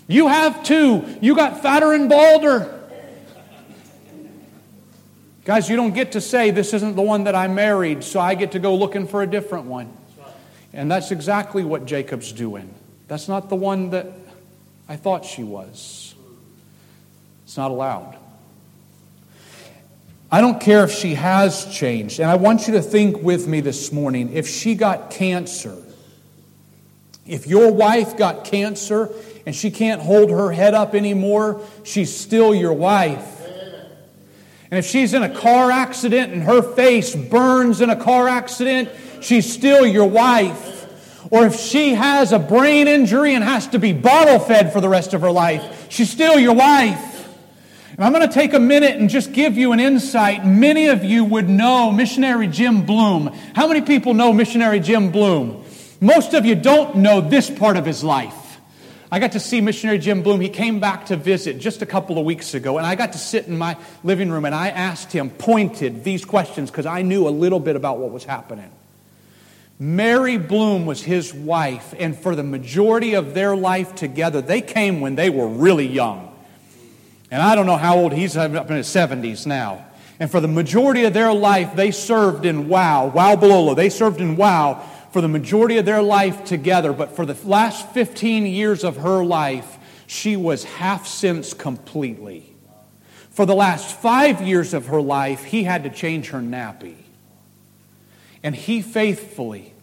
You 0.08 0.28
have 0.28 0.64
too. 0.64 1.04
You 1.20 1.36
got 1.36 1.62
fatter 1.62 1.92
and 1.92 2.10
balder. 2.10 2.72
Guys, 5.44 5.70
you 5.70 5.76
don't 5.76 5.94
get 5.94 6.14
to 6.14 6.22
say, 6.22 6.50
this 6.52 6.74
isn't 6.74 6.96
the 6.96 7.02
one 7.02 7.26
that 7.26 7.36
I 7.36 7.48
married, 7.48 8.04
so 8.04 8.20
I 8.20 8.36
get 8.36 8.54
to 8.54 8.60
go 8.60 8.76
looking 8.76 9.06
for 9.06 9.22
a 9.22 9.28
different 9.28 9.66
one. 9.66 9.92
And 10.76 10.92
that's 10.92 11.12
exactly 11.12 11.64
what 11.64 11.86
Jacob's 11.86 12.34
doing. 12.34 12.72
That's 13.08 13.28
not 13.28 13.50
the 13.50 13.56
one 13.56 13.92
that 13.92 14.08
I 14.90 14.98
thought 14.98 15.24
she 15.24 15.44
was. 15.44 16.14
It's 17.46 17.56
not 17.56 17.72
allowed. 17.72 18.18
I 20.30 20.42
don't 20.42 20.60
care 20.60 20.84
if 20.84 20.92
she 20.92 21.16
has 21.16 21.74
changed. 21.74 22.20
And 22.20 22.30
I 22.30 22.36
want 22.36 22.68
you 22.68 22.74
to 22.74 22.82
think 22.82 23.22
with 23.22 23.48
me 23.48 23.62
this 23.62 23.94
morning 23.94 24.34
if 24.34 24.50
she 24.50 24.76
got 24.76 25.12
cancer, 25.12 25.78
if 27.26 27.48
your 27.48 27.72
wife 27.72 28.18
got 28.18 28.44
cancer 28.44 29.10
and 29.46 29.56
she 29.56 29.72
can't 29.72 30.02
hold 30.02 30.30
her 30.30 30.52
head 30.52 30.74
up 30.74 30.94
anymore, 30.94 31.62
she's 31.84 32.14
still 32.14 32.54
your 32.54 32.74
wife. 32.74 33.32
And 34.72 34.78
if 34.78 34.86
she's 34.86 35.14
in 35.14 35.24
a 35.24 35.34
car 35.34 35.72
accident 35.72 36.34
and 36.34 36.44
her 36.44 36.62
face 36.62 37.16
burns 37.16 37.80
in 37.80 37.90
a 37.90 37.96
car 37.96 38.28
accident, 38.28 38.90
she's 39.22 39.52
still 39.52 39.86
your 39.86 40.08
wife. 40.08 40.74
Or 41.32 41.46
if 41.46 41.56
she 41.56 41.96
has 41.96 42.32
a 42.32 42.40
brain 42.40 42.88
injury 42.88 43.34
and 43.34 43.44
has 43.44 43.68
to 43.68 43.80
be 43.80 43.94
bottle 43.94 44.40
fed 44.40 44.72
for 44.72 44.80
the 44.80 44.90
rest 44.90 45.14
of 45.14 45.22
her 45.22 45.32
life, 45.32 45.88
she's 45.90 46.10
still 46.10 46.40
your 46.40 46.54
wife. 46.54 47.14
And 47.96 48.04
I'm 48.04 48.12
going 48.12 48.28
to 48.28 48.34
take 48.34 48.54
a 48.54 48.60
minute 48.60 48.98
and 48.98 49.10
just 49.10 49.32
give 49.32 49.58
you 49.58 49.72
an 49.72 49.80
insight. 49.80 50.46
Many 50.46 50.88
of 50.88 51.04
you 51.04 51.24
would 51.24 51.48
know 51.48 51.92
missionary 51.92 52.48
Jim 52.48 52.86
Bloom. 52.86 53.28
How 53.56 53.68
many 53.68 53.82
people 53.82 54.14
know 54.14 54.34
missionary 54.34 54.82
Jim 54.82 55.12
Bloom? 55.12 55.64
Most 56.02 56.34
of 56.34 56.46
you 56.46 56.56
don't 56.56 56.98
know 56.98 57.22
this 57.22 57.50
part 57.50 57.78
of 57.78 57.86
his 57.86 58.04
life. 58.04 58.60
I 59.12 59.20
got 59.20 59.32
to 59.32 59.40
see 59.40 59.62
missionary 59.62 59.98
Jim 59.98 60.24
Bloom. 60.24 60.42
He 60.42 60.50
came 60.50 60.82
back 60.82 61.06
to 61.06 61.16
visit 61.16 61.58
just 61.58 61.82
a 61.82 61.86
couple 61.86 62.20
of 62.20 62.26
weeks 62.26 62.54
ago, 62.54 62.78
and 62.78 62.86
I 62.86 62.96
got 62.96 63.14
to 63.14 63.18
sit 63.18 63.48
in 63.48 63.58
my 63.58 63.78
living 64.04 64.30
room 64.30 64.44
and 64.44 64.54
I 64.54 64.70
asked 64.70 65.12
him, 65.14 65.30
pointed 65.30 66.04
these 66.04 66.26
questions 66.26 66.70
because 66.70 66.86
I 66.86 67.02
knew 67.02 67.28
a 67.28 67.30
little 67.30 67.62
bit 67.62 67.78
about 67.78 67.98
what 68.00 68.12
was 68.12 68.26
happening. 68.26 68.72
Mary 69.78 70.38
Bloom 70.38 70.86
was 70.86 71.04
his 71.04 71.34
wife, 71.34 71.94
and 72.00 72.18
for 72.18 72.36
the 72.36 72.44
majority 72.44 73.14
of 73.14 73.34
their 73.34 73.56
life 73.56 73.94
together, 73.96 74.42
they 74.42 74.62
came 74.62 75.02
when 75.02 75.16
they 75.16 75.30
were 75.30 75.48
really 75.48 75.88
young. 75.88 76.32
And 77.30 77.42
I 77.42 77.56
don't 77.56 77.66
know 77.66 77.76
how 77.76 77.98
old 77.98 78.14
he's 78.14 78.38
up 78.38 78.70
in 78.70 78.78
his 78.78 78.88
70s 78.88 79.46
now. 79.46 79.86
And 80.18 80.32
for 80.32 80.40
the 80.40 80.48
majority 80.48 81.04
of 81.04 81.14
their 81.14 81.34
life, 81.34 81.76
they 81.76 81.92
served 81.92 82.46
in 82.46 82.70
Wau, 82.70 83.08
Wau 83.08 83.36
Bulolo. 83.36 83.76
They 83.76 83.90
served 83.90 84.22
in 84.22 84.38
Wau 84.38 84.82
for 85.12 85.20
the 85.20 85.28
majority 85.28 85.78
of 85.78 85.86
their 85.86 86.02
life 86.02 86.46
together, 86.46 86.94
but 86.94 87.14
for 87.14 87.26
the 87.26 87.38
last 87.48 87.90
15 87.90 88.46
years 88.46 88.86
of 88.86 88.98
her 88.98 89.26
life, 89.26 89.78
she 90.08 90.38
was 90.38 90.64
half 90.64 91.06
since 91.06 91.54
completely. 91.54 92.56
For 93.32 93.46
the 93.46 93.56
last 93.56 93.94
five 93.98 94.42
years 94.42 94.74
of 94.74 94.88
her 94.88 95.02
life, 95.02 95.44
he 95.44 95.64
had 95.64 95.84
to 95.84 95.90
change 95.90 96.30
her 96.30 96.40
nappy. 96.40 97.05
And 98.46 98.56
he 98.56 98.84
faithfully, 98.84 99.74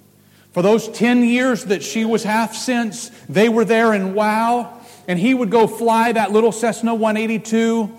for 0.52 0.62
those 0.62 0.88
10 0.88 1.24
years 1.24 1.64
that 1.64 1.82
she 1.82 2.04
was 2.04 2.22
half 2.22 2.54
since, 2.54 3.10
they 3.28 3.48
were 3.48 3.64
there 3.64 3.92
in 3.92 4.14
Wau, 4.14 4.72
and 5.08 5.18
he 5.18 5.34
would 5.34 5.50
go 5.50 5.66
fly 5.66 6.12
that 6.12 6.30
little 6.30 6.52
Cessna 6.52 6.94
182 6.94 7.92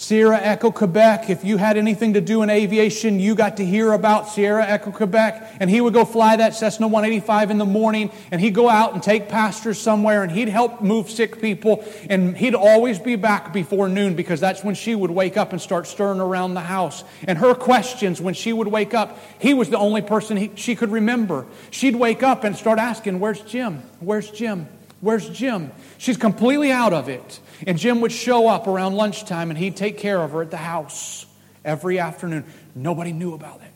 Sierra 0.00 0.40
Echo 0.40 0.70
Quebec, 0.70 1.28
if 1.28 1.44
you 1.44 1.58
had 1.58 1.76
anything 1.76 2.14
to 2.14 2.22
do 2.22 2.40
in 2.40 2.48
aviation, 2.48 3.20
you 3.20 3.34
got 3.34 3.58
to 3.58 3.66
hear 3.66 3.92
about 3.92 4.30
Sierra 4.30 4.66
Echo 4.66 4.90
Quebec. 4.90 5.56
And 5.60 5.68
he 5.68 5.82
would 5.82 5.92
go 5.92 6.06
fly 6.06 6.36
that 6.36 6.54
Cessna 6.54 6.88
185 6.88 7.50
in 7.50 7.58
the 7.58 7.66
morning, 7.66 8.10
and 8.30 8.40
he'd 8.40 8.54
go 8.54 8.70
out 8.70 8.94
and 8.94 9.02
take 9.02 9.28
pastors 9.28 9.78
somewhere, 9.78 10.22
and 10.22 10.32
he'd 10.32 10.48
help 10.48 10.80
move 10.80 11.10
sick 11.10 11.38
people. 11.38 11.84
And 12.08 12.34
he'd 12.34 12.54
always 12.54 12.98
be 12.98 13.16
back 13.16 13.52
before 13.52 13.90
noon 13.90 14.14
because 14.14 14.40
that's 14.40 14.64
when 14.64 14.74
she 14.74 14.94
would 14.94 15.10
wake 15.10 15.36
up 15.36 15.52
and 15.52 15.60
start 15.60 15.86
stirring 15.86 16.18
around 16.20 16.54
the 16.54 16.60
house. 16.60 17.04
And 17.28 17.36
her 17.36 17.54
questions, 17.54 18.22
when 18.22 18.32
she 18.32 18.54
would 18.54 18.68
wake 18.68 18.94
up, 18.94 19.18
he 19.38 19.52
was 19.52 19.68
the 19.68 19.76
only 19.76 20.00
person 20.00 20.38
he, 20.38 20.50
she 20.54 20.76
could 20.76 20.90
remember. 20.90 21.44
She'd 21.70 21.94
wake 21.94 22.22
up 22.22 22.42
and 22.44 22.56
start 22.56 22.78
asking, 22.78 23.20
Where's 23.20 23.42
Jim? 23.42 23.82
Where's 24.00 24.30
Jim? 24.30 24.66
Where's 25.00 25.28
Jim? 25.28 25.72
She's 25.98 26.16
completely 26.16 26.70
out 26.70 26.92
of 26.92 27.08
it. 27.08 27.40
And 27.66 27.78
Jim 27.78 28.00
would 28.02 28.12
show 28.12 28.48
up 28.48 28.66
around 28.66 28.94
lunchtime 28.94 29.50
and 29.50 29.58
he'd 29.58 29.76
take 29.76 29.98
care 29.98 30.20
of 30.20 30.32
her 30.32 30.42
at 30.42 30.50
the 30.50 30.56
house 30.56 31.26
every 31.64 31.98
afternoon. 31.98 32.44
Nobody 32.74 33.12
knew 33.12 33.34
about 33.34 33.60
it. 33.60 33.72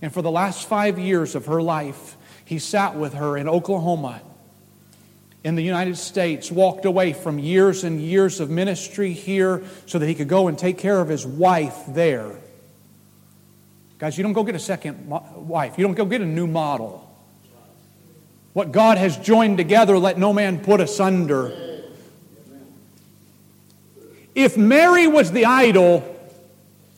And 0.00 0.12
for 0.12 0.22
the 0.22 0.30
last 0.30 0.66
five 0.66 0.98
years 0.98 1.34
of 1.34 1.46
her 1.46 1.62
life, 1.62 2.16
he 2.44 2.58
sat 2.58 2.96
with 2.96 3.14
her 3.14 3.36
in 3.36 3.48
Oklahoma, 3.48 4.20
in 5.44 5.54
the 5.54 5.62
United 5.62 5.96
States, 5.96 6.50
walked 6.50 6.84
away 6.84 7.12
from 7.12 7.38
years 7.38 7.84
and 7.84 8.00
years 8.00 8.40
of 8.40 8.50
ministry 8.50 9.12
here 9.12 9.62
so 9.86 9.98
that 9.98 10.06
he 10.06 10.14
could 10.14 10.28
go 10.28 10.48
and 10.48 10.58
take 10.58 10.78
care 10.78 11.00
of 11.00 11.08
his 11.08 11.26
wife 11.26 11.76
there. 11.88 12.32
Guys, 13.98 14.16
you 14.16 14.24
don't 14.24 14.32
go 14.32 14.42
get 14.42 14.56
a 14.56 14.60
second 14.60 15.08
wife, 15.08 15.78
you 15.78 15.84
don't 15.84 15.94
go 15.94 16.04
get 16.04 16.20
a 16.20 16.26
new 16.26 16.46
model. 16.46 17.08
What 18.52 18.72
God 18.72 18.98
has 18.98 19.16
joined 19.16 19.56
together, 19.56 19.98
let 19.98 20.18
no 20.18 20.32
man 20.32 20.60
put 20.60 20.80
asunder. 20.80 21.52
If 24.34 24.56
Mary 24.56 25.06
was 25.06 25.32
the 25.32 25.46
idol, 25.46 26.08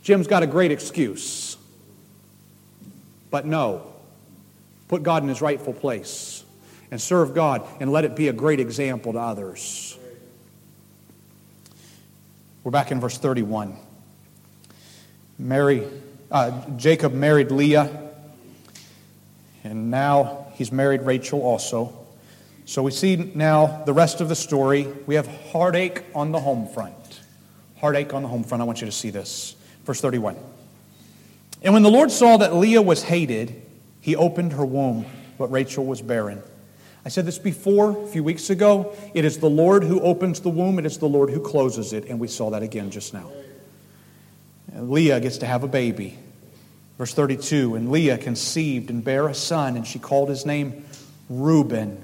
Jim's 0.03 0.27
got 0.27 0.43
a 0.43 0.47
great 0.47 0.73
excuse. 0.73 1.57
But 3.31 3.47
no, 3.47 3.93
put 4.89 5.03
God 5.03 5.23
in 5.23 5.29
his 5.29 5.41
rightful 5.41 5.73
place 5.73 6.45
and 6.91 7.01
serve 7.01 7.35
God 7.35 7.67
and 7.81 7.91
let 7.91 8.05
it 8.05 8.15
be 8.15 8.29
a 8.29 8.33
great 8.33 8.61
example 8.61 9.13
to 9.13 9.19
others. 9.19 9.97
We're 12.63 12.71
back 12.71 12.91
in 12.93 13.01
verse 13.01 13.19
31. 13.19 13.77
Mary, 15.39 15.87
uh, 16.31 16.63
Jacob 16.77 17.13
married 17.13 17.51
Leah, 17.51 18.13
and 19.65 19.91
now 19.91 20.44
He's 20.55 20.73
married 20.73 21.03
Rachel 21.03 21.43
also. 21.43 21.93
So 22.65 22.83
we 22.83 22.91
see 22.91 23.17
now 23.17 23.83
the 23.85 23.93
rest 23.93 24.21
of 24.21 24.29
the 24.29 24.37
story. 24.37 24.89
We 25.07 25.17
have 25.17 25.27
heartache 25.27 26.03
on 26.15 26.33
the 26.33 26.41
home 26.41 26.67
front. 26.67 27.21
Heartache 27.79 28.15
on 28.15 28.23
the 28.23 28.29
home 28.29 28.45
front. 28.45 28.63
I 28.63 28.65
want 28.65 28.81
you 28.81 28.87
to 28.87 28.93
see 28.93 29.11
this. 29.11 29.57
Verse 29.85 30.01
31. 30.01 30.37
And 31.63 31.75
when 31.75 31.83
the 31.83 31.91
Lord 31.91 32.11
saw 32.11 32.37
that 32.39 32.55
Leah 32.55 32.83
was 32.83 33.03
hated, 33.03 33.63
he 34.01 34.17
opened 34.17 34.53
her 34.53 34.65
womb, 34.65 35.07
but 35.39 35.51
Rachel 35.51 35.85
was 35.85 36.01
barren. 36.01 36.43
I 37.05 37.11
said 37.11 37.27
this 37.27 37.39
before 37.39 38.05
a 38.05 38.07
few 38.07 38.25
weeks 38.25 38.49
ago. 38.49 38.97
It 39.13 39.25
is 39.25 39.39
the 39.39 39.51
Lord 39.51 39.85
who 39.85 40.01
opens 40.01 40.41
the 40.41 40.49
womb, 40.49 40.79
it 40.79 40.87
is 40.87 40.99
the 40.99 41.09
Lord 41.09 41.31
who 41.31 41.41
closes 41.41 41.93
it. 41.93 42.07
And 42.07 42.19
we 42.19 42.29
saw 42.29 42.51
that 42.51 42.63
again 42.63 42.91
just 42.91 43.13
now. 43.13 43.31
And 44.73 44.91
Leah 44.91 45.21
gets 45.21 45.39
to 45.39 45.47
have 45.47 45.65
a 45.65 45.69
baby. 45.69 46.19
Verse 46.99 47.13
32 47.15 47.75
And 47.75 47.91
Leah 47.91 48.19
conceived 48.19 48.91
and 48.91 49.03
bare 49.03 49.29
a 49.29 49.35
son, 49.35 49.77
and 49.77 49.87
she 49.87 49.99
called 49.99 50.29
his 50.29 50.47
name 50.47 50.85
Reuben. 51.29 52.03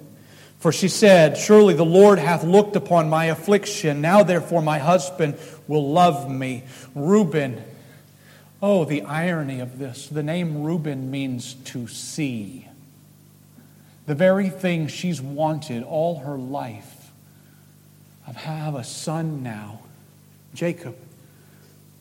For 0.59 0.73
she 0.73 0.89
said, 0.89 1.39
Surely 1.39 1.75
the 1.75 1.85
Lord 1.85 2.19
hath 2.19 2.45
looked 2.45 2.77
upon 2.77 3.09
my 3.09 3.27
affliction. 3.27 4.01
Now 4.01 4.23
therefore 4.23 4.61
my 4.61 4.79
husband 4.79 5.39
will 5.67 5.91
love 5.91 6.31
me. 6.31 6.65
Reuben. 6.95 7.63
Oh, 8.63 8.85
the 8.85 9.03
irony 9.03 9.61
of 9.61 9.79
this. 9.79 10.07
The 10.07 10.23
name 10.23 10.63
Reuben 10.63 11.11
means 11.11 11.55
to 11.55 11.89
see. 11.89 12.69
The 14.07 14.15
very 14.15 14.51
thing 14.51 14.89
she's 14.89 15.21
wanted 15.23 15.83
all 15.83 16.19
her 16.19 16.37
life. 16.37 17.11
I 18.27 18.33
have 18.33 18.75
a 18.75 18.85
son 18.85 19.43
now. 19.43 19.81
Jacob, 20.53 20.97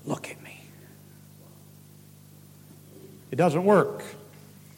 look 0.06 0.30
at. 0.32 0.39
It 3.32 3.36
doesn't 3.36 3.64
work. 3.64 4.04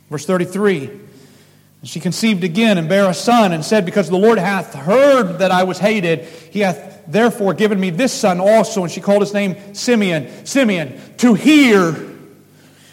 Verse 0.10 0.26
33 0.26 0.88
And 0.88 1.90
she 1.90 2.00
conceived 2.00 2.44
again 2.44 2.78
and 2.78 2.90
bare 2.90 3.10
a 3.10 3.14
son, 3.14 3.52
and 3.54 3.64
said, 3.64 3.86
Because 3.86 4.10
the 4.10 4.18
Lord 4.18 4.38
hath 4.38 4.74
heard 4.74 5.40
that 5.40 5.52
I 5.52 5.64
was 5.64 5.80
hated, 5.80 6.26
he 6.52 6.60
hath 6.60 7.04
therefore 7.08 7.54
given 7.54 7.80
me 7.80 7.90
this 7.90 8.14
son 8.14 8.40
also. 8.40 8.84
And 8.84 8.92
she 8.92 9.02
called 9.02 9.22
his 9.22 9.34
name 9.34 9.74
Simeon. 9.74 10.46
Simeon, 10.46 11.00
to 11.18 11.34
hear. 11.34 12.10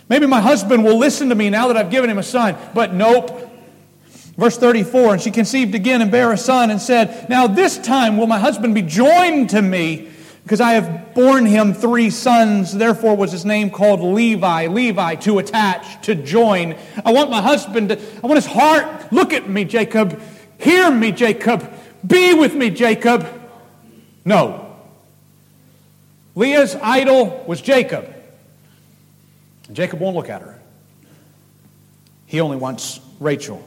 Maybe 0.09 0.27
my 0.27 0.41
husband 0.41 0.85
will 0.85 0.97
listen 0.97 1.29
to 1.29 1.35
me 1.35 1.51
now 1.51 1.69
that 1.69 1.77
I've 1.77 1.91
given 1.91 2.09
him 2.09 2.19
a 2.19 2.23
son. 2.23 2.57
But 2.73 2.95
nope. 2.95 3.45
Verse 4.37 4.57
34 4.57 5.15
And 5.15 5.23
she 5.23 5.33
conceived 5.33 5.75
again 5.75 6.01
and 6.01 6.11
bare 6.11 6.33
a 6.33 6.39
son, 6.39 6.71
and 6.71 6.81
said, 6.81 7.29
Now 7.29 7.49
this 7.49 7.79
time 7.79 8.17
will 8.17 8.29
my 8.29 8.39
husband 8.39 8.75
be 8.75 8.83
joined 8.83 9.51
to 9.51 9.61
me 9.61 10.11
because 10.49 10.63
I 10.63 10.73
have 10.73 11.13
borne 11.13 11.45
him 11.45 11.75
three 11.75 12.09
sons, 12.09 12.73
therefore 12.73 13.15
was 13.15 13.31
his 13.31 13.45
name 13.45 13.69
called 13.69 14.01
Levi. 14.01 14.69
Levi, 14.69 15.17
to 15.17 15.39
attach, 15.41 16.07
to 16.07 16.15
join. 16.15 16.75
I 17.05 17.13
want 17.13 17.29
my 17.29 17.43
husband 17.43 17.91
to, 17.91 18.01
I 18.25 18.27
want 18.27 18.37
his 18.37 18.47
heart. 18.47 19.13
Look 19.13 19.35
at 19.35 19.47
me, 19.47 19.67
Jacob. 19.67 20.19
Hear 20.57 20.91
me, 20.91 21.13
Jacob. 21.13 21.71
Be 22.07 22.33
with 22.33 22.55
me, 22.55 22.71
Jacob. 22.71 23.29
No. 24.25 24.75
Leah's 26.35 26.75
idol 26.77 27.45
was 27.47 27.61
Jacob. 27.61 28.11
Jacob 29.71 30.01
won't 30.01 30.17
look 30.17 30.31
at 30.31 30.41
her. 30.41 30.59
He 32.25 32.41
only 32.41 32.57
wants 32.57 33.01
Rachel. 33.21 33.63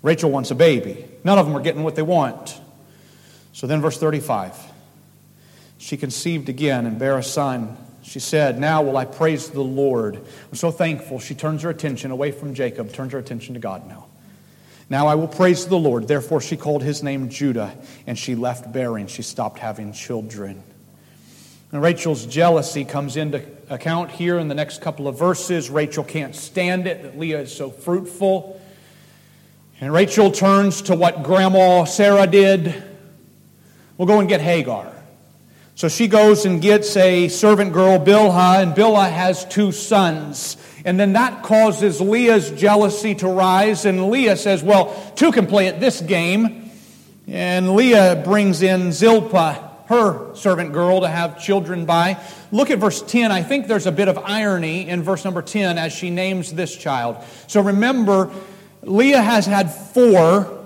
Rachel 0.00 0.30
wants 0.30 0.50
a 0.50 0.54
baby. 0.54 1.04
None 1.24 1.38
of 1.38 1.44
them 1.44 1.54
are 1.54 1.60
getting 1.60 1.82
what 1.82 1.94
they 1.94 2.00
want. 2.00 2.58
So 3.52 3.66
then, 3.66 3.82
verse 3.82 3.98
35 3.98 4.70
she 5.84 5.98
conceived 5.98 6.48
again 6.48 6.86
and 6.86 6.98
bare 6.98 7.18
a 7.18 7.22
son. 7.22 7.76
She 8.00 8.18
said, 8.18 8.58
Now 8.58 8.80
will 8.80 8.96
I 8.96 9.04
praise 9.04 9.50
the 9.50 9.60
Lord. 9.60 10.16
I'm 10.16 10.56
so 10.56 10.70
thankful. 10.70 11.20
She 11.20 11.34
turns 11.34 11.60
her 11.60 11.68
attention 11.68 12.10
away 12.10 12.32
from 12.32 12.54
Jacob, 12.54 12.90
turns 12.90 13.12
her 13.12 13.18
attention 13.18 13.52
to 13.52 13.60
God 13.60 13.86
now. 13.86 14.06
Now 14.88 15.08
I 15.08 15.14
will 15.14 15.28
praise 15.28 15.66
the 15.66 15.76
Lord. 15.76 16.08
Therefore, 16.08 16.40
she 16.40 16.56
called 16.56 16.82
his 16.82 17.02
name 17.02 17.28
Judah, 17.28 17.76
and 18.06 18.18
she 18.18 18.34
left 18.34 18.72
bearing. 18.72 19.08
She 19.08 19.20
stopped 19.20 19.58
having 19.58 19.92
children. 19.92 20.62
And 21.70 21.82
Rachel's 21.82 22.24
jealousy 22.24 22.86
comes 22.86 23.18
into 23.18 23.44
account 23.68 24.10
here 24.10 24.38
in 24.38 24.48
the 24.48 24.54
next 24.54 24.80
couple 24.80 25.06
of 25.06 25.18
verses. 25.18 25.68
Rachel 25.68 26.02
can't 26.02 26.34
stand 26.34 26.86
it 26.86 27.02
that 27.02 27.18
Leah 27.18 27.42
is 27.42 27.54
so 27.54 27.68
fruitful. 27.68 28.58
And 29.82 29.92
Rachel 29.92 30.30
turns 30.30 30.80
to 30.82 30.96
what 30.96 31.22
Grandma 31.22 31.84
Sarah 31.84 32.26
did. 32.26 32.82
We'll 33.98 34.08
go 34.08 34.20
and 34.20 34.30
get 34.30 34.40
Hagar. 34.40 34.94
So 35.76 35.88
she 35.88 36.06
goes 36.06 36.46
and 36.46 36.62
gets 36.62 36.96
a 36.96 37.26
servant 37.28 37.72
girl, 37.72 37.98
Bilhah, 37.98 38.62
and 38.62 38.74
Bilhah 38.74 39.10
has 39.10 39.44
two 39.44 39.72
sons. 39.72 40.56
And 40.84 41.00
then 41.00 41.14
that 41.14 41.42
causes 41.42 42.00
Leah's 42.00 42.50
jealousy 42.52 43.16
to 43.16 43.28
rise, 43.28 43.84
and 43.84 44.08
Leah 44.10 44.36
says, 44.36 44.62
Well, 44.62 44.94
two 45.16 45.32
can 45.32 45.46
play 45.46 45.66
at 45.66 45.80
this 45.80 46.00
game. 46.00 46.70
And 47.26 47.74
Leah 47.74 48.22
brings 48.24 48.62
in 48.62 48.92
Zilpah, 48.92 49.70
her 49.86 50.34
servant 50.36 50.72
girl, 50.72 51.00
to 51.00 51.08
have 51.08 51.42
children 51.42 51.86
by. 51.86 52.20
Look 52.52 52.70
at 52.70 52.78
verse 52.78 53.02
10. 53.02 53.32
I 53.32 53.42
think 53.42 53.66
there's 53.66 53.86
a 53.86 53.92
bit 53.92 54.08
of 54.08 54.18
irony 54.18 54.88
in 54.88 55.02
verse 55.02 55.24
number 55.24 55.42
10 55.42 55.78
as 55.78 55.92
she 55.92 56.10
names 56.10 56.52
this 56.52 56.76
child. 56.76 57.16
So 57.46 57.62
remember, 57.62 58.30
Leah 58.82 59.22
has 59.22 59.46
had 59.46 59.72
four 59.72 60.63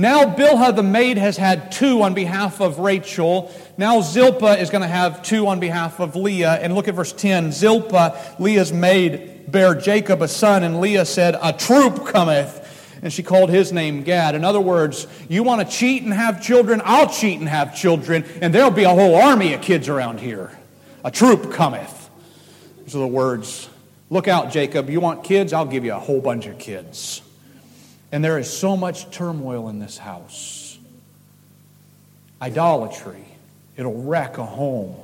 now 0.00 0.24
Bilhah 0.24 0.76
the 0.76 0.84
maid 0.84 1.18
has 1.18 1.36
had 1.36 1.72
two 1.72 2.02
on 2.02 2.14
behalf 2.14 2.60
of 2.60 2.78
Rachel. 2.78 3.52
Now 3.76 4.00
Zilpah 4.00 4.60
is 4.60 4.70
going 4.70 4.82
to 4.82 4.88
have 4.88 5.24
two 5.24 5.48
on 5.48 5.58
behalf 5.58 5.98
of 5.98 6.14
Leah. 6.14 6.52
And 6.52 6.76
look 6.76 6.86
at 6.86 6.94
verse 6.94 7.12
10. 7.12 7.50
Zilpah, 7.50 8.36
Leah's 8.38 8.72
maid, 8.72 9.50
bare 9.50 9.74
Jacob 9.74 10.22
a 10.22 10.28
son, 10.28 10.62
and 10.62 10.80
Leah 10.80 11.04
said, 11.04 11.36
A 11.42 11.52
troop 11.52 12.06
cometh. 12.06 12.64
And 13.02 13.12
she 13.12 13.24
called 13.24 13.50
his 13.50 13.72
name 13.72 14.04
Gad. 14.04 14.36
In 14.36 14.44
other 14.44 14.60
words, 14.60 15.08
you 15.28 15.42
want 15.42 15.68
to 15.68 15.76
cheat 15.76 16.04
and 16.04 16.14
have 16.14 16.42
children? 16.42 16.80
I'll 16.84 17.08
cheat 17.08 17.40
and 17.40 17.48
have 17.48 17.76
children, 17.76 18.24
and 18.40 18.54
there'll 18.54 18.70
be 18.70 18.84
a 18.84 18.90
whole 18.90 19.16
army 19.16 19.52
of 19.54 19.62
kids 19.62 19.88
around 19.88 20.20
here. 20.20 20.56
A 21.04 21.10
troop 21.10 21.52
cometh. 21.52 22.10
Those 22.84 22.94
are 22.94 23.00
the 23.00 23.06
words. 23.06 23.68
Look 24.10 24.28
out, 24.28 24.52
Jacob. 24.52 24.90
You 24.90 25.00
want 25.00 25.24
kids? 25.24 25.52
I'll 25.52 25.66
give 25.66 25.84
you 25.84 25.92
a 25.92 25.98
whole 25.98 26.20
bunch 26.20 26.46
of 26.46 26.58
kids. 26.58 27.20
And 28.10 28.24
there 28.24 28.38
is 28.38 28.50
so 28.50 28.76
much 28.76 29.10
turmoil 29.10 29.68
in 29.68 29.78
this 29.78 29.98
house. 29.98 30.78
Idolatry, 32.40 33.24
it'll 33.76 34.02
wreck 34.02 34.38
a 34.38 34.46
home. 34.46 34.96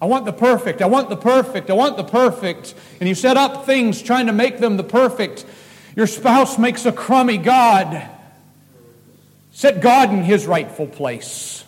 I 0.00 0.06
want 0.06 0.24
the 0.24 0.32
perfect. 0.32 0.82
I 0.82 0.86
want 0.86 1.10
the 1.10 1.16
perfect. 1.16 1.70
I 1.70 1.74
want 1.74 1.96
the 1.96 2.04
perfect. 2.04 2.74
And 2.98 3.08
you 3.08 3.14
set 3.14 3.36
up 3.36 3.66
things 3.66 4.02
trying 4.02 4.26
to 4.26 4.32
make 4.32 4.58
them 4.58 4.76
the 4.76 4.84
perfect. 4.84 5.44
Your 5.94 6.06
spouse 6.06 6.58
makes 6.58 6.86
a 6.86 6.92
crummy 6.92 7.38
God. 7.38 8.08
Set 9.52 9.80
God 9.80 10.10
in 10.10 10.24
his 10.24 10.46
rightful 10.46 10.86
place. 10.86 11.61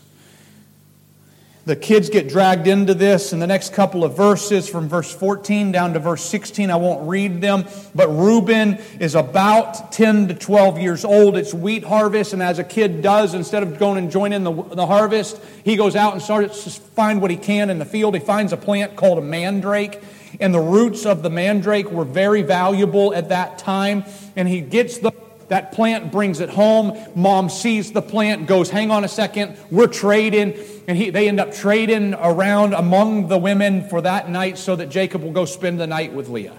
The 1.66 1.76
kids 1.76 2.10
get 2.10 2.28
dragged 2.28 2.66
into 2.66 2.92
this 2.92 3.32
in 3.32 3.38
the 3.38 3.46
next 3.46 3.72
couple 3.72 4.04
of 4.04 4.14
verses 4.14 4.68
from 4.68 4.86
verse 4.86 5.10
14 5.10 5.72
down 5.72 5.94
to 5.94 5.98
verse 5.98 6.22
16. 6.22 6.70
I 6.70 6.76
won't 6.76 7.08
read 7.08 7.40
them, 7.40 7.64
but 7.94 8.08
Reuben 8.08 8.74
is 9.00 9.14
about 9.14 9.90
10 9.90 10.28
to 10.28 10.34
12 10.34 10.78
years 10.78 11.06
old. 11.06 11.38
It's 11.38 11.54
wheat 11.54 11.82
harvest, 11.82 12.34
and 12.34 12.42
as 12.42 12.58
a 12.58 12.64
kid 12.64 13.00
does, 13.00 13.32
instead 13.32 13.62
of 13.62 13.78
going 13.78 13.96
and 13.96 14.10
joining 14.10 14.44
the, 14.44 14.52
the 14.52 14.86
harvest, 14.86 15.40
he 15.64 15.76
goes 15.76 15.96
out 15.96 16.12
and 16.12 16.20
starts 16.20 16.64
to 16.64 16.70
find 16.70 17.22
what 17.22 17.30
he 17.30 17.38
can 17.38 17.70
in 17.70 17.78
the 17.78 17.86
field. 17.86 18.12
He 18.12 18.20
finds 18.20 18.52
a 18.52 18.58
plant 18.58 18.94
called 18.94 19.16
a 19.16 19.22
mandrake, 19.22 20.02
and 20.40 20.52
the 20.52 20.60
roots 20.60 21.06
of 21.06 21.22
the 21.22 21.30
mandrake 21.30 21.90
were 21.90 22.04
very 22.04 22.42
valuable 22.42 23.14
at 23.14 23.30
that 23.30 23.56
time. 23.56 24.04
And 24.36 24.46
he 24.46 24.60
gets 24.60 24.98
the 24.98 25.12
that 25.48 25.72
plant 25.72 26.10
brings 26.10 26.40
it 26.40 26.48
home. 26.48 26.98
Mom 27.14 27.48
sees 27.48 27.92
the 27.92 28.02
plant, 28.02 28.46
goes, 28.46 28.70
hang 28.70 28.90
on 28.90 29.04
a 29.04 29.08
second, 29.08 29.56
we're 29.70 29.86
trading. 29.86 30.54
And 30.86 30.98
he, 30.98 31.10
they 31.10 31.28
end 31.28 31.40
up 31.40 31.52
trading 31.52 32.14
around 32.14 32.74
among 32.74 33.28
the 33.28 33.38
women 33.38 33.88
for 33.88 34.00
that 34.02 34.28
night 34.28 34.58
so 34.58 34.76
that 34.76 34.90
Jacob 34.90 35.22
will 35.22 35.32
go 35.32 35.44
spend 35.44 35.80
the 35.80 35.86
night 35.86 36.12
with 36.12 36.28
Leah. 36.28 36.58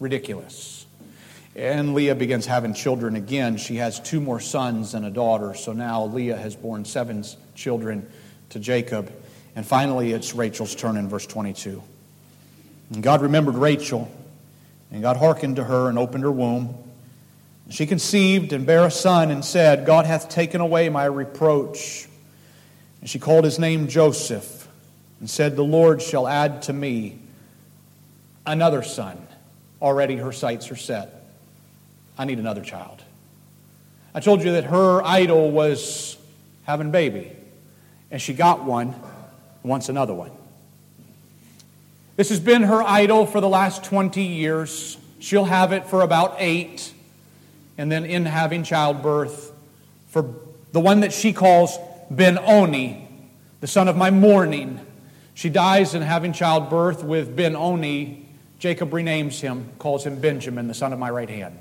Ridiculous. 0.00 0.86
And 1.56 1.94
Leah 1.94 2.14
begins 2.14 2.46
having 2.46 2.74
children 2.74 3.16
again. 3.16 3.58
She 3.58 3.76
has 3.76 4.00
two 4.00 4.20
more 4.20 4.40
sons 4.40 4.94
and 4.94 5.04
a 5.04 5.10
daughter. 5.10 5.54
So 5.54 5.72
now 5.72 6.06
Leah 6.06 6.36
has 6.36 6.56
borne 6.56 6.84
seven 6.84 7.24
children 7.54 8.10
to 8.50 8.58
Jacob. 8.58 9.12
And 9.54 9.64
finally, 9.64 10.12
it's 10.12 10.34
Rachel's 10.34 10.74
turn 10.74 10.96
in 10.96 11.08
verse 11.08 11.26
22. 11.26 11.82
And 12.92 13.02
God 13.02 13.22
remembered 13.22 13.54
Rachel, 13.54 14.10
and 14.90 15.00
God 15.00 15.16
hearkened 15.16 15.56
to 15.56 15.64
her 15.64 15.88
and 15.88 15.98
opened 15.98 16.24
her 16.24 16.32
womb. 16.32 16.76
She 17.70 17.86
conceived 17.86 18.52
and 18.52 18.66
bare 18.66 18.84
a 18.84 18.90
son 18.90 19.30
and 19.30 19.44
said, 19.44 19.86
God 19.86 20.06
hath 20.06 20.28
taken 20.28 20.60
away 20.60 20.88
my 20.88 21.04
reproach. 21.04 22.08
And 23.04 23.10
she 23.10 23.18
called 23.18 23.44
his 23.44 23.58
name 23.58 23.88
Joseph 23.88 24.66
and 25.20 25.28
said, 25.28 25.56
The 25.56 25.62
Lord 25.62 26.00
shall 26.00 26.26
add 26.26 26.62
to 26.62 26.72
me 26.72 27.18
another 28.46 28.82
son. 28.82 29.18
Already 29.82 30.16
her 30.16 30.32
sights 30.32 30.70
are 30.70 30.76
set. 30.76 31.26
I 32.16 32.24
need 32.24 32.38
another 32.38 32.62
child. 32.62 33.02
I 34.14 34.20
told 34.20 34.42
you 34.42 34.52
that 34.52 34.64
her 34.64 35.02
idol 35.02 35.50
was 35.50 36.16
having 36.62 36.92
baby, 36.92 37.30
and 38.10 38.22
she 38.22 38.32
got 38.32 38.64
one, 38.64 38.94
wants 39.62 39.90
another 39.90 40.14
one. 40.14 40.30
This 42.16 42.30
has 42.30 42.40
been 42.40 42.62
her 42.62 42.82
idol 42.82 43.26
for 43.26 43.42
the 43.42 43.50
last 43.50 43.84
20 43.84 44.22
years. 44.22 44.96
She'll 45.18 45.44
have 45.44 45.72
it 45.72 45.88
for 45.88 46.00
about 46.00 46.36
eight, 46.38 46.90
and 47.76 47.92
then 47.92 48.06
in 48.06 48.24
having 48.24 48.62
childbirth, 48.62 49.52
for 50.08 50.34
the 50.72 50.80
one 50.80 51.00
that 51.00 51.12
she 51.12 51.34
calls 51.34 51.78
Ben 52.10 52.38
Oni, 52.38 53.08
the 53.60 53.66
son 53.66 53.88
of 53.88 53.96
my 53.96 54.10
mourning. 54.10 54.80
She 55.34 55.48
dies 55.48 55.94
in 55.94 56.02
having 56.02 56.32
childbirth 56.32 57.02
with 57.02 57.34
Ben 57.34 57.56
Oni. 57.56 58.28
Jacob 58.58 58.90
renames 58.90 59.40
him, 59.40 59.70
calls 59.78 60.04
him 60.04 60.20
Benjamin, 60.20 60.68
the 60.68 60.74
son 60.74 60.92
of 60.92 60.98
my 60.98 61.10
right 61.10 61.28
hand. 61.28 61.58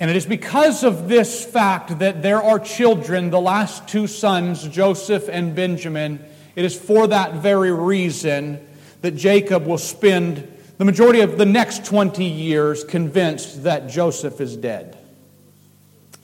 And 0.00 0.10
it 0.10 0.16
is 0.16 0.26
because 0.26 0.84
of 0.84 1.08
this 1.08 1.44
fact 1.44 1.98
that 1.98 2.22
there 2.22 2.42
are 2.42 2.58
children, 2.58 3.30
the 3.30 3.40
last 3.40 3.88
two 3.88 4.06
sons, 4.06 4.66
Joseph 4.68 5.28
and 5.28 5.56
Benjamin, 5.56 6.24
it 6.54 6.64
is 6.64 6.78
for 6.78 7.06
that 7.06 7.34
very 7.34 7.72
reason 7.72 8.66
that 9.00 9.12
Jacob 9.12 9.66
will 9.66 9.78
spend 9.78 10.52
the 10.76 10.84
majority 10.84 11.20
of 11.20 11.38
the 11.38 11.46
next 11.46 11.84
20 11.84 12.24
years 12.24 12.84
convinced 12.84 13.62
that 13.62 13.88
Joseph 13.88 14.40
is 14.40 14.56
dead. 14.56 14.97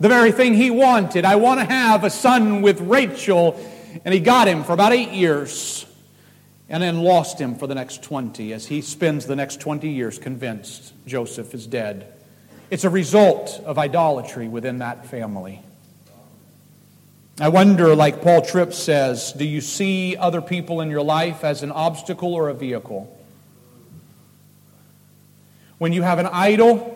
The 0.01 0.09
very 0.09 0.33
thing 0.33 0.55
he 0.55 0.71
wanted. 0.71 1.25
I 1.25 1.37
want 1.37 1.61
to 1.61 1.67
have 1.67 2.05
a 2.05 2.11
son 2.11 2.63
with 2.63 2.81
Rachel. 2.81 3.59
And 4.05 4.13
he 4.13 4.21
got 4.21 4.49
him 4.49 4.65
for 4.65 4.73
about 4.73 4.93
eight 4.93 5.11
years 5.11 5.87
and 6.69 6.83
then 6.83 7.03
lost 7.03 7.39
him 7.39 7.55
for 7.55 7.67
the 7.67 7.75
next 7.75 8.03
20 8.03 8.53
as 8.53 8.67
he 8.67 8.81
spends 8.81 9.27
the 9.27 9.37
next 9.37 9.61
20 9.61 9.89
years 9.89 10.19
convinced 10.19 10.93
Joseph 11.07 11.55
is 11.55 11.67
dead. 11.67 12.13
It's 12.71 12.85
a 12.85 12.91
result 12.91 13.61
of 13.65 13.79
idolatry 13.79 14.49
within 14.49 14.79
that 14.79 15.07
family. 15.07 15.61
I 17.41 17.49
wonder, 17.49 17.95
like 17.95 18.23
Paul 18.23 18.43
Tripp 18.43 18.73
says, 18.73 19.33
do 19.33 19.45
you 19.45 19.61
see 19.61 20.17
other 20.17 20.41
people 20.41 20.81
in 20.81 20.89
your 20.89 21.03
life 21.03 21.45
as 21.45 21.63
an 21.63 21.73
obstacle 21.73 22.33
or 22.33 22.49
a 22.49 22.55
vehicle? 22.55 23.11
When 25.79 25.93
you 25.93 26.03
have 26.03 26.19
an 26.19 26.27
idol, 26.27 26.94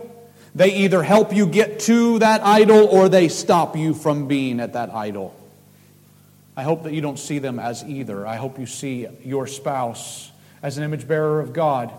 they 0.59 0.75
either 0.75 1.05
help 1.05 1.33
you 1.33 1.47
get 1.47 1.79
to 1.81 2.19
that 2.19 2.45
idol 2.45 2.87
or 2.87 3.09
they 3.09 3.29
stop 3.29 3.77
you 3.77 3.95
from 3.95 4.27
being 4.27 4.59
at 4.59 4.73
that 4.73 4.93
idol. 4.93 5.35
I 6.57 6.65
hope 6.65 6.83
that 6.83 6.93
you 6.93 7.01
don't 7.01 7.19
see 7.19 7.39
them 7.39 7.61
as 7.61 7.85
either. 7.85 8.27
I 8.27 8.35
hope 8.35 8.59
you 8.59 8.67
see 8.67 9.07
your 9.25 9.47
spouse 9.47 10.33
as 10.61 10.77
an 10.77 10.83
image 10.83 11.07
bearer 11.07 11.39
of 11.39 11.53
God 11.53 11.93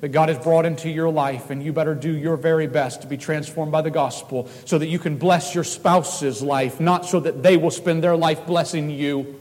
that 0.00 0.10
God 0.10 0.28
has 0.28 0.38
brought 0.38 0.64
into 0.64 0.88
your 0.88 1.10
life, 1.10 1.50
and 1.50 1.60
you 1.60 1.72
better 1.72 1.96
do 1.96 2.16
your 2.16 2.36
very 2.36 2.68
best 2.68 3.02
to 3.02 3.08
be 3.08 3.16
transformed 3.16 3.72
by 3.72 3.82
the 3.82 3.90
gospel 3.90 4.48
so 4.64 4.78
that 4.78 4.86
you 4.86 5.00
can 5.00 5.18
bless 5.18 5.52
your 5.52 5.64
spouse's 5.64 6.40
life, 6.40 6.78
not 6.78 7.04
so 7.04 7.18
that 7.18 7.42
they 7.42 7.56
will 7.56 7.72
spend 7.72 8.04
their 8.04 8.16
life 8.16 8.46
blessing 8.46 8.90
you. 8.90 9.40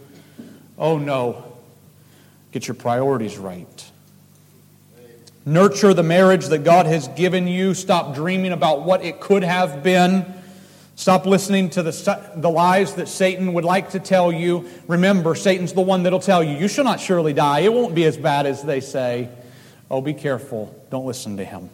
Oh 0.79 0.97
no. 0.97 1.43
Get 2.51 2.67
your 2.67 2.73
priorities 2.73 3.37
right. 3.37 3.91
Nurture 5.47 5.93
the 5.93 6.03
marriage 6.03 6.47
that 6.47 6.65
God 6.65 6.87
has 6.87 7.07
given 7.07 7.47
you. 7.47 7.73
Stop 7.73 8.13
dreaming 8.13 8.51
about 8.51 8.83
what 8.83 9.01
it 9.01 9.21
could 9.21 9.45
have 9.45 9.81
been. 9.81 10.25
Stop 10.97 11.25
listening 11.25 11.69
to 11.69 11.83
the, 11.83 12.31
the 12.35 12.49
lies 12.49 12.95
that 12.95 13.07
Satan 13.07 13.53
would 13.53 13.63
like 13.63 13.91
to 13.91 14.01
tell 14.01 14.29
you. 14.29 14.67
Remember, 14.89 15.35
Satan's 15.35 15.71
the 15.71 15.79
one 15.79 16.03
that'll 16.03 16.19
tell 16.19 16.43
you, 16.43 16.57
you 16.57 16.67
shall 16.67 16.83
not 16.83 16.99
surely 16.99 17.31
die. 17.31 17.59
It 17.59 17.71
won't 17.71 17.95
be 17.95 18.03
as 18.03 18.17
bad 18.17 18.45
as 18.45 18.61
they 18.61 18.81
say. 18.81 19.29
Oh, 19.89 20.01
be 20.01 20.13
careful. 20.13 20.75
Don't 20.89 21.05
listen 21.05 21.37
to 21.37 21.45
him. 21.45 21.69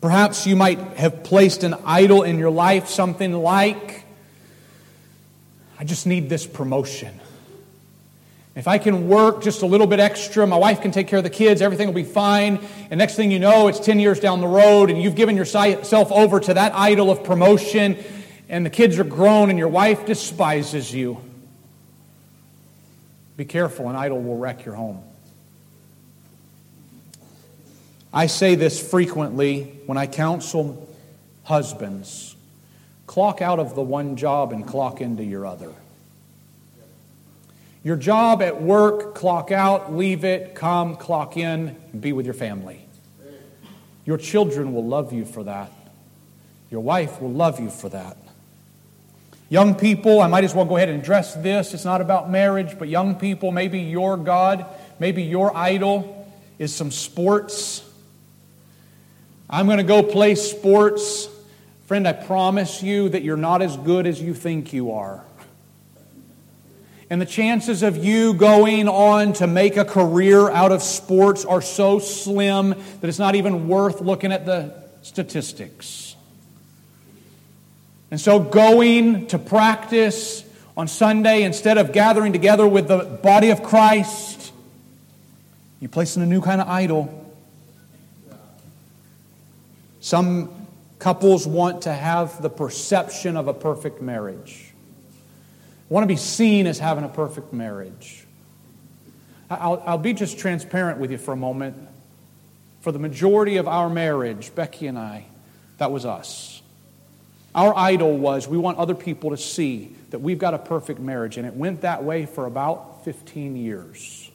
Perhaps 0.00 0.46
you 0.46 0.54
might 0.54 0.78
have 0.96 1.24
placed 1.24 1.64
an 1.64 1.74
idol 1.84 2.22
in 2.22 2.38
your 2.38 2.50
life, 2.50 2.86
something 2.86 3.32
like, 3.32 4.04
I 5.76 5.82
just 5.82 6.06
need 6.06 6.28
this 6.28 6.46
promotion. 6.46 7.19
If 8.60 8.68
I 8.68 8.76
can 8.76 9.08
work 9.08 9.42
just 9.42 9.62
a 9.62 9.66
little 9.66 9.86
bit 9.86 10.00
extra, 10.00 10.46
my 10.46 10.58
wife 10.58 10.82
can 10.82 10.90
take 10.90 11.08
care 11.08 11.16
of 11.16 11.22
the 11.22 11.30
kids, 11.30 11.62
everything 11.62 11.86
will 11.86 11.94
be 11.94 12.04
fine. 12.04 12.60
And 12.90 12.98
next 12.98 13.14
thing 13.14 13.30
you 13.30 13.38
know, 13.38 13.68
it's 13.68 13.80
10 13.80 13.98
years 13.98 14.20
down 14.20 14.42
the 14.42 14.46
road, 14.46 14.90
and 14.90 15.00
you've 15.00 15.14
given 15.14 15.34
yourself 15.34 16.12
over 16.12 16.40
to 16.40 16.52
that 16.52 16.74
idol 16.74 17.10
of 17.10 17.24
promotion, 17.24 17.96
and 18.50 18.66
the 18.66 18.68
kids 18.68 18.98
are 18.98 19.04
grown, 19.04 19.48
and 19.48 19.58
your 19.58 19.68
wife 19.68 20.04
despises 20.04 20.92
you. 20.92 21.22
Be 23.38 23.46
careful, 23.46 23.88
an 23.88 23.96
idol 23.96 24.20
will 24.20 24.36
wreck 24.36 24.66
your 24.66 24.74
home. 24.74 25.02
I 28.12 28.26
say 28.26 28.56
this 28.56 28.78
frequently 28.90 29.80
when 29.86 29.96
I 29.96 30.06
counsel 30.06 30.86
husbands 31.44 32.36
clock 33.06 33.40
out 33.40 33.58
of 33.58 33.74
the 33.74 33.80
one 33.80 34.16
job 34.16 34.52
and 34.52 34.66
clock 34.66 35.00
into 35.00 35.24
your 35.24 35.46
other. 35.46 35.72
Your 37.82 37.96
job 37.96 38.42
at 38.42 38.60
work, 38.60 39.14
clock 39.14 39.50
out, 39.50 39.94
leave 39.94 40.24
it, 40.24 40.54
come, 40.54 40.96
clock 40.96 41.36
in, 41.36 41.76
be 41.98 42.12
with 42.12 42.26
your 42.26 42.34
family. 42.34 42.86
Your 44.04 44.18
children 44.18 44.74
will 44.74 44.86
love 44.86 45.12
you 45.12 45.24
for 45.24 45.44
that. 45.44 45.72
Your 46.70 46.80
wife 46.80 47.20
will 47.20 47.32
love 47.32 47.58
you 47.58 47.70
for 47.70 47.88
that. 47.88 48.16
Young 49.48 49.74
people, 49.74 50.20
I 50.20 50.28
might 50.28 50.44
as 50.44 50.54
well 50.54 50.64
go 50.64 50.76
ahead 50.76 50.88
and 50.88 51.00
address 51.00 51.34
this. 51.34 51.74
It's 51.74 51.84
not 51.84 52.00
about 52.00 52.30
marriage, 52.30 52.78
but 52.78 52.88
young 52.88 53.16
people, 53.16 53.50
maybe 53.50 53.80
your 53.80 54.16
God, 54.16 54.64
maybe 54.98 55.22
your 55.22 55.56
idol 55.56 56.30
is 56.58 56.74
some 56.74 56.90
sports. 56.90 57.82
I'm 59.48 59.66
going 59.66 59.78
to 59.78 59.84
go 59.84 60.02
play 60.04 60.36
sports. 60.36 61.28
Friend, 61.86 62.06
I 62.06 62.12
promise 62.12 62.82
you 62.82 63.08
that 63.08 63.22
you're 63.22 63.36
not 63.36 63.62
as 63.62 63.76
good 63.76 64.06
as 64.06 64.22
you 64.22 64.34
think 64.34 64.72
you 64.72 64.92
are. 64.92 65.24
And 67.10 67.20
the 67.20 67.26
chances 67.26 67.82
of 67.82 67.96
you 67.96 68.34
going 68.34 68.88
on 68.88 69.32
to 69.34 69.48
make 69.48 69.76
a 69.76 69.84
career 69.84 70.48
out 70.48 70.70
of 70.70 70.80
sports 70.80 71.44
are 71.44 71.60
so 71.60 71.98
slim 71.98 72.70
that 72.70 73.08
it's 73.08 73.18
not 73.18 73.34
even 73.34 73.66
worth 73.66 74.00
looking 74.00 74.30
at 74.30 74.46
the 74.46 74.72
statistics. 75.02 76.14
And 78.12 78.20
so, 78.20 78.38
going 78.38 79.26
to 79.28 79.38
practice 79.40 80.44
on 80.76 80.86
Sunday 80.86 81.42
instead 81.42 81.78
of 81.78 81.92
gathering 81.92 82.32
together 82.32 82.66
with 82.66 82.86
the 82.86 82.98
body 82.98 83.50
of 83.50 83.62
Christ, 83.64 84.52
you 85.80 85.88
place 85.88 86.16
in 86.16 86.22
a 86.22 86.26
new 86.26 86.40
kind 86.40 86.60
of 86.60 86.68
idol. 86.68 87.16
Some 90.00 90.66
couples 91.00 91.46
want 91.46 91.82
to 91.82 91.92
have 91.92 92.40
the 92.40 92.50
perception 92.50 93.36
of 93.36 93.48
a 93.48 93.54
perfect 93.54 94.00
marriage. 94.00 94.69
Want 95.90 96.04
to 96.04 96.06
be 96.06 96.16
seen 96.16 96.66
as 96.66 96.78
having 96.78 97.04
a 97.04 97.08
perfect 97.08 97.52
marriage. 97.52 98.24
I'll, 99.50 99.82
I'll 99.84 99.98
be 99.98 100.14
just 100.14 100.38
transparent 100.38 100.98
with 100.98 101.10
you 101.10 101.18
for 101.18 101.32
a 101.32 101.36
moment. 101.36 101.76
For 102.80 102.92
the 102.92 102.98
majority 102.98 103.58
of 103.58 103.68
our 103.68 103.90
marriage, 103.90 104.54
Becky 104.54 104.86
and 104.86 104.96
I, 104.96 105.26
that 105.78 105.90
was 105.90 106.06
us. 106.06 106.62
Our 107.54 107.76
idol 107.76 108.16
was 108.16 108.46
we 108.46 108.56
want 108.56 108.78
other 108.78 108.94
people 108.94 109.30
to 109.30 109.36
see 109.36 109.94
that 110.10 110.20
we've 110.20 110.38
got 110.38 110.54
a 110.54 110.58
perfect 110.58 111.00
marriage, 111.00 111.36
and 111.36 111.46
it 111.46 111.54
went 111.54 111.80
that 111.80 112.04
way 112.04 112.24
for 112.24 112.46
about 112.46 113.04
15 113.04 113.56
years. 113.56 114.30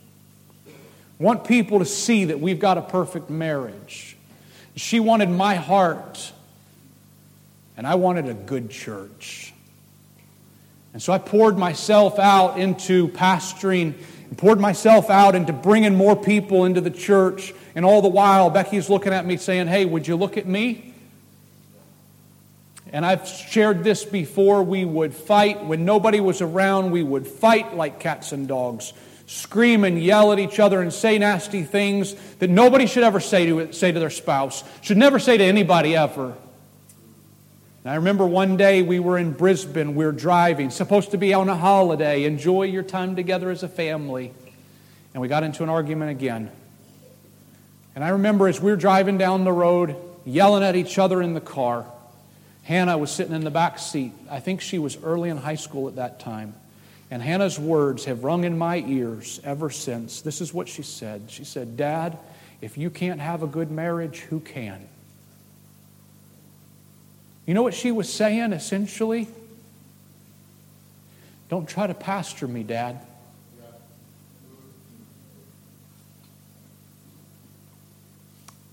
Want 1.17 1.45
people 1.45 1.79
to 1.79 1.85
see 1.85 2.25
that 2.25 2.41
we've 2.41 2.59
got 2.59 2.77
a 2.77 2.81
perfect 2.81 3.29
marriage. 3.29 4.17
She 4.75 4.99
wanted 4.99 5.29
my 5.29 5.55
heart, 5.55 6.33
and 7.77 7.87
I 7.87 7.95
wanted 7.95 8.27
a 8.27 8.33
good 8.33 8.69
church. 8.69 9.53
And 10.95 11.03
so 11.03 11.11
I 11.11 11.17
poured 11.17 11.57
myself 11.57 12.19
out 12.19 12.57
into 12.57 13.09
pastoring 13.09 13.95
and 14.29 14.37
poured 14.37 14.61
myself 14.61 15.09
out 15.09 15.35
into 15.35 15.51
bringing 15.51 15.93
more 15.93 16.15
people 16.15 16.63
into 16.63 16.79
the 16.79 16.89
church. 16.89 17.53
And 17.75 17.83
all 17.83 18.01
the 18.01 18.07
while, 18.07 18.49
Becky's 18.49 18.89
looking 18.89 19.11
at 19.11 19.25
me 19.25 19.35
saying, 19.35 19.67
Hey, 19.67 19.83
would 19.83 20.07
you 20.07 20.15
look 20.15 20.37
at 20.37 20.47
me? 20.47 20.93
And 22.93 23.05
I've 23.05 23.27
shared 23.27 23.83
this 23.83 24.05
before. 24.05 24.63
We 24.63 24.85
would 24.85 25.13
fight. 25.13 25.65
When 25.65 25.83
nobody 25.83 26.21
was 26.21 26.39
around, 26.39 26.91
we 26.91 27.03
would 27.03 27.27
fight 27.27 27.75
like 27.75 27.99
cats 27.99 28.31
and 28.31 28.47
dogs, 28.47 28.93
scream 29.27 29.83
and 29.83 30.01
yell 30.01 30.31
at 30.31 30.39
each 30.39 30.61
other 30.61 30.81
and 30.81 30.93
say 30.93 31.17
nasty 31.17 31.63
things 31.63 32.15
that 32.39 32.49
nobody 32.49 32.85
should 32.85 33.03
ever 33.03 33.19
say 33.19 33.47
to, 33.47 33.73
say 33.73 33.91
to 33.91 33.99
their 33.99 34.09
spouse, 34.09 34.63
should 34.79 34.95
never 34.95 35.19
say 35.19 35.37
to 35.37 35.43
anybody 35.43 35.93
ever. 35.93 36.37
And 37.85 37.91
I 37.91 37.97
remember 37.97 38.25
one 38.25 38.57
day 38.57 38.81
we 38.81 38.99
were 38.99 39.15
in 39.15 39.31
Brisbane, 39.31 39.93
we 39.93 40.05
were 40.05 40.11
driving, 40.11 40.71
supposed 40.71 41.11
to 41.11 41.19
be 41.19 41.35
on 41.35 41.49
a 41.49 41.55
holiday, 41.55 42.23
enjoy 42.23 42.63
your 42.63 42.81
time 42.81 43.15
together 43.15 43.51
as 43.51 43.61
a 43.61 43.67
family. 43.67 44.33
And 45.13 45.21
we 45.21 45.27
got 45.27 45.43
into 45.43 45.61
an 45.61 45.69
argument 45.69 46.09
again. 46.09 46.49
And 47.93 48.03
I 48.03 48.09
remember 48.09 48.47
as 48.47 48.59
we 48.59 48.71
were 48.71 48.75
driving 48.75 49.19
down 49.19 49.43
the 49.43 49.51
road, 49.51 49.95
yelling 50.25 50.63
at 50.63 50.75
each 50.75 50.97
other 50.97 51.21
in 51.21 51.35
the 51.35 51.41
car. 51.41 51.85
Hannah 52.63 52.97
was 52.97 53.11
sitting 53.11 53.35
in 53.35 53.43
the 53.43 53.51
back 53.51 53.77
seat. 53.77 54.13
I 54.31 54.39
think 54.39 54.61
she 54.61 54.79
was 54.79 54.97
early 55.03 55.29
in 55.29 55.37
high 55.37 55.53
school 55.53 55.87
at 55.87 55.97
that 55.97 56.19
time. 56.19 56.55
And 57.11 57.21
Hannah's 57.21 57.59
words 57.59 58.05
have 58.05 58.23
rung 58.23 58.45
in 58.45 58.57
my 58.57 58.77
ears 58.77 59.39
ever 59.43 59.69
since. 59.69 60.21
This 60.21 60.41
is 60.41 60.51
what 60.51 60.67
she 60.67 60.81
said. 60.81 61.25
She 61.27 61.43
said, 61.43 61.77
Dad, 61.77 62.17
if 62.61 62.79
you 62.79 62.89
can't 62.89 63.21
have 63.21 63.43
a 63.43 63.47
good 63.47 63.69
marriage, 63.69 64.21
who 64.21 64.39
can? 64.39 64.87
You 67.45 67.53
know 67.53 67.61
what 67.61 67.73
she 67.73 67.91
was 67.91 68.11
saying 68.11 68.53
essentially? 68.53 69.27
Don't 71.47 71.69
try 71.69 71.85
to 71.85 71.93
pastor 71.93 72.47
me, 72.47 72.63
Dad. 72.63 72.99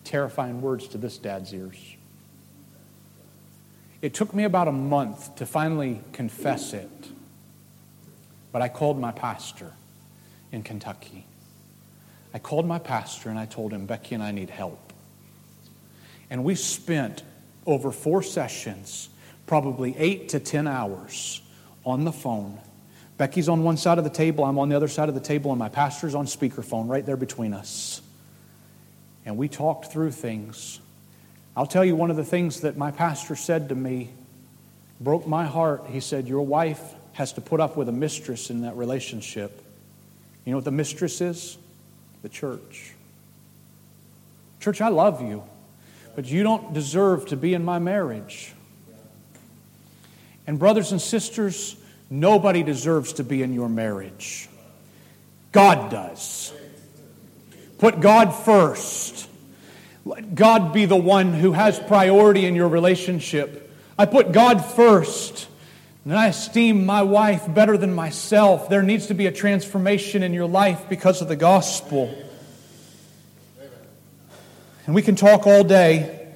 Terrifying 0.05 0.61
words 0.62 0.89
to 0.89 0.99
this 0.99 1.18
dad's 1.18 1.53
ears. 1.53 1.97
It 4.01 4.14
took 4.14 4.35
me 4.35 4.45
about 4.45 4.68
a 4.68 4.73
month 4.73 5.37
to 5.37 5.47
finally 5.47 6.01
confess 6.12 6.73
it, 6.73 6.91
but 8.51 8.61
I 8.61 8.68
called 8.68 8.99
my 8.99 9.12
pastor 9.12 9.73
in 10.51 10.62
Kentucky. 10.62 11.25
I 12.35 12.39
called 12.39 12.66
my 12.66 12.79
pastor 12.79 13.29
and 13.29 13.39
I 13.39 13.47
told 13.47 13.73
him, 13.73 13.87
Becky 13.87 14.14
and 14.14 14.25
I 14.25 14.33
need 14.33 14.51
help. 14.51 14.93
And 16.31 16.45
we 16.45 16.55
spent 16.55 17.23
over 17.67 17.91
four 17.91 18.23
sessions, 18.23 19.09
probably 19.47 19.95
eight 19.97 20.31
to 20.31 20.41
10 20.41 20.67
hours 20.67 21.41
on 21.85 22.05
the 22.05 22.13
phone. 22.13 22.59
Becky's 23.19 23.49
on 23.49 23.63
one 23.63 23.77
side 23.77 23.99
of 23.99 24.05
the 24.05 24.11
table, 24.11 24.45
I'm 24.45 24.59
on 24.59 24.69
the 24.69 24.77
other 24.77 24.89
side 24.89 25.09
of 25.09 25.15
the 25.15 25.21
table, 25.21 25.53
and 25.53 25.59
my 25.59 25.69
pastor's 25.69 26.15
on 26.15 26.27
speakerphone 26.27 26.89
right 26.89 27.05
there 27.05 27.17
between 27.17 27.53
us. 27.53 28.03
And 29.25 29.37
we 29.37 29.49
talked 29.49 29.93
through 29.93 30.11
things. 30.11 30.81
I'll 31.57 31.67
tell 31.67 31.85
you 31.85 31.95
one 31.95 32.11
of 32.11 32.17
the 32.17 32.25
things 32.25 32.63
that 32.63 32.77
my 32.77 32.91
pastor 32.91 33.37
said 33.37 33.69
to 33.69 33.75
me 33.75 34.11
broke 35.01 35.27
my 35.27 35.45
heart. 35.45 35.87
He 35.89 36.01
said, 36.01 36.27
Your 36.27 36.43
wife 36.43 36.81
has 37.13 37.35
to 37.35 37.41
put 37.41 37.61
up 37.61 37.77
with 37.77 37.89
a 37.89 37.93
mistress 37.93 38.51
in 38.51 38.63
that 38.63 38.77
relationship. 38.77 39.63
You 40.45 40.53
know 40.53 40.59
what 40.59 40.65
the 40.65 40.73
mistress 40.73 41.21
is? 41.21 41.59
The 42.23 42.29
church. 42.29 42.95
Church, 44.61 44.81
I 44.81 44.89
love 44.89 45.21
you 45.21 45.45
but 46.15 46.27
you 46.27 46.43
don't 46.43 46.73
deserve 46.73 47.27
to 47.27 47.37
be 47.37 47.55
in 47.55 47.65
my 47.65 47.79
marriage. 47.79 48.55
And, 50.47 50.59
brothers 50.59 50.93
and 50.93 51.01
sisters, 51.01 51.77
nobody 52.11 52.63
deserves 52.63 53.15
to 53.15 53.25
be 53.25 53.43
in 53.43 53.53
your 53.53 53.69
marriage. 53.69 54.49
God 55.53 55.91
does. 55.91 56.53
Put 57.79 58.01
God 58.01 58.33
first. 58.33 59.29
Let 60.05 60.35
God 60.35 60.73
be 60.73 60.85
the 60.85 60.97
one 60.97 61.33
who 61.33 61.53
has 61.53 61.79
priority 61.79 62.47
in 62.47 62.57
your 62.57 62.69
relationship. 62.69 63.71
I 63.99 64.07
put 64.07 64.33
God 64.33 64.65
first. 64.65 65.49
And 66.05 66.15
I 66.15 66.27
esteem 66.27 66.85
my 66.85 67.03
wife 67.03 67.43
better 67.53 67.77
than 67.77 67.95
myself. 67.95 68.69
There 68.69 68.83
needs 68.83 69.07
to 69.07 69.15
be 69.15 69.27
a 69.27 69.33
transformation 69.33 70.25
in 70.25 70.33
your 70.33 70.49
life 70.49 70.89
because 70.89 71.23
of 71.23 71.29
the 71.29 71.37
gospel. 71.37 72.13
And 74.93 74.95
we 74.95 75.01
can 75.01 75.16
talk 75.16 75.47
all 75.47 75.64
day 75.64 76.28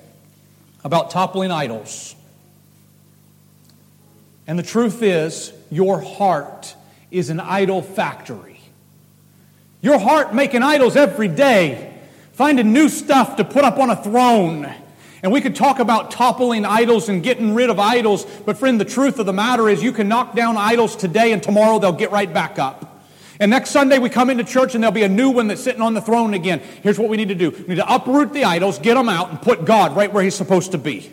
about 0.82 1.11
toppling 1.11 1.50
idols. 1.50 2.16
And 4.46 4.59
the 4.59 4.62
truth 4.62 5.02
is, 5.02 5.52
your 5.70 6.00
heart 6.00 6.74
is 7.11 7.28
an 7.28 7.38
idol 7.38 7.82
factory. 7.82 8.59
Your 9.82 9.98
heart 9.98 10.34
making 10.34 10.62
idols 10.62 10.96
every 10.96 11.28
day, 11.28 11.98
finding 12.32 12.72
new 12.72 12.88
stuff 12.88 13.36
to 13.36 13.44
put 13.44 13.62
up 13.64 13.76
on 13.76 13.90
a 13.90 14.02
throne 14.02 14.74
and 15.22 15.30
we 15.30 15.42
could 15.42 15.54
talk 15.54 15.78
about 15.78 16.11
toppling 16.11 16.64
idols 16.64 17.11
and 17.11 17.22
getting 17.22 17.54
rid 17.54 17.68
of 17.68 17.78
idols, 17.78 18.24
but 18.46 18.57
friend, 18.57 18.80
the 18.80 18.86
truth 18.86 19.18
of 19.18 19.26
the 19.26 19.34
matter 19.34 19.68
is 19.68 19.82
you 19.82 19.92
can 19.92 20.09
knock 20.09 20.34
down 20.34 20.57
idols 20.57 20.96
today 20.96 21.32
and 21.32 21.42
tomorrow 21.42 21.78
they'll 21.78 21.92
get 21.92 22.11
right 22.11 22.32
back 22.32 22.59
up. 22.59 22.86
And 23.39 23.51
next 23.51 23.70
Sunday 23.70 23.99
we 23.99 24.09
come 24.09 24.30
into 24.30 24.45
church 24.45 24.74
and 24.74 24.82
there'll 24.82 24.93
be 24.93 25.03
a 25.03 25.09
new 25.09 25.30
one 25.30 25.49
that's 25.49 25.62
sitting 25.62 25.82
on 25.82 25.95
the 25.95 26.01
throne 26.01 26.34
again. 26.34 26.61
Here's 26.82 26.99
what 26.99 27.09
we 27.09 27.16
need 27.16 27.28
to 27.28 27.34
do. 27.34 27.51
We 27.51 27.68
need 27.68 27.76
to 27.76 27.95
uproot 27.95 28.32
the 28.32 28.45
idols, 28.45 28.78
get 28.78 28.95
them 28.95 29.09
out, 29.09 29.30
and 29.30 29.41
put 29.41 29.64
God 29.64 29.95
right 29.97 30.12
where 30.12 30.22
he's 30.22 30.34
supposed 30.34 30.72
to 30.72 30.78
be. 30.78 31.11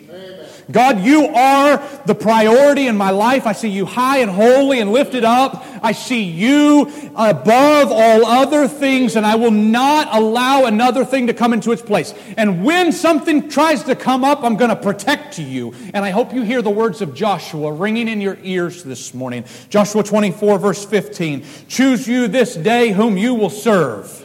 God, 0.70 1.00
you 1.00 1.26
are 1.26 1.82
the 2.06 2.14
priority 2.14 2.86
in 2.86 2.96
my 2.96 3.10
life. 3.10 3.46
I 3.46 3.52
see 3.52 3.68
you 3.68 3.84
high 3.84 4.18
and 4.18 4.30
holy 4.30 4.80
and 4.80 4.92
lifted 4.92 5.24
up. 5.24 5.64
I 5.82 5.92
see 5.92 6.22
you 6.22 6.90
above 7.14 7.92
all 7.92 8.24
other 8.24 8.66
things, 8.66 9.16
and 9.16 9.26
I 9.26 9.34
will 9.34 9.50
not 9.50 10.08
allow 10.10 10.64
another 10.64 11.04
thing 11.04 11.26
to 11.26 11.34
come 11.34 11.52
into 11.52 11.72
its 11.72 11.82
place. 11.82 12.14
And 12.38 12.64
when 12.64 12.92
something 12.92 13.50
tries 13.50 13.84
to 13.84 13.94
come 13.94 14.24
up, 14.24 14.42
I'm 14.42 14.56
going 14.56 14.70
to 14.70 14.76
protect 14.76 15.38
you. 15.38 15.74
And 15.92 16.04
I 16.04 16.10
hope 16.10 16.32
you 16.32 16.42
hear 16.42 16.62
the 16.62 16.70
words 16.70 17.02
of 17.02 17.14
Joshua 17.14 17.70
ringing 17.70 18.08
in 18.08 18.22
your 18.22 18.38
ears 18.42 18.82
this 18.82 19.12
morning. 19.12 19.44
Joshua 19.68 20.02
24, 20.02 20.58
verse 20.58 20.84
15. 20.84 21.44
Choose 21.68 22.08
you 22.08 22.26
this 22.28 22.54
day 22.54 22.92
whom 22.92 23.18
you 23.18 23.34
will 23.34 23.50
serve. 23.50 24.22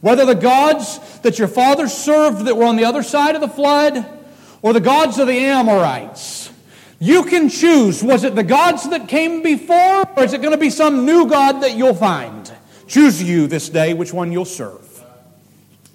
Whether 0.00 0.24
the 0.24 0.34
gods 0.34 0.98
that 1.20 1.38
your 1.38 1.48
fathers 1.48 1.92
served 1.92 2.46
that 2.46 2.56
were 2.56 2.64
on 2.64 2.76
the 2.76 2.86
other 2.86 3.02
side 3.02 3.34
of 3.34 3.42
the 3.42 3.48
flood, 3.48 4.19
or 4.62 4.72
the 4.72 4.80
gods 4.80 5.18
of 5.18 5.26
the 5.26 5.38
Amorites. 5.38 6.50
You 6.98 7.24
can 7.24 7.48
choose. 7.48 8.02
Was 8.02 8.24
it 8.24 8.34
the 8.34 8.42
gods 8.42 8.88
that 8.90 9.08
came 9.08 9.42
before, 9.42 10.04
or 10.16 10.22
is 10.22 10.34
it 10.34 10.42
going 10.42 10.52
to 10.52 10.58
be 10.58 10.70
some 10.70 11.06
new 11.06 11.28
God 11.28 11.62
that 11.62 11.74
you'll 11.74 11.94
find? 11.94 12.52
Choose 12.86 13.22
you 13.22 13.46
this 13.46 13.68
day 13.68 13.94
which 13.94 14.12
one 14.12 14.32
you'll 14.32 14.44
serve. 14.44 15.02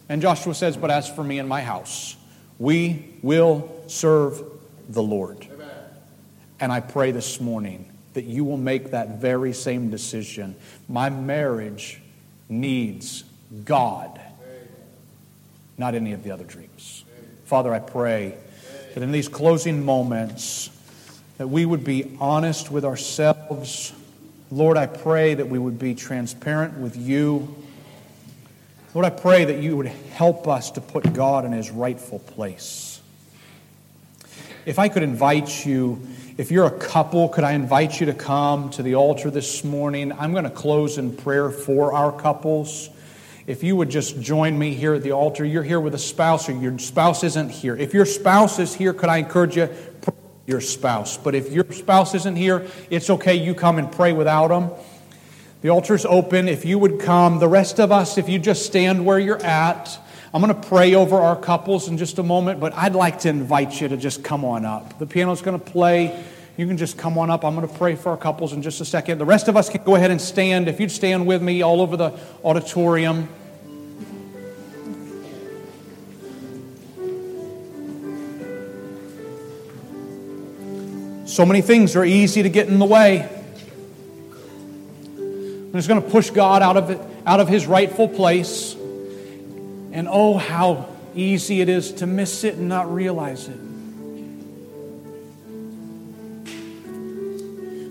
And 0.09 0.21
Joshua 0.21 0.55
says, 0.55 0.77
But 0.77 0.89
as 0.89 1.07
for 1.09 1.23
me 1.23 1.39
and 1.39 1.47
my 1.47 1.61
house, 1.61 2.15
we 2.57 3.13
will 3.21 3.83
serve 3.87 4.41
the 4.89 5.03
Lord. 5.03 5.47
And 6.59 6.71
I 6.71 6.79
pray 6.79 7.11
this 7.11 7.39
morning 7.39 7.91
that 8.13 8.23
you 8.23 8.45
will 8.45 8.57
make 8.57 8.91
that 8.91 9.19
very 9.19 9.53
same 9.53 9.91
decision. 9.91 10.55
My 10.87 11.09
marriage 11.09 12.01
needs 12.47 13.25
God, 13.65 14.19
not 15.77 15.95
any 15.95 16.13
of 16.13 16.23
the 16.23 16.31
other 16.31 16.45
dreams. 16.45 17.03
Father, 17.43 17.73
I 17.73 17.79
pray 17.79 18.37
that 18.95 19.03
in 19.03 19.11
these 19.11 19.27
closing 19.27 19.83
moments, 19.83 20.69
that 21.37 21.47
we 21.47 21.65
would 21.65 21.83
be 21.83 22.15
honest 22.17 22.71
with 22.71 22.85
ourselves. 22.85 23.91
Lord, 24.49 24.77
I 24.77 24.87
pray 24.87 25.33
that 25.33 25.49
we 25.49 25.59
would 25.59 25.77
be 25.77 25.95
transparent 25.95 26.77
with 26.77 26.95
you. 26.95 27.53
Lord, 28.93 29.05
I 29.05 29.09
pray 29.09 29.43
that 29.43 29.61
you 29.61 29.75
would 29.75 29.87
help 29.87 30.47
us 30.47 30.71
to 30.71 30.81
put 30.81 31.11
God 31.11 31.43
in 31.43 31.51
his 31.51 31.71
rightful 31.71 32.19
place. 32.19 33.01
If 34.65 34.79
I 34.79 34.87
could 34.87 35.03
invite 35.03 35.65
you, 35.65 36.07
if 36.37 36.49
you're 36.49 36.65
a 36.65 36.79
couple, 36.79 37.27
could 37.27 37.43
I 37.43 37.51
invite 37.51 37.99
you 37.99 38.05
to 38.05 38.13
come 38.13 38.69
to 38.71 38.81
the 38.81 38.95
altar 38.95 39.29
this 39.29 39.65
morning? 39.65 40.13
I'm 40.13 40.31
going 40.31 40.45
to 40.45 40.49
close 40.49 40.97
in 40.97 41.17
prayer 41.17 41.51
for 41.51 41.91
our 41.91 42.13
couples. 42.13 42.89
If 43.47 43.61
you 43.61 43.75
would 43.75 43.89
just 43.89 44.19
join 44.19 44.57
me 44.57 44.73
here 44.73 44.95
at 44.95 45.03
the 45.03 45.11
altar, 45.11 45.45
you're 45.45 45.63
here 45.63 45.79
with 45.79 45.93
a 45.93 45.99
spouse 45.99 46.49
or 46.49 46.53
your 46.53 46.79
spouse 46.79 47.23
isn't 47.23 47.49
here. 47.49 47.75
If 47.75 47.93
your 47.93 48.05
spouse 48.05 48.57
is 48.57 48.73
here, 48.73 48.91
could 48.91 49.09
I 49.09 49.17
encourage 49.17 49.55
you? 49.55 49.69
Your 50.47 50.61
spouse. 50.61 51.17
But 51.17 51.35
if 51.35 51.51
your 51.51 51.71
spouse 51.71 52.15
isn't 52.15 52.35
here, 52.37 52.65
it's 52.89 53.09
okay. 53.09 53.35
You 53.35 53.53
come 53.53 53.77
and 53.77 53.91
pray 53.91 54.13
without 54.13 54.47
them. 54.47 54.71
The 55.61 55.69
altar's 55.69 56.05
open. 56.05 56.47
If 56.47 56.65
you 56.65 56.79
would 56.79 56.99
come, 56.99 57.37
the 57.37 57.47
rest 57.47 57.79
of 57.79 57.91
us, 57.91 58.17
if 58.17 58.29
you 58.29 58.39
just 58.39 58.65
stand 58.65 59.05
where 59.05 59.19
you're 59.19 59.43
at, 59.43 59.99
I'm 60.33 60.41
going 60.41 60.53
to 60.53 60.67
pray 60.67 60.95
over 60.95 61.15
our 61.15 61.35
couples 61.35 61.87
in 61.87 61.97
just 61.97 62.17
a 62.17 62.23
moment, 62.23 62.59
but 62.59 62.73
I'd 62.73 62.95
like 62.95 63.19
to 63.19 63.29
invite 63.29 63.79
you 63.79 63.87
to 63.87 63.97
just 63.97 64.23
come 64.23 64.43
on 64.43 64.65
up. 64.65 64.97
The 64.97 65.05
piano's 65.05 65.41
going 65.41 65.59
to 65.59 65.65
play. 65.65 66.23
You 66.57 66.67
can 66.67 66.77
just 66.77 66.97
come 66.97 67.17
on 67.17 67.29
up. 67.29 67.43
I'm 67.43 67.53
going 67.53 67.67
to 67.67 67.73
pray 67.73 67.95
for 67.95 68.09
our 68.11 68.17
couples 68.17 68.53
in 68.53 68.61
just 68.61 68.79
a 68.79 68.85
second. 68.85 69.17
The 69.17 69.25
rest 69.25 69.49
of 69.49 69.57
us 69.57 69.69
can 69.69 69.83
go 69.83 69.95
ahead 69.95 70.09
and 70.09 70.21
stand. 70.21 70.69
If 70.69 70.79
you'd 70.79 70.91
stand 70.91 71.27
with 71.27 71.41
me 71.41 71.61
all 71.61 71.81
over 71.81 71.97
the 71.97 72.17
auditorium. 72.45 73.27
So 81.25 81.45
many 81.45 81.61
things 81.61 81.97
are 81.97 82.05
easy 82.05 82.43
to 82.43 82.49
get 82.49 82.69
in 82.69 82.79
the 82.79 82.85
way. 82.85 83.29
I'm 85.17 85.73
just 85.73 85.89
going 85.89 86.01
to 86.01 86.09
push 86.09 86.29
God 86.29 86.61
out 86.61 86.77
of 86.77 86.89
it, 86.89 87.01
out 87.25 87.41
of 87.41 87.49
his 87.49 87.67
rightful 87.67 88.07
place. 88.07 88.75
And 89.91 90.07
oh, 90.09 90.37
how 90.37 90.87
easy 91.13 91.59
it 91.59 91.67
is 91.67 91.91
to 91.95 92.07
miss 92.07 92.45
it 92.45 92.55
and 92.55 92.69
not 92.69 92.93
realize 92.93 93.49
it. 93.49 93.64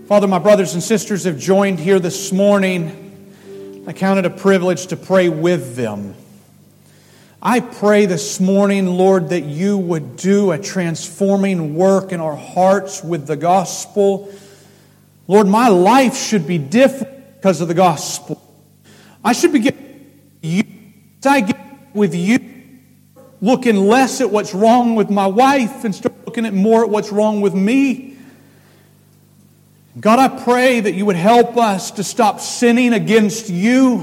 Father, 0.07 0.29
my 0.29 0.39
brothers 0.39 0.75
and 0.75 0.83
sisters 0.83 1.25
have 1.25 1.39
joined 1.39 1.81
here 1.81 1.99
this 1.99 2.31
morning. 2.31 3.85
I 3.87 3.95
count 3.95 4.19
it 4.19 4.27
a 4.27 4.31
privilege 4.31 4.89
to 4.89 4.99
pray 4.99 5.31
with 5.31 5.77
them. 5.77 6.15
I 7.41 7.61
pray 7.61 8.05
this 8.05 8.39
morning, 8.39 8.87
Lord, 8.87 9.31
that 9.31 9.45
you 9.45 9.79
would 9.79 10.17
do 10.17 10.53
a 10.53 10.59
transforming 10.59 11.75
work 11.75 12.13
in 12.13 12.21
our 12.21 12.37
hearts 12.37 13.03
with 13.03 13.27
the 13.27 13.37
gospel. 13.37 14.31
Lord, 15.27 15.47
my 15.47 15.69
life 15.69 16.15
should 16.15 16.47
be 16.47 16.59
different 16.59 17.37
because 17.37 17.63
of 17.63 17.69
the 17.69 17.75
gospel. 17.75 18.43
I 19.25 19.33
should 19.33 19.55
be 19.55 19.61
getting 19.61 20.21
you. 20.43 20.65
I 21.25 21.41
get 21.41 21.95
with 21.95 22.15
you, 22.15 22.41
looking 23.41 23.77
less 23.89 24.21
at 24.21 24.31
what's 24.31 24.53
wrong 24.53 24.97
with 24.97 25.09
my 25.09 25.29
wife 25.29 25.85
and 25.85 25.95
start 25.95 26.15
looking 26.27 26.45
at 26.45 26.53
more 26.53 26.85
at 26.85 26.91
what's 26.91 27.11
wrong 27.11 27.41
with 27.41 27.55
me. 27.55 28.14
God, 29.99 30.19
I 30.19 30.43
pray 30.43 30.81
that 30.81 30.95
you 30.95 31.07
would 31.07 31.17
help 31.17 31.57
us 31.57 31.93
to 31.93 32.05
stop 32.05 32.41
sinning 32.41 32.93
against 32.93 33.49
you 33.49 33.99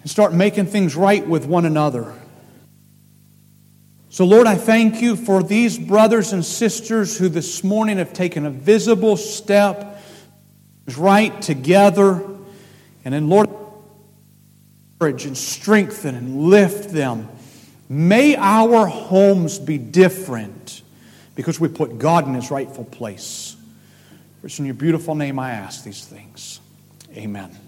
and 0.00 0.10
start 0.10 0.32
making 0.32 0.66
things 0.66 0.94
right 0.94 1.26
with 1.26 1.46
one 1.46 1.64
another. 1.64 2.14
So, 4.08 4.24
Lord, 4.24 4.46
I 4.46 4.54
thank 4.54 5.02
you 5.02 5.14
for 5.14 5.42
these 5.42 5.78
brothers 5.78 6.32
and 6.32 6.44
sisters 6.44 7.18
who 7.18 7.28
this 7.28 7.62
morning 7.62 7.98
have 7.98 8.12
taken 8.12 8.46
a 8.46 8.50
visible 8.50 9.16
step 9.16 10.00
right 10.96 11.42
together. 11.42 12.24
And 13.04 13.12
then, 13.12 13.28
Lord, 13.28 13.50
encourage 14.94 15.26
and 15.26 15.36
strengthen 15.36 16.14
and 16.14 16.44
lift 16.48 16.90
them. 16.90 17.28
May 17.90 18.36
our 18.36 18.86
homes 18.86 19.58
be 19.58 19.76
different 19.76 20.80
because 21.34 21.60
we 21.60 21.68
put 21.68 21.98
God 21.98 22.26
in 22.26 22.32
his 22.32 22.50
rightful 22.50 22.84
place. 22.84 23.45
For 24.46 24.48
it's 24.48 24.60
in 24.60 24.64
your 24.64 24.74
beautiful 24.74 25.16
name 25.16 25.40
I 25.40 25.50
ask 25.50 25.82
these 25.82 26.04
things. 26.04 26.60
Amen. 27.16 27.65